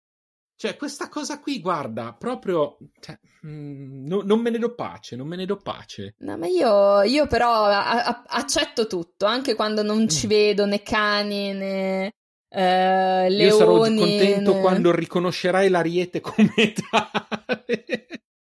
Cioè, 0.57 0.77
questa 0.77 1.09
cosa 1.09 1.39
qui, 1.39 1.59
guarda, 1.59 2.15
proprio. 2.17 2.77
Cioè, 2.99 3.19
mh, 3.41 3.49
mm, 3.49 4.07
no, 4.07 4.21
non 4.23 4.39
me 4.39 4.49
ne 4.49 4.57
do 4.57 4.73
pace, 4.73 5.15
non 5.15 5.27
me 5.27 5.35
ne 5.35 5.45
do 5.45 5.57
pace. 5.57 6.15
No, 6.19 6.37
ma 6.37 6.47
io, 6.47 7.01
io 7.03 7.27
però 7.27 7.65
a, 7.65 8.03
a, 8.03 8.23
accetto 8.27 8.87
tutto, 8.87 9.25
anche 9.25 9.53
quando 9.53 9.83
non 9.83 10.03
mm. 10.03 10.07
ci 10.07 10.27
vedo 10.27 10.65
né 10.65 10.81
cani 10.81 11.53
né. 11.53 12.13
Uh, 12.47 13.27
leoni, 13.27 13.43
io 13.43 13.57
sarò 13.57 13.77
contento 13.79 14.53
né... 14.53 14.61
quando 14.61 14.95
riconoscerai 14.95 15.67
l'ariete 15.67 16.21
come 16.21 16.53
tale. 16.89 18.07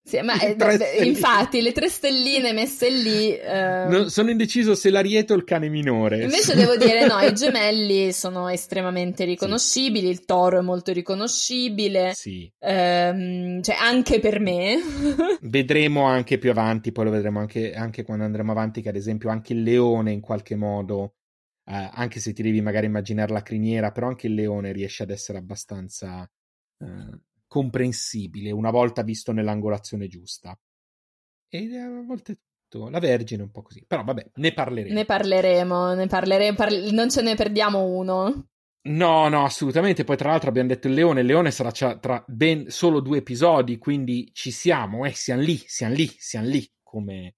Sì, 0.07 0.21
ma 0.21 0.39
eh, 0.39 1.05
infatti 1.05 1.61
le 1.61 1.73
tre 1.73 1.89
stelline 1.89 2.53
messe 2.53 2.91
lì. 2.91 3.37
Eh... 3.37 3.87
No, 3.89 4.09
sono 4.09 4.31
indeciso 4.31 4.77
se 4.77 4.91
l'ariete 4.91 5.33
o 5.33 5.37
il 5.37 5.43
cane 5.43 5.69
minore. 5.69 6.23
Invece 6.23 6.55
devo 6.55 6.77
dire: 6.77 7.09
no, 7.09 7.19
i 7.19 7.35
gemelli 7.35 8.13
sono 8.13 8.49
estremamente 8.49 9.25
riconoscibili. 9.25 10.07
Sì. 10.07 10.13
Il 10.13 10.25
toro 10.25 10.61
è 10.61 10.63
molto 10.63 10.93
riconoscibile. 10.93 12.13
Sì. 12.15 12.49
Ehm, 12.61 13.61
cioè, 13.63 13.75
anche 13.81 14.21
per 14.21 14.39
me. 14.39 14.79
vedremo 15.43 16.05
anche 16.05 16.39
più 16.39 16.51
avanti, 16.51 16.93
poi 16.93 17.07
lo 17.07 17.11
vedremo 17.11 17.41
anche, 17.41 17.75
anche, 17.75 18.05
quando 18.05 18.23
andremo 18.23 18.53
avanti, 18.53 18.83
che 18.83 18.91
ad 18.91 18.97
esempio 18.97 19.29
anche 19.29 19.55
il 19.55 19.63
leone 19.65 20.13
in 20.13 20.21
qualche 20.21 20.55
modo. 20.55 21.17
Eh, 21.69 21.91
anche 21.93 22.21
se 22.21 22.33
ti 22.33 22.45
devi 22.45 22.61
magari 22.61 22.87
immaginare 22.87 23.33
la 23.33 23.43
criniera, 23.43 23.91
però 23.91 24.07
anche 24.07 24.29
il 24.29 24.35
leone 24.35 24.71
riesce 24.71 25.03
ad 25.03 25.11
essere 25.11 25.39
abbastanza. 25.39 26.31
Eh, 26.79 27.19
comprensibile 27.57 28.51
una 28.51 28.71
volta 28.71 29.01
visto 29.01 29.33
nell'angolazione 29.33 30.09
giusta. 30.09 30.59
E 31.49 31.79
a 31.79 32.03
volte 32.03 32.41
tutto. 32.69 32.91
La 32.91 32.99
Vergine 32.99 33.41
è 33.41 33.45
un 33.45 33.51
po' 33.51 33.63
così. 33.63 33.83
Però 33.87 34.05
vabbè, 34.05 34.33
ne 34.35 34.53
parleremo. 34.53 34.95
Ne 34.95 35.05
parleremo, 35.07 35.95
ne 35.95 36.07
parleremo. 36.07 36.55
Parli- 36.55 36.93
non 36.93 37.09
ce 37.09 37.23
ne 37.23 37.35
perdiamo 37.35 37.83
uno. 37.83 38.49
No, 38.89 39.29
no, 39.29 39.45
assolutamente. 39.45 40.05
Poi, 40.05 40.19
tra 40.19 40.29
l'altro, 40.29 40.51
abbiamo 40.51 40.69
detto 40.69 40.87
il 40.89 40.93
leone. 40.93 41.21
Il 41.21 41.27
leone 41.27 41.51
sarà 41.51 41.71
tra 41.99 42.23
ben 42.29 42.69
solo 42.69 43.01
due 43.01 43.19
episodi, 43.19 43.79
quindi 43.79 44.29
ci 44.35 44.51
siamo, 44.51 45.07
eh, 45.07 45.13
siamo 45.13 45.41
lì, 45.41 45.57
siamo 45.57 45.95
lì, 45.95 46.15
siamo 46.19 46.49
lì, 46.49 46.71
come, 46.83 47.37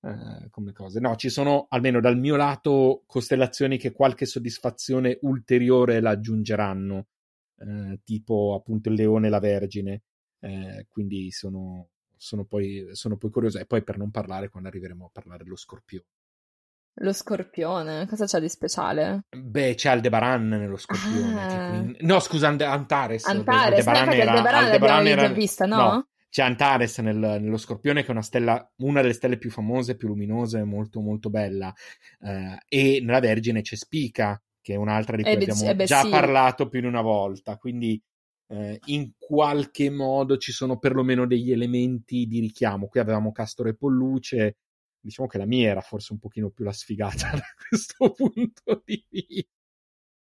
eh, 0.00 0.48
come 0.48 0.72
cose. 0.72 1.00
No, 1.00 1.16
ci 1.16 1.28
sono, 1.28 1.66
almeno 1.70 2.00
dal 2.00 2.16
mio 2.16 2.36
lato, 2.36 3.02
costellazioni 3.04 3.78
che 3.78 3.90
qualche 3.90 4.26
soddisfazione 4.26 5.18
ulteriore 5.22 6.00
la 6.00 6.10
aggiungeranno, 6.10 7.08
eh, 7.58 8.00
tipo 8.04 8.54
appunto 8.54 8.88
il 8.88 8.94
leone 8.94 9.26
e 9.26 9.30
la 9.30 9.40
vergine. 9.40 10.02
Eh, 10.40 10.86
quindi 10.90 11.30
sono, 11.30 11.88
sono, 12.16 12.44
poi, 12.44 12.88
sono 12.92 13.16
poi 13.16 13.30
curioso. 13.30 13.58
E 13.58 13.66
poi 13.66 13.82
per 13.82 13.98
non 13.98 14.10
parlare 14.10 14.48
quando 14.48 14.68
arriveremo 14.68 15.06
a 15.06 15.10
parlare 15.12 15.44
dello 15.44 15.56
scorpione. 15.56 16.06
Lo 17.00 17.12
scorpione, 17.12 18.06
cosa 18.06 18.24
c'è 18.24 18.40
di 18.40 18.48
speciale? 18.48 19.26
Beh, 19.28 19.74
c'è 19.74 19.90
Aldebaran 19.90 20.48
nello 20.48 20.78
scorpione. 20.78 21.42
Ah. 21.42 21.68
Quindi... 21.68 21.98
No, 22.00 22.20
scusa, 22.20 22.48
Antares. 22.48 23.26
Antares, 23.26 23.86
Aldebaran, 23.86 24.12
era, 24.12 24.30
Aldebaran, 24.30 24.64
Aldebaran 24.64 25.06
era... 25.06 25.28
vista, 25.28 25.66
no? 25.66 25.76
no? 25.76 26.08
C'è 26.36 26.42
Antares 26.42 26.98
nel, 26.98 27.16
nello 27.16 27.56
Scorpione, 27.56 28.02
che 28.02 28.08
è 28.08 28.10
una 28.10 28.22
stella, 28.22 28.72
una 28.82 29.00
delle 29.00 29.14
stelle 29.14 29.38
più 29.38 29.50
famose, 29.50 29.96
più 29.96 30.08
luminose, 30.08 30.64
molto 30.64 31.00
molto 31.00 31.30
bella. 31.30 31.72
Uh, 32.18 32.56
e 32.68 33.00
nella 33.02 33.20
Vergine 33.20 33.62
c'è 33.62 33.74
Spica, 33.74 34.38
che 34.66 34.72
è 34.72 34.76
un'altra 34.76 35.14
di 35.14 35.22
cui 35.22 35.30
eh 35.30 35.34
abbiamo 35.36 35.62
eh 35.62 35.76
beh, 35.76 35.84
già 35.84 36.02
sì. 36.02 36.08
parlato 36.08 36.68
più 36.68 36.80
di 36.80 36.86
una 36.86 37.00
volta. 37.00 37.56
Quindi 37.56 38.02
uh, 38.48 38.76
in 38.86 39.12
qualche 39.16 39.90
modo 39.90 40.38
ci 40.38 40.50
sono 40.50 40.76
perlomeno 40.80 41.24
degli 41.24 41.52
elementi 41.52 42.26
di 42.26 42.40
richiamo. 42.40 42.88
Qui 42.88 42.98
avevamo 42.98 43.30
Castore 43.30 43.70
e 43.70 43.76
Polluce. 43.76 44.56
Diciamo 44.98 45.28
che 45.28 45.38
la 45.38 45.46
mia 45.46 45.70
era 45.70 45.80
forse 45.80 46.14
un 46.14 46.18
pochino 46.18 46.50
più 46.50 46.64
la 46.64 46.72
sfigata 46.72 47.30
da 47.38 47.44
questo 47.68 48.10
punto 48.10 48.82
di 48.84 49.06
vista. 49.08 49.55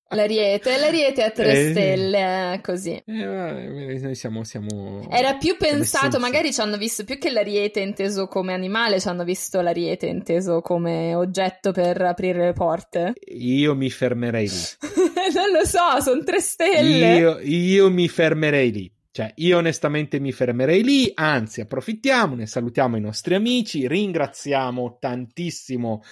L'ariete, 0.10 0.78
l'ariete 0.78 1.24
a 1.24 1.32
tre 1.32 1.52
eh, 1.52 1.72
stelle, 1.72 2.54
eh, 2.54 2.62
così. 2.62 3.02
Eh, 3.06 4.00
noi 4.02 4.14
siamo, 4.14 4.44
siamo... 4.44 5.08
Era 5.10 5.36
più 5.36 5.58
pensato, 5.58 6.20
magari 6.20 6.54
ci 6.54 6.62
hanno 6.62 6.78
visto 6.78 7.04
più 7.04 7.18
che 7.18 7.32
l'ariete 7.32 7.80
inteso 7.80 8.28
come 8.28 8.54
animale, 8.54 9.00
ci 9.00 9.08
hanno 9.08 9.24
visto 9.24 9.62
l'ariete 9.62 10.06
inteso 10.06 10.62
come 10.62 11.16
oggetto 11.16 11.72
per 11.72 12.00
aprire 12.02 12.46
le 12.46 12.54
porte. 12.54 13.14
Io 13.34 13.76
mi 13.76 13.90
fermerei 13.90 14.48
lì. 14.48 14.54
non 15.34 15.52
lo 15.52 15.66
so, 15.66 16.00
sono 16.02 16.24
tre 16.24 16.40
stelle. 16.40 17.18
Io, 17.18 17.40
io 17.42 17.90
mi 17.90 18.08
fermerei 18.08 18.72
lì. 18.72 18.94
Cioè, 19.16 19.32
io 19.36 19.58
onestamente 19.58 20.20
mi 20.20 20.34
fermerei 20.34 20.84
lì, 20.84 21.10
anzi, 21.14 21.62
approfittiamone, 21.62 22.46
salutiamo 22.46 22.98
i 22.98 23.00
nostri 23.00 23.34
amici, 23.34 23.88
ringraziamo 23.88 24.98
tantissimo 25.00 26.04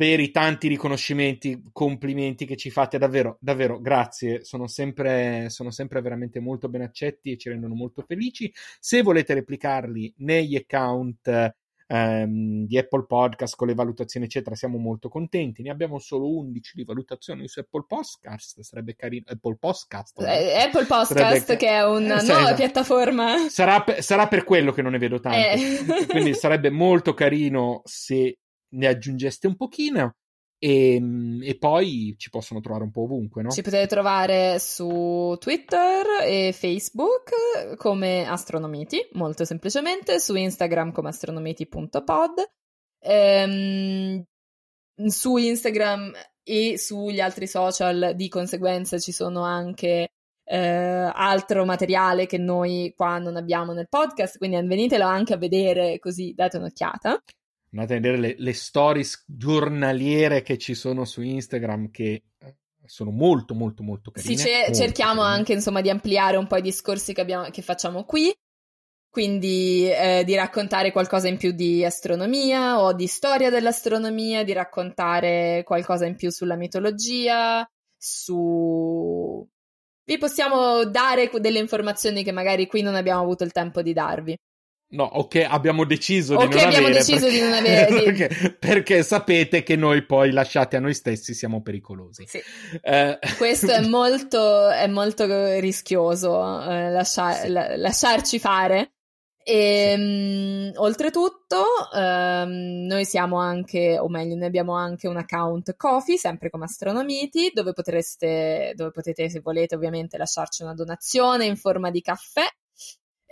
per 0.00 0.18
i 0.18 0.30
tanti 0.30 0.66
riconoscimenti, 0.66 1.62
complimenti 1.72 2.46
che 2.46 2.56
ci 2.56 2.70
fate, 2.70 2.96
davvero, 2.96 3.36
davvero, 3.38 3.78
grazie, 3.82 4.42
sono 4.44 4.66
sempre, 4.66 5.50
sono 5.50 5.70
sempre 5.70 6.00
veramente 6.00 6.40
molto 6.40 6.70
ben 6.70 6.80
accetti 6.80 7.32
e 7.32 7.36
ci 7.36 7.50
rendono 7.50 7.74
molto 7.74 8.00
felici. 8.00 8.50
Se 8.78 9.02
volete 9.02 9.34
replicarli 9.34 10.14
negli 10.20 10.56
account 10.56 11.54
ehm, 11.86 12.64
di 12.64 12.78
Apple 12.78 13.04
Podcast 13.04 13.56
con 13.56 13.66
le 13.66 13.74
valutazioni, 13.74 14.24
eccetera, 14.24 14.56
siamo 14.56 14.78
molto 14.78 15.10
contenti. 15.10 15.60
Ne 15.60 15.68
abbiamo 15.68 15.98
solo 15.98 16.34
11 16.34 16.76
di 16.76 16.84
valutazioni 16.84 17.46
su 17.46 17.58
Apple 17.58 17.84
Podcast, 17.86 18.58
sarebbe 18.62 18.96
carino. 18.96 19.26
Apple 19.28 19.56
Podcast, 19.56 20.18
eh, 20.22 20.62
Apple 20.62 20.86
Podcast, 20.86 21.12
sarebbe... 21.12 21.56
che 21.56 21.68
è 21.68 21.84
una 21.84 22.22
nuova 22.22 22.40
esatto. 22.40 22.54
piattaforma. 22.54 23.48
Sarà, 23.50 23.84
sarà, 23.98 24.28
per 24.28 24.44
quello 24.44 24.72
che 24.72 24.80
non 24.80 24.92
ne 24.92 24.98
vedo 24.98 25.20
tanto. 25.20 25.38
Eh. 25.38 26.06
Quindi 26.08 26.32
sarebbe 26.32 26.70
molto 26.70 27.12
carino 27.12 27.82
se 27.84 28.38
ne 28.70 28.86
aggiungeste 28.86 29.46
un 29.46 29.56
pochino 29.56 30.14
e, 30.62 30.94
ehm, 30.94 31.40
e, 31.42 31.56
poi 31.56 32.14
ci 32.18 32.28
possono 32.28 32.60
trovare 32.60 32.84
un 32.84 32.90
po' 32.90 33.02
ovunque, 33.02 33.42
no? 33.42 33.50
Ci 33.50 33.62
potete 33.62 33.86
trovare 33.86 34.58
su 34.58 35.34
Twitter 35.40 36.04
e 36.22 36.52
Facebook 36.52 37.76
come 37.76 38.26
Astronomiti, 38.28 39.08
molto 39.12 39.46
semplicemente, 39.46 40.20
su 40.20 40.36
Instagram 40.36 40.92
come 40.92 41.08
astronomiti.pod. 41.08 42.50
Ehm, 43.02 44.22
su 45.06 45.36
Instagram 45.38 46.12
e 46.42 46.78
sugli 46.78 47.20
altri 47.20 47.46
social 47.46 48.12
di 48.14 48.28
conseguenza 48.28 48.98
ci 48.98 49.12
sono 49.12 49.42
anche 49.42 50.08
eh, 50.44 50.58
altro 50.58 51.64
materiale 51.64 52.26
che 52.26 52.36
noi 52.36 52.92
qua 52.94 53.18
non 53.18 53.36
abbiamo 53.36 53.72
nel 53.72 53.88
podcast, 53.88 54.36
quindi 54.36 54.60
venitelo 54.66 55.04
anche 55.04 55.32
a 55.32 55.38
vedere 55.38 55.98
così 55.98 56.34
date 56.34 56.58
un'occhiata 56.58 57.18
andate 57.72 57.92
a 57.92 58.00
vedere 58.00 58.18
le, 58.18 58.34
le 58.38 58.52
stories 58.52 59.24
giornaliere 59.26 60.42
che 60.42 60.58
ci 60.58 60.74
sono 60.74 61.04
su 61.04 61.22
Instagram 61.22 61.90
che 61.90 62.24
eh, 62.38 62.56
sono 62.84 63.10
molto 63.10 63.54
molto 63.54 63.82
molto 63.82 64.10
carine. 64.10 64.36
Sì, 64.36 64.50
molto 64.50 64.74
cerchiamo 64.74 65.22
carine. 65.22 65.36
anche 65.36 65.52
insomma 65.52 65.80
di 65.80 65.90
ampliare 65.90 66.36
un 66.36 66.46
po' 66.46 66.56
i 66.56 66.62
discorsi 66.62 67.12
che, 67.12 67.20
abbiamo, 67.20 67.48
che 67.50 67.62
facciamo 67.62 68.04
qui, 68.04 68.34
quindi 69.08 69.90
eh, 69.90 70.22
di 70.24 70.34
raccontare 70.34 70.92
qualcosa 70.92 71.28
in 71.28 71.36
più 71.36 71.52
di 71.52 71.84
astronomia 71.84 72.80
o 72.80 72.92
di 72.92 73.06
storia 73.06 73.50
dell'astronomia, 73.50 74.44
di 74.44 74.52
raccontare 74.52 75.62
qualcosa 75.64 76.06
in 76.06 76.16
più 76.16 76.30
sulla 76.30 76.56
mitologia, 76.56 77.68
su... 77.96 79.46
Vi 80.04 80.18
possiamo 80.18 80.84
dare 80.86 81.30
delle 81.38 81.60
informazioni 81.60 82.24
che 82.24 82.32
magari 82.32 82.66
qui 82.66 82.82
non 82.82 82.96
abbiamo 82.96 83.20
avuto 83.20 83.44
il 83.44 83.52
tempo 83.52 83.80
di 83.82 83.92
darvi. 83.92 84.36
No, 84.92 85.04
ok, 85.04 85.46
abbiamo 85.48 85.84
deciso 85.84 86.34
okay, 86.34 86.48
di 86.48 86.54
non 86.54 86.64
abbiamo 86.64 86.86
avere. 86.86 86.98
deciso 86.98 87.26
perché... 87.26 87.36
di 87.36 87.40
non 87.42 87.52
avere. 87.52 88.02
perché, 88.02 88.56
perché, 88.58 89.02
sapete 89.04 89.62
che 89.62 89.76
noi 89.76 90.04
poi 90.04 90.32
lasciati 90.32 90.74
a 90.74 90.80
noi 90.80 90.94
stessi 90.94 91.32
siamo 91.32 91.62
pericolosi. 91.62 92.24
Sì. 92.26 92.40
Eh... 92.82 93.18
Questo 93.36 93.70
è 93.70 93.86
molto, 93.86 94.68
è 94.68 94.88
molto 94.88 95.26
rischioso, 95.60 96.40
eh, 96.68 96.90
lascia... 96.90 97.32
sì. 97.34 97.48
la... 97.48 97.76
lasciarci 97.76 98.40
fare. 98.40 98.94
E 99.42 99.94
sì. 99.96 100.02
mh, 100.02 100.72
oltretutto, 100.80 101.64
ehm, 101.94 102.86
noi 102.86 103.04
siamo 103.04 103.38
anche, 103.38 103.96
o 103.96 104.08
meglio, 104.08 104.34
noi 104.34 104.46
abbiamo 104.46 104.74
anche 104.74 105.06
un 105.06 105.16
account 105.18 105.76
Kofi, 105.76 106.18
sempre 106.18 106.50
come 106.50 106.64
Astronomiti, 106.64 107.52
dove 107.54 107.72
potreste, 107.72 108.72
dove 108.74 108.90
potete, 108.90 109.30
se 109.30 109.38
volete, 109.38 109.76
ovviamente 109.76 110.18
lasciarci 110.18 110.62
una 110.62 110.74
donazione 110.74 111.44
in 111.46 111.56
forma 111.56 111.90
di 111.90 112.00
caffè 112.00 112.44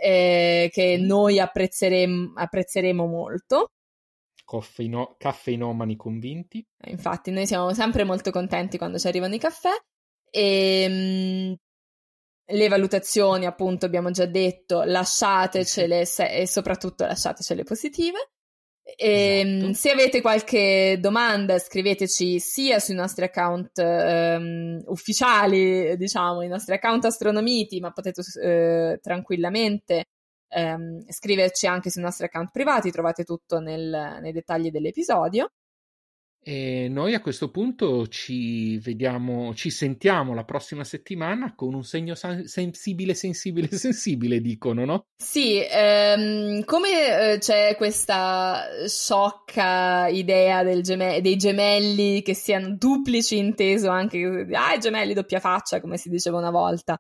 eh, 0.01 0.69
che 0.73 0.97
noi 0.99 1.41
apprezzeremo, 1.41 2.33
apprezzeremo 2.35 3.07
molto. 3.07 3.73
Caffeino, 4.45 5.17
caffeinomani 5.19 5.97
convinti. 5.97 6.65
Infatti, 6.87 7.31
noi 7.31 7.47
siamo 7.47 7.75
sempre 7.75 8.05
molto 8.05 8.31
contenti 8.31 8.79
quando 8.79 8.99
ci 8.99 9.07
arrivano 9.09 9.35
i 9.35 9.39
caffè. 9.39 9.71
E 10.31 10.83
ehm, 10.83 11.57
le 12.51 12.69
valutazioni, 12.69 13.45
appunto, 13.45 13.85
abbiamo 13.87 14.11
già 14.11 14.25
detto, 14.27 14.83
lasciatecele 14.83 16.07
se- 16.07 16.31
e 16.31 16.47
soprattutto 16.47 17.05
lasciatecele 17.05 17.63
positive. 17.65 18.31
E, 18.97 19.41
ehm, 19.41 19.57
esatto. 19.57 19.73
Se 19.75 19.91
avete 19.91 20.21
qualche 20.21 20.99
domanda, 21.01 21.59
scriveteci 21.59 22.39
sia 22.39 22.79
sui 22.79 22.95
nostri 22.95 23.25
account 23.25 23.79
um, 23.79 24.83
ufficiali, 24.87 25.97
diciamo, 25.97 26.43
i 26.43 26.49
nostri 26.49 26.75
account 26.75 27.05
astronomiti, 27.05 27.81
ma 27.81 27.93
potete 27.93 28.21
uh, 28.21 28.99
tranquillamente 29.01 30.07
um, 30.57 31.05
scriverci 31.09 31.67
anche 31.67 31.91
sui 31.91 32.03
nostri 32.03 32.25
account 32.25 32.51
privati, 32.51 32.91
trovate 32.91 33.25
tutto 33.25 33.59
nel, 33.61 34.19
nei 34.21 34.33
dettagli 34.33 34.71
dell'episodio. 34.71 35.51
E 36.41 36.89
noi 36.89 37.13
a 37.15 37.21
questo 37.21 37.51
punto 37.51 38.07
ci 38.09 38.79
vediamo, 38.79 39.53
ci 39.55 39.71
sentiamo 39.71 40.33
la 40.33 40.45
prossima 40.45 40.83
settimana 40.83 41.55
con 41.55 41.75
un 41.75 41.85
segno 41.85 42.15
sensibile, 42.15 43.15
sensibile, 43.15 43.69
sensibile, 43.77 44.41
dicono, 44.41 44.85
no? 44.85 45.07
Sì, 45.17 45.61
ehm, 45.63 46.65
come 46.65 47.33
eh, 47.33 47.39
c'è 47.39 47.75
questa 47.77 48.63
sciocca 48.87 50.09
idea 50.09 50.65
geme- 50.81 51.21
dei 51.21 51.37
gemelli 51.37 52.23
che 52.23 52.35
siano 52.35 52.75
duplici 52.77 53.37
inteso 53.37 53.91
anche, 53.91 54.47
ah, 54.53 54.79
gemelli 54.79 55.13
doppia 55.15 55.41
faccia, 55.41 55.81
come 55.81 55.99
si 55.99 56.09
diceva 56.09 56.39
una 56.39 56.51
volta. 56.51 56.97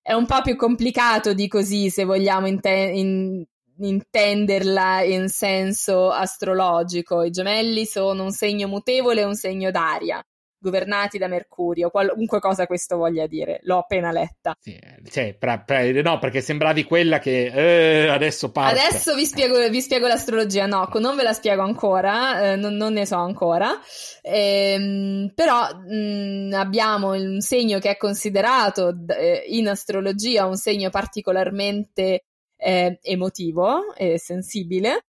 È 0.00 0.12
un 0.12 0.24
po' 0.24 0.40
più 0.40 0.56
complicato 0.56 1.34
di 1.34 1.48
così, 1.48 1.90
se 1.90 2.04
vogliamo 2.04 2.46
inte- 2.46 2.70
in- 2.70 3.44
intenderla 3.78 5.02
in 5.02 5.28
senso 5.28 6.10
astrologico. 6.10 7.22
I 7.22 7.30
gemelli 7.30 7.84
sono 7.86 8.22
un 8.24 8.30
segno 8.30 8.68
mutevole 8.68 9.20
e 9.20 9.24
un 9.24 9.34
segno 9.34 9.70
d'aria, 9.70 10.24
governati 10.58 11.18
da 11.18 11.28
Mercurio, 11.28 11.90
qualunque 11.90 12.40
cosa 12.40 12.66
questo 12.66 12.96
voglia 12.96 13.26
dire. 13.26 13.60
L'ho 13.62 13.78
appena 13.78 14.10
letta. 14.10 14.56
Sì, 14.58 14.78
cioè, 15.10 15.36
pra, 15.38 15.60
pra, 15.60 15.90
no, 16.02 16.18
perché 16.18 16.40
sembravi 16.40 16.84
quella 16.84 17.18
che 17.18 18.04
eh, 18.04 18.08
adesso 18.08 18.50
parte. 18.50 18.80
Adesso 18.80 19.14
vi 19.14 19.24
spiego, 19.24 19.68
vi 19.68 19.80
spiego 19.80 20.06
l'astrologia. 20.06 20.66
No, 20.66 20.88
non 20.94 21.16
ve 21.16 21.22
la 21.22 21.32
spiego 21.32 21.62
ancora, 21.62 22.52
eh, 22.52 22.56
non, 22.56 22.74
non, 22.74 22.94
ne 22.94 23.06
so 23.06 23.16
ancora. 23.16 23.78
Ehm, 24.22 25.32
però 25.34 25.68
mh, 25.74 26.52
abbiamo 26.54 27.12
un 27.12 27.40
segno 27.40 27.78
che 27.78 27.90
è 27.90 27.96
considerato 27.96 28.94
eh, 29.16 29.44
in 29.48 29.68
astrologia 29.68 30.46
un 30.46 30.56
segno 30.56 30.90
particolarmente 30.90 32.25
eh, 32.56 32.98
emotivo 33.02 33.94
e 33.94 34.18
sensibile 34.18 35.06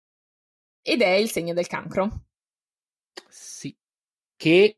ed 0.81 1.01
è 1.01 1.11
il 1.11 1.29
segno 1.29 1.53
del 1.53 1.67
cancro. 1.67 2.25
Sì, 3.29 3.75
che 4.35 4.77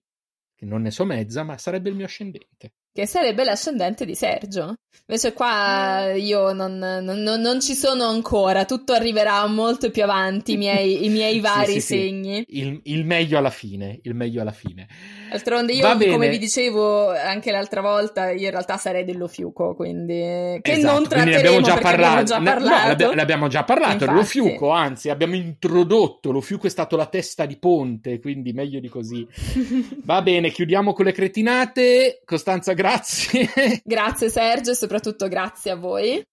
che 0.56 0.66
non 0.66 0.82
ne 0.82 0.92
so 0.92 1.04
mezza, 1.04 1.44
ma 1.44 1.58
sarebbe 1.58 1.90
il 1.90 1.96
mio 1.96 2.06
ascendente 2.06 2.74
che 2.96 3.06
sarebbe 3.08 3.44
l'ascendente 3.44 4.06
di 4.06 4.16
Sergio. 4.16 4.74
Invece 5.06 5.34
qua 5.34 6.14
io 6.16 6.54
non, 6.54 6.78
non, 6.78 7.20
non, 7.20 7.60
ci 7.60 7.74
sono 7.74 8.06
ancora, 8.06 8.64
tutto 8.64 8.94
arriverà 8.94 9.46
molto 9.48 9.92
più 9.92 10.02
avanti, 10.02 10.54
i 10.54 10.58
miei, 10.58 11.04
i 11.04 11.10
miei 11.10 11.42
vari 11.42 11.74
sì, 11.74 11.82
sì, 11.82 11.88
segni. 11.88 12.46
Sì. 12.48 12.58
Il, 12.60 12.80
il, 12.84 13.04
meglio 13.04 13.38
alla 13.38 13.50
fine, 13.50 14.00
il 14.04 14.16
meglio 14.16 14.40
alla 14.40 14.54
fine. 14.54 14.88
D'altronde 15.30 15.74
io, 15.74 15.98
come 16.12 16.30
vi 16.30 16.38
dicevo 16.38 17.10
anche 17.10 17.52
l'altra 17.52 17.82
volta, 17.82 18.32
io 18.32 18.46
in 18.46 18.52
realtà 18.52 18.78
sarei 18.78 19.04
dello 19.04 19.28
Fiuco, 19.28 19.76
quindi... 19.76 20.60
Che 20.62 20.72
esatto, 20.72 20.94
non 20.94 21.08
tratteremo 21.08 21.38
abbiamo 21.38 21.62
già 21.62 21.78
parlato. 21.78 22.24
già 22.24 22.42
parlato. 22.42 23.06
No, 23.06 23.14
l'abbiamo 23.14 23.48
già 23.48 23.64
parlato, 23.64 24.12
lo 24.12 24.24
Fiuco, 24.24 24.70
anzi 24.70 25.10
abbiamo 25.10 25.36
introdotto, 25.36 26.32
lo 26.32 26.42
Fiuco 26.42 26.68
è 26.68 26.70
stato 26.70 26.96
la 26.96 27.08
testa 27.08 27.46
di 27.46 27.58
ponte, 27.58 28.20
quindi 28.20 28.54
meglio 28.54 28.80
di 28.80 28.90
così. 28.90 29.28
Va 30.04 30.22
bene, 30.22 30.50
chiudiamo 30.50 30.94
con 30.94 31.06
le 31.06 31.12
cretinate. 31.12 32.22
Costanza, 32.26 32.74
grazie 32.74 32.84
grazie. 32.96 33.82
Grazie 33.84 34.30
Sergio 34.30 34.72
e 34.72 34.76
soprattutto 34.76 35.28
grazie 35.28 35.72
a 35.72 35.76
voi. 35.76 36.24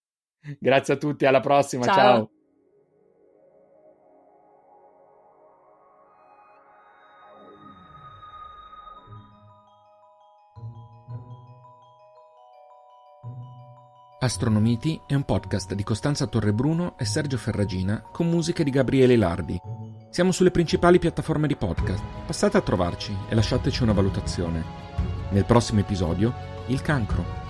Grazie 0.59 0.94
a 0.94 0.97
tutti, 0.97 1.24
alla 1.24 1.40
prossima, 1.40 1.85
ciao. 1.85 1.94
ciao. 1.94 2.31
Astronomiti 14.23 15.01
è 15.05 15.15
un 15.15 15.24
podcast 15.24 15.74
di 15.74 15.82
Costanza 15.82 16.28
Torrebruno 16.28 16.97
e 16.97 17.05
Sergio 17.05 17.36
Ferragina 17.36 18.01
con 18.12 18.28
musiche 18.28 18.62
di 18.62 18.70
Gabriele 18.70 19.16
Lardi. 19.16 19.61
Siamo 20.11 20.31
sulle 20.31 20.53
principali 20.53 21.01
piattaforme 21.01 21.49
di 21.49 21.57
podcast. 21.57 22.05
Passate 22.24 22.57
a 22.57 22.61
trovarci 22.61 23.12
e 23.28 23.35
lasciateci 23.35 23.82
una 23.82 23.93
valutazione. 23.93 24.65
Nel 25.31 25.44
prossimo 25.44 25.81
episodio, 25.81 26.32
il 26.66 26.81
cancro. 26.82 27.41